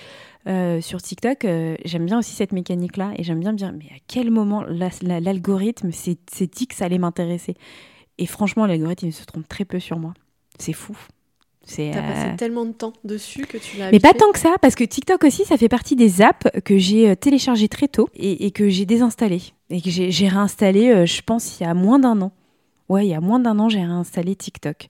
sur 0.81 1.01
TikTok, 1.01 1.47
j'aime 1.85 2.07
bien 2.07 2.19
aussi 2.19 2.33
cette 2.35 2.53
mécanique-là 2.53 3.13
et 3.17 3.23
j'aime 3.23 3.39
bien 3.39 3.53
dire, 3.53 3.73
mais 3.73 3.85
à 3.95 4.01
quel 4.09 4.33
moment 4.33 4.65
l'algorithme 5.03 5.93
s'est 5.93 6.17
dit 6.47 6.67
que 6.67 6.75
ça 6.75 6.87
allait 6.87 6.99
m'intéresser? 6.99 7.55
Et 8.19 8.27
franchement, 8.27 8.67
l'algorithme, 8.67 9.07
il 9.07 9.13
se 9.13 9.25
trompe 9.25 9.49
très 9.49 9.65
peu 9.65 9.81
sur 9.81 9.99
moi. 9.99 10.15
C'est 10.59 10.73
fou. 10.73 10.97
T'as 11.77 12.03
passé 12.03 12.29
euh, 12.29 12.37
tellement 12.37 12.65
de 12.65 12.73
temps 12.73 12.95
dessus 13.05 13.43
que 13.47 13.59
tu 13.59 13.77
l'as. 13.77 13.91
Mais 13.91 14.01
pas 14.01 14.15
tant 14.15 14.33
que 14.33 14.39
ça, 14.39 14.55
parce 14.63 14.75
que 14.75 14.85
TikTok 14.85 15.23
aussi, 15.25 15.45
ça 15.45 15.59
fait 15.59 15.69
partie 15.69 15.97
des 15.97 16.23
apps 16.23 16.47
que 16.65 16.79
j'ai 16.79 17.11
euh, 17.11 17.15
téléchargées 17.15 17.69
très 17.69 17.89
tôt 17.89 18.09
et, 18.15 18.51
que 18.53 18.69
j'ai 18.69 18.87
désinstallées. 18.87 19.43
Et 19.69 19.83
que 19.83 19.91
j'ai 19.91 20.29
réinstallé, 20.29 20.89
euh, 20.89 21.07
je 21.07 21.21
pense, 21.21 21.61
il 21.61 21.65
y 21.65 21.67
a 21.67 21.75
moins 21.75 21.99
d'un 21.99 22.23
an. 22.23 22.33
Ouais, 22.89 23.07
il 23.07 23.11
y 23.11 23.15
a 23.15 23.21
moins 23.21 23.39
d'un 23.39 23.59
an, 23.59 23.69
j'ai 23.69 23.81
réinstallé 23.81 24.35
TikTok. 24.35 24.89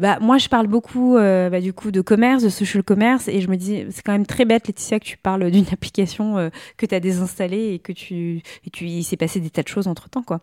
Bah, 0.00 0.18
moi, 0.20 0.38
je 0.38 0.48
parle 0.48 0.66
beaucoup 0.66 1.16
euh, 1.16 1.48
bah, 1.50 1.60
du 1.60 1.72
coup 1.72 1.92
de 1.92 2.00
commerce, 2.00 2.42
de 2.42 2.48
social 2.48 2.82
commerce, 2.82 3.28
et 3.28 3.40
je 3.40 3.48
me 3.48 3.56
dis, 3.56 3.84
c'est 3.90 4.02
quand 4.02 4.12
même 4.12 4.26
très 4.26 4.44
bête, 4.44 4.66
Laetitia, 4.66 4.98
que 4.98 5.04
tu 5.04 5.16
parles 5.16 5.48
d'une 5.52 5.66
application 5.72 6.36
euh, 6.36 6.50
que 6.76 6.84
tu 6.84 6.94
as 6.94 7.00
désinstallée 7.00 7.74
et 7.74 7.78
que 7.78 7.92
tu, 7.92 8.42
et 8.66 8.70
tu, 8.70 8.86
il 8.86 9.04
s'est 9.04 9.16
passé 9.16 9.38
des 9.38 9.50
tas 9.50 9.62
de 9.62 9.68
choses 9.68 9.86
entre 9.86 10.08
temps, 10.08 10.24
quoi. 10.24 10.40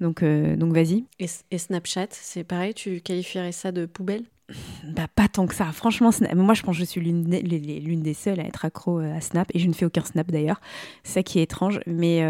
Donc, 0.00 0.22
euh, 0.22 0.56
donc 0.56 0.72
vas-y. 0.72 1.04
Et, 1.18 1.58
Snapchat, 1.58 2.08
c'est 2.12 2.44
pareil, 2.44 2.72
tu 2.72 3.02
qualifierais 3.02 3.52
ça 3.52 3.70
de 3.70 3.84
poubelle? 3.84 4.24
Bah, 4.84 5.06
pas 5.14 5.28
tant 5.28 5.46
que 5.46 5.54
ça. 5.54 5.66
Franchement, 5.72 6.08
moi, 6.34 6.54
je 6.54 6.62
pense 6.62 6.76
que 6.76 6.80
je 6.80 6.86
suis 6.86 7.02
l'une 7.02 7.24
des, 7.24 7.42
l'une 7.42 8.00
des 8.00 8.14
seules 8.14 8.40
à 8.40 8.44
être 8.44 8.64
accro 8.64 9.00
à 9.00 9.20
Snap, 9.20 9.48
et 9.52 9.58
je 9.58 9.68
ne 9.68 9.74
fais 9.74 9.84
aucun 9.84 10.02
Snap 10.02 10.30
d'ailleurs. 10.30 10.62
C'est 11.04 11.12
ça 11.12 11.22
qui 11.22 11.40
est 11.40 11.42
étrange, 11.42 11.80
mais 11.86 12.22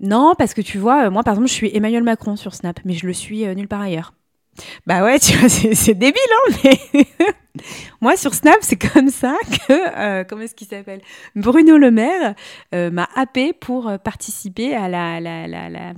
non, 0.00 0.34
parce 0.36 0.54
que 0.54 0.62
tu 0.62 0.78
vois, 0.78 1.06
euh, 1.06 1.10
moi 1.10 1.22
par 1.22 1.34
exemple, 1.34 1.48
je 1.48 1.54
suis 1.54 1.76
Emmanuel 1.76 2.02
Macron 2.02 2.36
sur 2.36 2.54
Snap, 2.54 2.80
mais 2.84 2.94
je 2.94 3.06
le 3.06 3.12
suis 3.12 3.44
euh, 3.44 3.54
nulle 3.54 3.68
part 3.68 3.82
ailleurs. 3.82 4.14
Bah 4.86 5.04
ouais, 5.04 5.18
tu 5.18 5.36
vois, 5.36 5.48
c'est 5.48 5.94
débile, 5.94 6.20
hein, 6.30 6.54
mais 6.64 7.06
moi 8.00 8.16
sur 8.16 8.34
Snap, 8.34 8.58
c'est 8.60 8.76
comme 8.76 9.08
ça 9.08 9.36
que, 9.50 9.72
euh, 9.72 10.24
comment 10.24 10.42
est-ce 10.42 10.54
qu'il 10.54 10.66
s'appelle? 10.66 11.00
Bruno 11.34 11.76
Le 11.76 11.90
Maire 11.90 12.34
m'a 12.72 13.08
happé 13.14 13.52
pour 13.52 13.90
participer 14.02 14.74
à 14.74 14.88
la, 14.88 15.94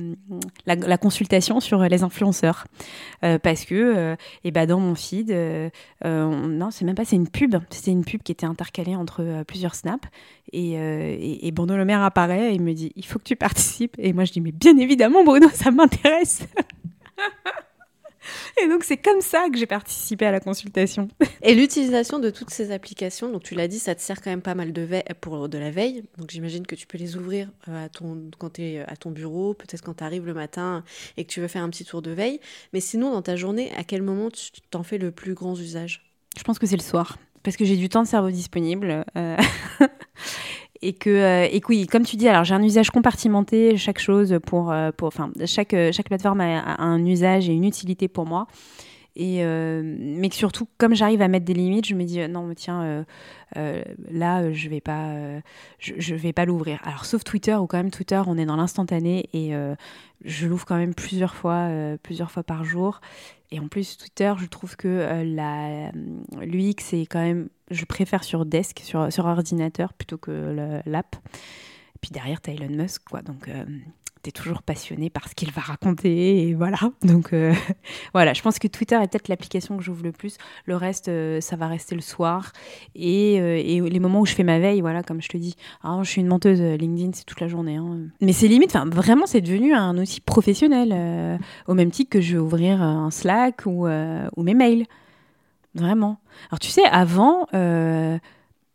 consultation 0.98 1.60
sur 1.60 1.82
les 1.82 2.02
influenceurs. 2.02 2.66
parce 3.20 3.64
que, 3.64 4.12
et 4.12 4.16
eh 4.44 4.50
bah, 4.50 4.66
dans 4.66 4.80
mon 4.80 4.94
feed, 4.94 5.30
non, 6.04 6.70
c'est 6.70 6.84
même 6.84 6.94
pas, 6.94 7.04
c'est 7.04 7.16
une 7.16 7.28
pub, 7.28 7.56
c'était 7.70 7.90
une 7.90 8.04
pub 8.04 8.22
qui 8.22 8.32
était 8.32 8.46
intercalée 8.46 8.96
entre 8.96 9.44
plusieurs 9.46 9.74
snaps. 9.74 10.08
Et, 10.52 10.72
et, 11.46 11.50
Bruno 11.52 11.76
Le 11.76 11.84
Maire 11.84 12.02
apparaît 12.02 12.54
et 12.54 12.58
me 12.58 12.72
dit, 12.72 12.92
il 12.96 13.04
faut 13.06 13.18
que 13.18 13.24
tu 13.24 13.36
participes. 13.36 13.94
Et 13.98 14.12
moi 14.12 14.24
je 14.24 14.32
dis, 14.32 14.40
mais 14.40 14.52
bien 14.52 14.76
évidemment 14.78 15.24
Bruno, 15.24 15.48
ça 15.52 15.70
m'intéresse. 15.70 16.46
Et 18.62 18.68
donc 18.68 18.84
c'est 18.84 18.96
comme 18.96 19.20
ça 19.20 19.48
que 19.50 19.58
j'ai 19.58 19.66
participé 19.66 20.26
à 20.26 20.32
la 20.32 20.40
consultation. 20.40 21.08
Et 21.42 21.54
l'utilisation 21.54 22.18
de 22.18 22.30
toutes 22.30 22.50
ces 22.50 22.70
applications, 22.70 23.30
donc 23.30 23.42
tu 23.42 23.54
l'as 23.54 23.68
dit, 23.68 23.78
ça 23.78 23.94
te 23.94 24.00
sert 24.00 24.20
quand 24.20 24.30
même 24.30 24.42
pas 24.42 24.54
mal 24.54 24.72
de 24.72 24.82
veille, 24.82 25.04
pour 25.20 25.48
de 25.48 25.58
la 25.58 25.70
veille. 25.70 26.04
Donc 26.18 26.30
j'imagine 26.30 26.66
que 26.66 26.74
tu 26.74 26.86
peux 26.86 26.98
les 26.98 27.16
ouvrir 27.16 27.48
euh, 27.68 27.86
à 27.86 27.88
ton, 27.88 28.30
quand 28.38 28.54
tu 28.54 28.62
es 28.62 28.80
à 28.80 28.96
ton 28.96 29.10
bureau, 29.10 29.54
peut-être 29.54 29.82
quand 29.82 29.94
tu 29.94 30.04
arrives 30.04 30.26
le 30.26 30.34
matin 30.34 30.84
et 31.16 31.24
que 31.24 31.32
tu 31.32 31.40
veux 31.40 31.48
faire 31.48 31.62
un 31.62 31.70
petit 31.70 31.84
tour 31.84 32.02
de 32.02 32.10
veille. 32.10 32.40
Mais 32.72 32.80
sinon, 32.80 33.12
dans 33.12 33.22
ta 33.22 33.36
journée, 33.36 33.72
à 33.76 33.84
quel 33.84 34.02
moment 34.02 34.30
tu 34.30 34.50
t'en 34.70 34.82
fais 34.82 34.98
le 34.98 35.10
plus 35.10 35.34
grand 35.34 35.58
usage? 35.58 36.12
Je 36.36 36.42
pense 36.42 36.58
que 36.58 36.66
c'est 36.66 36.76
le 36.76 36.82
soir. 36.82 37.18
Parce 37.42 37.56
que 37.56 37.64
j'ai 37.64 37.76
du 37.76 37.88
temps 37.88 38.02
de 38.02 38.08
cerveau 38.08 38.30
disponible. 38.30 39.04
Euh, 39.16 39.36
et 40.82 40.92
que, 40.92 41.10
euh, 41.10 41.48
et 41.50 41.62
oui, 41.68 41.86
comme 41.86 42.04
tu 42.04 42.16
dis, 42.16 42.28
alors 42.28 42.44
j'ai 42.44 42.54
un 42.54 42.62
usage 42.62 42.90
compartimenté, 42.90 43.76
chaque 43.76 44.00
chose 44.00 44.38
pour, 44.44 44.72
euh, 44.72 44.90
pour 44.90 45.08
enfin, 45.08 45.30
chaque, 45.46 45.74
euh, 45.74 45.92
chaque 45.92 46.08
plateforme 46.08 46.40
a, 46.40 46.82
un 46.82 47.04
usage 47.06 47.48
et 47.48 47.52
une 47.52 47.64
utilité 47.64 48.08
pour 48.08 48.26
moi. 48.26 48.48
Et 49.14 49.44
mais 49.44 50.30
que 50.30 50.34
surtout, 50.34 50.66
comme 50.78 50.94
j'arrive 50.94 51.20
à 51.20 51.28
mettre 51.28 51.44
des 51.44 51.52
limites, 51.52 51.86
je 51.86 51.94
me 51.94 52.04
dis 52.04 52.26
non, 52.28 52.44
mais 52.46 52.54
tiens, 52.54 53.04
là, 53.54 54.52
je 54.54 54.68
vais 54.70 54.80
pas, 54.80 55.14
je, 55.78 56.14
vais 56.14 56.32
pas 56.32 56.46
l'ouvrir. 56.46 56.80
Alors, 56.82 57.04
sauf 57.04 57.22
Twitter, 57.22 57.54
où 57.56 57.66
quand 57.66 57.76
même 57.76 57.90
Twitter, 57.90 58.22
on 58.26 58.38
est 58.38 58.46
dans 58.46 58.56
l'instantané 58.56 59.28
et 59.34 59.52
je 60.24 60.46
l'ouvre 60.46 60.64
quand 60.64 60.78
même 60.78 60.94
plusieurs 60.94 61.34
fois, 61.34 61.68
plusieurs 62.02 62.30
fois 62.30 62.42
par 62.42 62.64
jour. 62.64 63.02
Et 63.52 63.60
en 63.60 63.68
plus, 63.68 63.98
Twitter, 63.98 64.32
je 64.38 64.46
trouve 64.46 64.76
que 64.76 64.88
euh, 64.88 65.24
la, 65.24 65.92
l'UX 66.40 66.94
est 66.94 67.04
quand 67.06 67.20
même. 67.20 67.50
Je 67.70 67.84
préfère 67.84 68.24
sur 68.24 68.46
desk, 68.46 68.80
sur, 68.82 69.12
sur 69.12 69.26
ordinateur, 69.26 69.92
plutôt 69.92 70.16
que 70.16 70.80
l'app. 70.86 71.16
Puis 72.00 72.10
derrière, 72.10 72.40
tu 72.40 72.50
Elon 72.50 72.74
Musk, 72.74 73.04
quoi. 73.04 73.20
Donc, 73.20 73.48
euh, 73.48 73.64
tu 74.22 74.28
es 74.28 74.32
toujours 74.32 74.62
passionné 74.62 75.10
par 75.10 75.28
ce 75.28 75.34
qu'il 75.34 75.50
va 75.52 75.62
raconter. 75.62 76.48
Et 76.48 76.54
voilà. 76.54 76.78
Donc, 77.02 77.32
euh, 77.32 77.52
voilà. 78.14 78.32
Je 78.32 78.42
pense 78.42 78.58
que 78.58 78.68
Twitter 78.68 78.96
est 78.96 79.08
peut-être 79.08 79.28
l'application 79.28 79.76
que 79.76 79.82
j'ouvre 79.82 80.04
le 80.04 80.12
plus. 80.12 80.36
Le 80.66 80.76
reste, 80.76 81.10
ça 81.40 81.56
va 81.56 81.66
rester 81.66 81.94
le 81.94 82.00
soir. 82.00 82.52
Et, 82.94 83.34
et, 83.34 83.80
les 83.80 84.00
moments 84.00 84.20
où 84.20 84.26
je 84.26 84.34
fais 84.34 84.44
ma 84.44 84.58
veille, 84.58 84.80
voilà, 84.80 85.02
comme 85.02 85.20
je 85.20 85.28
te 85.28 85.36
dis. 85.36 85.56
Ah, 85.82 85.98
je 86.02 86.08
suis 86.08 86.20
une 86.20 86.28
menteuse. 86.28 86.60
LinkedIn, 86.60 87.10
c'est 87.14 87.24
toute 87.24 87.40
la 87.40 87.48
journée. 87.48 87.76
Hein. 87.76 87.98
Mais 88.20 88.32
c'est 88.32 88.48
limite, 88.48 88.74
enfin, 88.74 88.88
vraiment, 88.88 89.26
c'est 89.26 89.40
devenu 89.40 89.74
un 89.74 89.96
outil 89.98 90.20
professionnel. 90.20 91.38
au 91.66 91.74
même 91.74 91.90
titre 91.90 92.10
que 92.10 92.20
je 92.20 92.34
vais 92.34 92.38
ouvrir 92.38 92.82
un 92.82 93.10
Slack 93.10 93.62
ou, 93.66 93.86
ou 93.86 94.42
mes 94.42 94.54
mails. 94.54 94.86
Vraiment. 95.74 96.18
Alors, 96.50 96.58
tu 96.58 96.68
sais, 96.68 96.84
avant. 96.84 97.46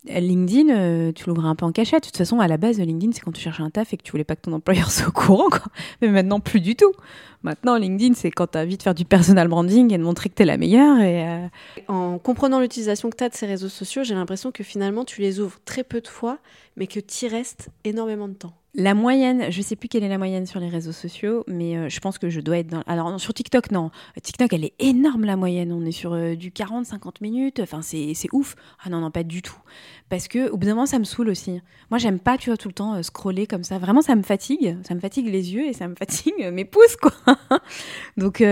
LinkedIn, 0.04 0.68
euh, 0.70 1.12
tu 1.12 1.28
l'ouvrais 1.28 1.48
un 1.48 1.54
peu 1.54 1.66
en 1.66 1.72
cachette. 1.72 2.04
De 2.04 2.08
toute 2.08 2.16
façon, 2.16 2.40
à 2.40 2.48
la 2.48 2.56
base, 2.56 2.78
LinkedIn, 2.78 3.12
c'est 3.12 3.20
quand 3.20 3.32
tu 3.32 3.40
cherchais 3.40 3.62
un 3.62 3.70
taf 3.70 3.92
et 3.92 3.96
que 3.96 4.02
tu 4.02 4.12
voulais 4.12 4.24
pas 4.24 4.36
que 4.36 4.42
ton 4.42 4.52
employeur 4.52 4.90
soit 4.92 5.08
au 5.08 5.12
courant. 5.12 5.48
Mais 6.00 6.08
maintenant, 6.08 6.40
plus 6.40 6.60
du 6.60 6.76
tout. 6.76 6.92
Maintenant, 7.42 7.76
LinkedIn, 7.76 8.14
c'est 8.14 8.30
quand 8.30 8.48
tu 8.48 8.58
as 8.58 8.62
envie 8.62 8.76
de 8.76 8.82
faire 8.82 8.94
du 8.94 9.04
personal 9.04 9.48
branding 9.48 9.92
et 9.92 9.98
de 9.98 10.02
montrer 10.02 10.28
que 10.28 10.34
tu 10.34 10.42
es 10.42 10.46
la 10.46 10.56
meilleure. 10.56 10.98
Et 11.00 11.28
euh, 11.28 11.46
En 11.88 12.18
comprenant 12.18 12.60
l'utilisation 12.60 13.10
que 13.10 13.16
tu 13.16 13.24
as 13.24 13.28
de 13.28 13.34
ces 13.34 13.46
réseaux 13.46 13.68
sociaux, 13.68 14.02
j'ai 14.02 14.14
l'impression 14.14 14.50
que 14.50 14.64
finalement, 14.64 15.04
tu 15.04 15.20
les 15.20 15.40
ouvres 15.40 15.58
très 15.64 15.84
peu 15.84 16.00
de 16.00 16.08
fois, 16.08 16.38
mais 16.76 16.86
que 16.86 17.00
tu 17.00 17.26
y 17.26 17.28
restes 17.28 17.68
énormément 17.84 18.28
de 18.28 18.34
temps. 18.34 18.54
La 18.74 18.94
moyenne, 18.94 19.50
je 19.50 19.62
sais 19.62 19.76
plus 19.76 19.88
quelle 19.88 20.04
est 20.04 20.08
la 20.08 20.18
moyenne 20.18 20.46
sur 20.46 20.60
les 20.60 20.68
réseaux 20.68 20.92
sociaux, 20.92 21.42
mais 21.48 21.76
euh, 21.76 21.88
je 21.88 21.98
pense 22.00 22.18
que 22.18 22.28
je 22.28 22.40
dois 22.40 22.58
être 22.58 22.68
dans. 22.68 22.82
Alors 22.86 23.18
sur 23.18 23.32
TikTok, 23.32 23.70
non. 23.72 23.90
TikTok, 24.22 24.52
elle 24.52 24.64
est 24.64 24.74
énorme 24.78 25.24
la 25.24 25.36
moyenne. 25.36 25.72
On 25.72 25.84
est 25.86 25.90
sur 25.90 26.12
euh, 26.12 26.36
du 26.36 26.50
40-50 26.50 27.14
minutes. 27.22 27.60
Enfin, 27.60 27.80
c'est 27.82 28.14
ouf. 28.32 28.56
Ah 28.84 28.90
non, 28.90 29.00
non, 29.00 29.10
pas 29.10 29.24
du 29.24 29.40
tout. 29.40 29.56
Parce 30.10 30.28
que 30.28 30.50
au 30.50 30.58
bout 30.58 30.66
d'un 30.66 30.74
moment, 30.74 30.86
ça 30.86 30.98
me 30.98 31.04
saule 31.04 31.30
aussi. 31.30 31.60
Moi, 31.90 31.98
j'aime 31.98 32.20
pas, 32.20 32.36
tu 32.36 32.50
vois, 32.50 32.56
tout 32.58 32.68
le 32.68 32.74
temps 32.74 32.94
euh, 32.94 33.02
scroller 33.02 33.46
comme 33.46 33.64
ça. 33.64 33.78
Vraiment, 33.78 34.02
ça 34.02 34.14
me 34.14 34.22
fatigue. 34.22 34.76
Ça 34.86 34.94
me 34.94 35.00
fatigue 35.00 35.26
les 35.28 35.54
yeux 35.54 35.66
et 35.66 35.72
ça 35.72 35.88
me 35.88 35.94
fatigue 35.96 36.34
mes 36.52 36.64
pouces, 36.66 36.96
quoi. 36.96 37.12
Donc. 38.16 38.42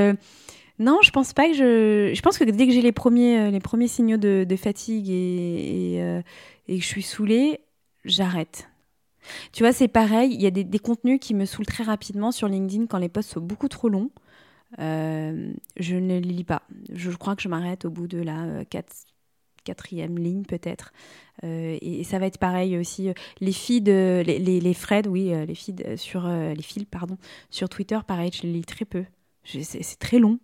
non, 0.79 0.99
je 1.03 1.11
pense 1.11 1.33
pas 1.33 1.49
que 1.49 1.55
je. 1.55 2.13
Je 2.15 2.23
pense 2.23 2.39
que 2.39 2.45
dès 2.45 2.67
que 2.67 2.73
j'ai 2.73 2.83
les 2.83 2.93
premiers, 2.93 3.51
les 3.51 3.61
premiers 3.61 3.89
signaux 3.89 4.19
de, 4.19 4.57
fatigue 4.57 5.09
et, 5.09 5.97
et, 6.69 6.77
que 6.77 6.83
je 6.83 6.87
suis 6.87 7.03
saoulée, 7.03 7.61
j'arrête 8.05 8.69
tu 9.53 9.63
vois, 9.63 9.73
c'est 9.73 9.89
pareil, 9.89 10.33
il 10.33 10.41
y 10.41 10.47
a 10.47 10.51
des, 10.51 10.79
contenus 10.79 11.19
qui 11.21 11.35
me 11.35 11.45
saoulent 11.45 11.67
très 11.67 11.85
rapidement 11.85 12.33
sur 12.33 12.49
LinkedIn 12.49 12.87
quand 12.87 12.99
les 12.99 13.09
posts 13.09 13.33
sont 13.33 13.41
beaucoup 13.41 13.69
trop 13.69 13.89
longs. 13.89 14.11
Euh, 14.79 15.53
je 15.77 15.97
ne 15.97 16.19
les 16.19 16.21
lis 16.21 16.45
pas. 16.45 16.63
Je, 16.93 17.11
crois 17.11 17.37
que 17.37 17.43
je 17.43 17.49
m'arrête 17.49 17.85
au 17.85 17.91
bout 17.91 18.09
de 18.09 18.19
la 18.19 18.45
euh, 18.45 18.65
quatrième 19.65 20.19
ligne 20.19 20.45
peut-être. 20.45 20.93
Euh, 21.45 21.77
et, 21.81 22.05
ça 22.05 22.19
va 22.19 22.27
être 22.27 22.39
pareil 22.39 22.77
aussi. 22.79 23.11
Les 23.41 23.53
feeds, 23.53 23.91
les, 23.91 24.39
les, 24.39 24.75
threads, 24.75 25.09
oui, 25.09 25.33
les 25.47 25.55
feeds 25.55 25.97
sur 25.97 26.29
les 26.29 26.63
fils, 26.63 26.85
pardon, 26.85 27.17
sur 27.51 27.69
Twitter, 27.69 27.99
pareil, 28.07 28.31
je 28.33 28.43
les 28.43 28.53
lis 28.53 28.65
très 28.65 28.85
peu. 28.85 29.05
C'est 29.45 29.99
très 29.99 30.19
long. 30.19 30.39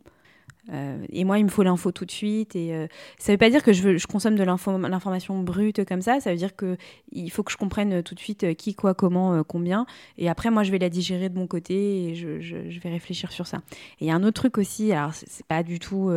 Euh, 0.70 1.04
et 1.08 1.24
moi, 1.24 1.38
il 1.38 1.44
me 1.44 1.50
faut 1.50 1.62
l'info 1.62 1.90
tout 1.92 2.04
de 2.04 2.10
suite. 2.10 2.54
Et 2.54 2.74
euh, 2.74 2.86
ça 3.18 3.32
ne 3.32 3.34
veut 3.34 3.38
pas 3.38 3.50
dire 3.50 3.62
que 3.62 3.72
je, 3.72 4.06
consomme 4.06 4.36
de 4.36 4.44
l'information 4.44 5.38
brute 5.40 5.84
comme 5.84 6.02
ça. 6.02 6.20
Ça 6.20 6.30
veut 6.30 6.36
dire 6.36 6.50
qu'il 6.56 7.30
faut 7.30 7.42
que 7.42 7.52
je 7.52 7.56
comprenne 7.56 8.02
tout 8.02 8.14
de 8.14 8.20
suite 8.20 8.44
euh, 8.44 8.54
qui, 8.54 8.74
quoi, 8.74 8.94
comment, 8.94 9.42
combien. 9.44 9.86
Et 10.18 10.28
après, 10.28 10.50
moi, 10.50 10.62
je 10.62 10.70
vais 10.70 10.78
la 10.78 10.88
digérer 10.88 11.28
de 11.28 11.38
mon 11.38 11.46
côté 11.46 12.10
et 12.10 12.14
je, 12.14 12.40
je, 12.40 12.80
vais 12.80 12.90
réfléchir 12.90 13.32
sur 13.32 13.46
ça. 13.46 13.58
Et 14.00 14.04
il 14.04 14.08
y 14.08 14.10
a 14.10 14.14
un 14.14 14.22
autre 14.22 14.40
truc 14.40 14.58
aussi. 14.58 14.92
Alors, 14.92 15.14
c'est 15.14 15.46
pas 15.46 15.62
du 15.62 15.78
tout, 15.78 16.12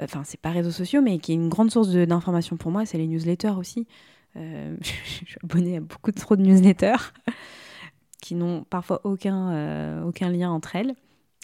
enfin, 0.00 0.22
c'est 0.24 0.40
pas 0.40 0.50
réseaux 0.50 0.70
sociaux, 0.70 1.02
mais 1.02 1.18
qui 1.18 1.32
est 1.32 1.36
une 1.36 1.48
grande 1.48 1.70
source 1.70 1.90
d'information 1.90 2.56
pour 2.56 2.70
moi, 2.70 2.86
c'est 2.86 2.98
les 2.98 3.06
newsletters 3.06 3.54
aussi. 3.58 3.86
je 4.34 4.82
suis 4.82 5.36
abonnée 5.44 5.76
à 5.76 5.80
beaucoup 5.80 6.10
trop 6.10 6.36
de 6.36 6.42
newsletters 6.42 7.12
qui 8.22 8.34
n'ont 8.34 8.64
parfois 8.64 9.02
aucun, 9.04 10.02
aucun 10.04 10.30
lien 10.30 10.50
entre 10.50 10.74
elles 10.74 10.94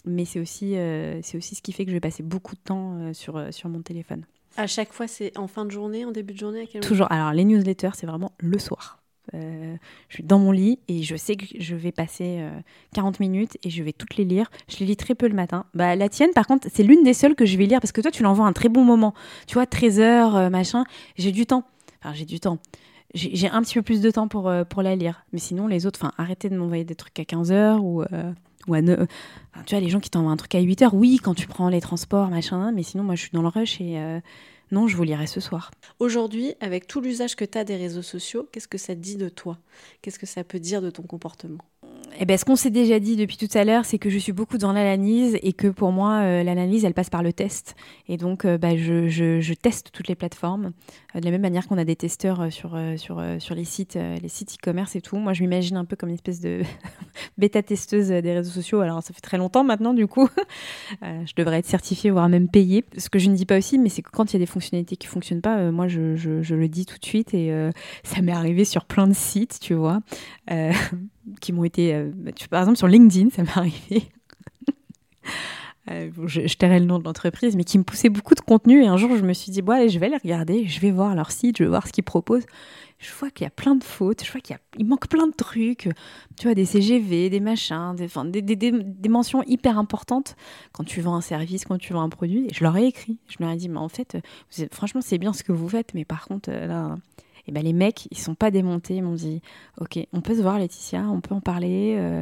mais 0.05 0.25
c'est 0.25 0.39
aussi, 0.39 0.75
euh, 0.77 1.19
c'est 1.21 1.37
aussi 1.37 1.55
ce 1.55 1.61
qui 1.61 1.73
fait 1.73 1.85
que 1.85 1.91
je 1.91 1.95
vais 1.95 1.99
passer 1.99 2.23
beaucoup 2.23 2.55
de 2.55 2.61
temps 2.61 2.97
euh, 2.99 3.13
sur, 3.13 3.37
euh, 3.37 3.51
sur 3.51 3.69
mon 3.69 3.81
téléphone. 3.81 4.25
À 4.57 4.67
chaque 4.67 4.93
fois, 4.93 5.07
c'est 5.07 5.37
en 5.37 5.47
fin 5.47 5.65
de 5.65 5.71
journée, 5.71 6.05
en 6.05 6.11
début 6.11 6.33
de 6.33 6.39
journée 6.39 6.67
Toujours. 6.81 7.11
Alors, 7.11 7.33
les 7.33 7.45
newsletters, 7.45 7.91
c'est 7.93 8.07
vraiment 8.07 8.31
le 8.39 8.57
soir. 8.57 8.99
je 9.31 9.77
suis 10.09 10.23
dans 10.23 10.39
mon 10.39 10.51
lit 10.51 10.79
et 10.87 11.03
je 11.03 11.15
sais 11.15 11.35
que 11.35 11.45
je 11.59 11.75
vais 11.75 11.91
passer 11.91 12.43
40 12.95 13.19
minutes 13.19 13.57
et 13.63 13.69
je 13.69 13.83
vais 13.83 13.93
toutes 13.93 14.17
les 14.17 14.25
lire. 14.25 14.49
Je 14.67 14.77
les 14.77 14.87
lis 14.87 14.97
très 14.97 15.13
peu 15.13 15.27
le 15.27 15.35
matin. 15.35 15.65
Bah, 15.75 15.95
la 15.95 16.09
tienne, 16.09 16.31
par 16.33 16.47
contre, 16.47 16.67
c'est 16.73 16.83
l'une 16.83 17.03
des 17.03 17.13
seules 17.13 17.35
que 17.35 17.45
je 17.45 17.57
vais 17.57 17.67
lire 17.67 17.79
parce 17.79 17.91
que 17.91 18.01
toi, 18.01 18.09
tu 18.09 18.23
l'envoies 18.23 18.47
un 18.47 18.53
très 18.53 18.69
bon 18.69 18.83
moment. 18.83 19.13
Tu 19.47 19.53
vois, 19.53 19.67
13 19.67 19.99
heures, 19.99 20.49
machin. 20.49 20.83
J'ai 21.15 21.31
du 21.31 21.45
temps. 21.45 21.63
Enfin, 22.01 22.13
j'ai 22.15 22.25
du 22.25 22.39
temps. 22.39 22.57
J'ai 23.13 23.49
un 23.49 23.61
petit 23.61 23.75
peu 23.75 23.83
plus 23.83 24.01
de 24.01 24.09
temps 24.09 24.27
pour, 24.27 24.51
pour 24.67 24.81
la 24.81 24.95
lire. 24.95 25.23
Mais 25.31 25.39
sinon, 25.39 25.67
les 25.67 25.85
autres, 25.85 25.99
enfin, 26.01 26.11
arrêtez 26.17 26.49
de 26.49 26.57
m'envoyer 26.57 26.83
des 26.83 26.95
trucs 26.95 27.17
à 27.19 27.23
15 27.23 27.51
heures 27.51 27.83
ou 27.83 28.03
tu 28.65 28.69
vois, 28.69 29.79
les 29.79 29.89
gens 29.89 29.99
qui 29.99 30.09
t'envoient 30.09 30.31
un 30.31 30.37
truc 30.37 30.55
à 30.55 30.59
8 30.59 30.81
heures, 30.83 30.93
oui, 30.93 31.19
quand 31.21 31.33
tu 31.33 31.47
prends 31.47 31.69
les 31.69 31.81
transports, 31.81 32.29
machin, 32.29 32.71
mais 32.71 32.83
sinon, 32.83 33.03
moi, 33.03 33.15
je 33.15 33.21
suis 33.21 33.31
dans 33.31 33.41
le 33.41 33.47
rush 33.47 33.81
et 33.81 33.97
euh, 33.99 34.19
non, 34.71 34.87
je 34.87 34.95
vous 34.95 35.03
lirai 35.03 35.27
ce 35.27 35.39
soir. 35.39 35.71
Aujourd'hui, 35.99 36.53
avec 36.59 36.87
tout 36.87 37.01
l'usage 37.01 37.35
que 37.35 37.45
tu 37.45 37.57
as 37.57 37.63
des 37.63 37.75
réseaux 37.75 38.01
sociaux, 38.01 38.47
qu'est-ce 38.51 38.67
que 38.67 38.77
ça 38.77 38.95
dit 38.95 39.15
de 39.15 39.29
toi? 39.29 39.57
Qu'est-ce 40.01 40.19
que 40.19 40.27
ça 40.27 40.43
peut 40.43 40.59
dire 40.59 40.81
de 40.81 40.89
ton 40.89 41.03
comportement? 41.03 41.59
Eh 42.17 42.25
ben, 42.25 42.37
ce 42.37 42.45
qu'on 42.45 42.55
s'est 42.55 42.69
déjà 42.69 42.99
dit 42.99 43.15
depuis 43.15 43.37
tout 43.37 43.57
à 43.57 43.63
l'heure, 43.63 43.85
c'est 43.85 43.97
que 43.97 44.09
je 44.09 44.17
suis 44.17 44.31
beaucoup 44.31 44.57
dans 44.57 44.73
l'analyse 44.73 45.37
et 45.41 45.53
que 45.53 45.67
pour 45.67 45.91
moi, 45.91 46.21
euh, 46.21 46.43
l'analyse, 46.43 46.85
elle 46.85 46.93
passe 46.93 47.09
par 47.09 47.23
le 47.23 47.33
test. 47.33 47.75
Et 48.07 48.17
donc, 48.17 48.45
euh, 48.45 48.57
bah, 48.57 48.75
je, 48.75 49.53
teste 49.53 49.89
toutes 49.91 50.07
les 50.07 50.15
plateformes 50.15 50.71
euh, 51.15 51.19
de 51.19 51.25
la 51.25 51.31
même 51.31 51.41
manière 51.41 51.67
qu'on 51.67 51.77
a 51.77 51.85
des 51.85 51.95
testeurs 51.95 52.51
sur, 52.51 52.77
sur, 52.97 53.23
sur 53.39 53.55
les 53.55 53.63
sites 53.63 53.97
les 54.21 54.29
sites 54.29 54.55
e-commerce 54.55 54.95
et 54.95 55.01
tout. 55.01 55.17
Moi, 55.17 55.33
je 55.33 55.41
m'imagine 55.41 55.77
un 55.77 55.85
peu 55.85 55.95
comme 55.95 56.09
une 56.09 56.15
espèce 56.15 56.39
de 56.39 56.61
bêta-testeuse 57.37 58.07
des 58.07 58.33
réseaux 58.33 58.51
sociaux. 58.51 58.81
Alors, 58.81 59.03
ça 59.03 59.13
fait 59.13 59.21
très 59.21 59.37
longtemps 59.37 59.63
maintenant, 59.63 59.93
du 59.93 60.07
coup. 60.07 60.29
je 61.01 61.33
devrais 61.35 61.59
être 61.59 61.67
certifiée, 61.67 62.11
voire 62.11 62.29
même 62.29 62.49
payée. 62.49 62.85
Ce 62.97 63.09
que 63.09 63.19
je 63.19 63.29
ne 63.29 63.35
dis 63.35 63.45
pas 63.45 63.57
aussi, 63.57 63.77
mais 63.77 63.89
c'est 63.89 64.01
que 64.01 64.11
quand 64.11 64.31
il 64.31 64.33
y 64.33 64.37
a 64.37 64.39
des 64.39 64.45
fonctionnalités 64.45 64.95
qui 64.95 65.07
ne 65.07 65.11
fonctionnent 65.11 65.41
pas, 65.41 65.71
moi, 65.71 65.87
je, 65.87 65.99
le 65.99 66.67
dis 66.67 66.85
tout 66.85 66.97
de 66.97 67.05
suite. 67.05 67.33
Et 67.33 67.53
ça 68.03 68.21
m'est 68.21 68.31
arrivé 68.31 68.65
sur 68.65 68.85
plein 68.85 69.07
de 69.07 69.13
sites, 69.13 69.59
tu 69.59 69.73
vois 69.73 69.99
qui 71.41 71.53
m'ont 71.53 71.63
été. 71.63 71.93
Euh, 71.93 72.11
bah, 72.13 72.31
par 72.49 72.61
exemple, 72.61 72.77
sur 72.77 72.87
LinkedIn, 72.87 73.29
ça 73.29 73.43
m'est 73.43 73.57
arrivé. 73.57 74.09
Euh, 75.89 76.11
je, 76.27 76.41
je, 76.45 76.55
le 76.61 76.79
nom 76.79 76.99
de 76.99 77.03
l'entreprise, 77.03 77.55
mais 77.55 77.63
qui 77.63 77.77
me 77.77 77.83
poussait 77.83 78.09
beaucoup 78.09 78.35
de 78.35 78.41
contenu. 78.41 78.83
Et 78.83 78.87
un 78.87 78.97
jour, 78.97 79.15
je 79.17 79.23
me 79.23 79.33
suis 79.33 79.51
dit, 79.51 79.61
bon, 79.61 79.73
allez, 79.73 79.89
je 79.89 79.97
vais 79.97 80.09
les 80.09 80.17
regarder, 80.17 80.67
je 80.67 80.79
vais 80.79 80.91
voir 80.91 81.15
leur 81.15 81.31
site, 81.31 81.57
je 81.57 81.63
vais 81.63 81.69
voir 81.69 81.87
ce 81.87 81.91
qu'ils 81.91 82.03
proposent. 82.03 82.45
Je 82.99 83.09
vois 83.13 83.31
qu'il 83.31 83.45
y 83.45 83.47
a 83.47 83.49
plein 83.49 83.75
de 83.75 83.83
fautes, 83.83 84.25
je 84.25 84.31
vois 84.31 84.41
qu'il 84.41 84.57
il 84.77 84.85
manque 84.85 85.07
plein 85.07 85.25
de 85.25 85.33
trucs. 85.33 85.89
Tu 86.37 86.43
vois, 86.43 86.53
des 86.53 86.65
CGV, 86.65 87.29
des 87.29 87.39
machins, 87.39 87.95
des, 87.95 89.09
mentions 89.09 89.41
hyper 89.43 89.79
importantes 89.79 90.35
quand 90.73 90.83
tu 90.83 90.99
vends 90.99 91.15
un 91.15 91.21
service, 91.21 91.63
quand 91.63 91.77
tu 91.77 91.93
vends 91.93 92.01
un 92.01 92.09
produit. 92.09 92.47
Et 92.49 92.53
je 92.53 92.63
leur 92.63 92.75
ai 92.75 92.85
écrit. 92.85 93.17
Je 93.29 93.37
leur 93.39 93.49
ai 93.51 93.55
dit, 93.55 93.69
mais 93.69 93.77
en 93.77 93.89
fait, 93.89 94.17
franchement, 94.71 95.01
c'est 95.01 95.17
bien 95.17 95.31
ce 95.31 95.43
que 95.43 95.53
vous 95.53 95.69
faites, 95.69 95.93
mais 95.93 96.03
par 96.03 96.25
contre, 96.27 96.49
euh, 96.51 96.67
là 96.67 96.97
et 97.49 97.51
ben 97.51 97.63
les 97.63 97.73
mecs, 97.73 98.07
ils 98.11 98.17
sont 98.17 98.35
pas 98.35 98.51
démontés. 98.51 98.97
Ils 98.97 99.03
m'ont 99.03 99.15
dit 99.15 99.41
Ok, 99.81 99.97
on 100.13 100.21
peut 100.21 100.35
se 100.35 100.41
voir, 100.43 100.59
Laetitia, 100.59 101.01
on 101.09 101.19
peut 101.19 101.33
en 101.33 101.41
parler, 101.41 101.95
euh, 101.97 102.21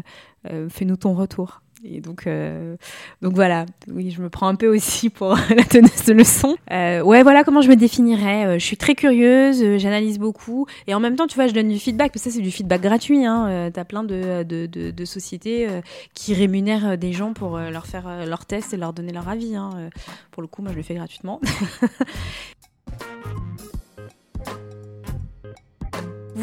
euh, 0.49 0.69
fais-nous 0.69 0.95
ton 0.95 1.13
retour. 1.13 1.61
Et 1.83 1.99
donc, 1.99 2.27
euh, 2.27 2.77
donc 3.21 3.33
voilà, 3.33 3.65
oui, 3.91 4.09
je 4.09 4.21
me 4.21 4.29
prends 4.29 4.47
un 4.47 4.55
peu 4.55 4.73
aussi 4.73 5.09
pour 5.11 5.35
la 5.35 5.65
teneuse 5.65 6.05
de 6.05 6.13
leçon. 6.13 6.55
ouais, 6.71 7.23
voilà 7.23 7.43
comment 7.43 7.59
je 7.59 7.67
me 7.67 7.75
définirais. 7.75 8.57
je 8.57 8.63
suis 8.65 8.77
très 8.77 8.95
curieuse, 8.95 9.77
j'analyse 9.79 10.17
beaucoup. 10.17 10.65
Et 10.87 10.93
en 10.93 11.01
même 11.01 11.17
temps, 11.17 11.27
tu 11.27 11.35
vois, 11.35 11.47
je 11.47 11.53
donne 11.53 11.67
du 11.67 11.77
feedback, 11.77 12.13
parce 12.13 12.23
que 12.23 12.29
ça, 12.29 12.35
c'est 12.37 12.41
du 12.41 12.51
feedback 12.51 12.81
gratuit. 12.81 13.25
Hein. 13.25 13.69
tu 13.73 13.79
as 13.79 13.85
plein 13.85 14.05
de, 14.05 14.43
de, 14.43 14.65
de, 14.65 15.05
sociétés 15.05 15.67
qui 16.13 16.33
rémunèrent 16.33 16.97
des 16.97 17.11
gens 17.11 17.33
pour 17.33 17.59
leur 17.59 17.85
faire 17.85 18.25
leurs 18.25 18.45
tests 18.45 18.73
et 18.73 18.77
leur 18.77 18.93
donner 18.93 19.11
leur 19.11 19.27
avis. 19.27 19.57
Hein. 19.57 19.89
Pour 20.31 20.41
le 20.41 20.47
coup, 20.47 20.61
moi, 20.61 20.71
je 20.71 20.77
le 20.77 20.83
fais 20.83 20.95
gratuitement. 20.95 21.41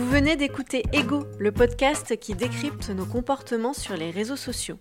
Vous 0.05 0.11
venez 0.11 0.37
d'écouter 0.37 0.85
Ego, 0.93 1.25
le 1.39 1.51
podcast 1.51 2.19
qui 2.21 2.35
décrypte 2.35 2.91
nos 2.91 3.07
comportements 3.07 3.73
sur 3.73 3.97
les 3.97 4.11
réseaux 4.11 4.37
sociaux. 4.37 4.79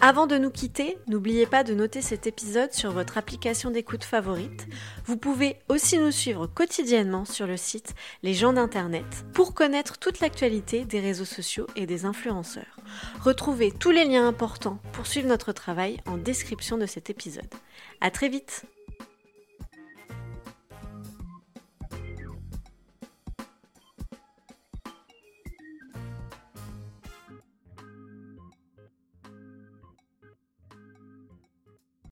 Avant 0.00 0.26
de 0.26 0.38
nous 0.38 0.50
quitter, 0.50 0.98
n'oubliez 1.06 1.46
pas 1.46 1.62
de 1.62 1.72
noter 1.72 2.02
cet 2.02 2.26
épisode 2.26 2.72
sur 2.72 2.90
votre 2.90 3.16
application 3.16 3.70
d'écoute 3.70 4.02
favorite. 4.02 4.66
Vous 5.04 5.16
pouvez 5.16 5.60
aussi 5.68 5.98
nous 5.98 6.10
suivre 6.10 6.48
quotidiennement 6.48 7.24
sur 7.24 7.46
le 7.46 7.56
site 7.56 7.94
Les 8.24 8.34
gens 8.34 8.52
d'Internet 8.52 9.06
pour 9.32 9.54
connaître 9.54 9.98
toute 9.98 10.18
l'actualité 10.18 10.84
des 10.84 10.98
réseaux 10.98 11.24
sociaux 11.24 11.68
et 11.76 11.86
des 11.86 12.04
influenceurs. 12.04 12.76
Retrouvez 13.22 13.70
tous 13.70 13.92
les 13.92 14.04
liens 14.04 14.26
importants 14.26 14.80
pour 14.92 15.06
suivre 15.06 15.28
notre 15.28 15.52
travail 15.52 15.98
en 16.06 16.16
description 16.16 16.76
de 16.76 16.86
cet 16.86 17.08
épisode. 17.08 17.54
À 18.00 18.10
très 18.10 18.28
vite! 18.28 18.66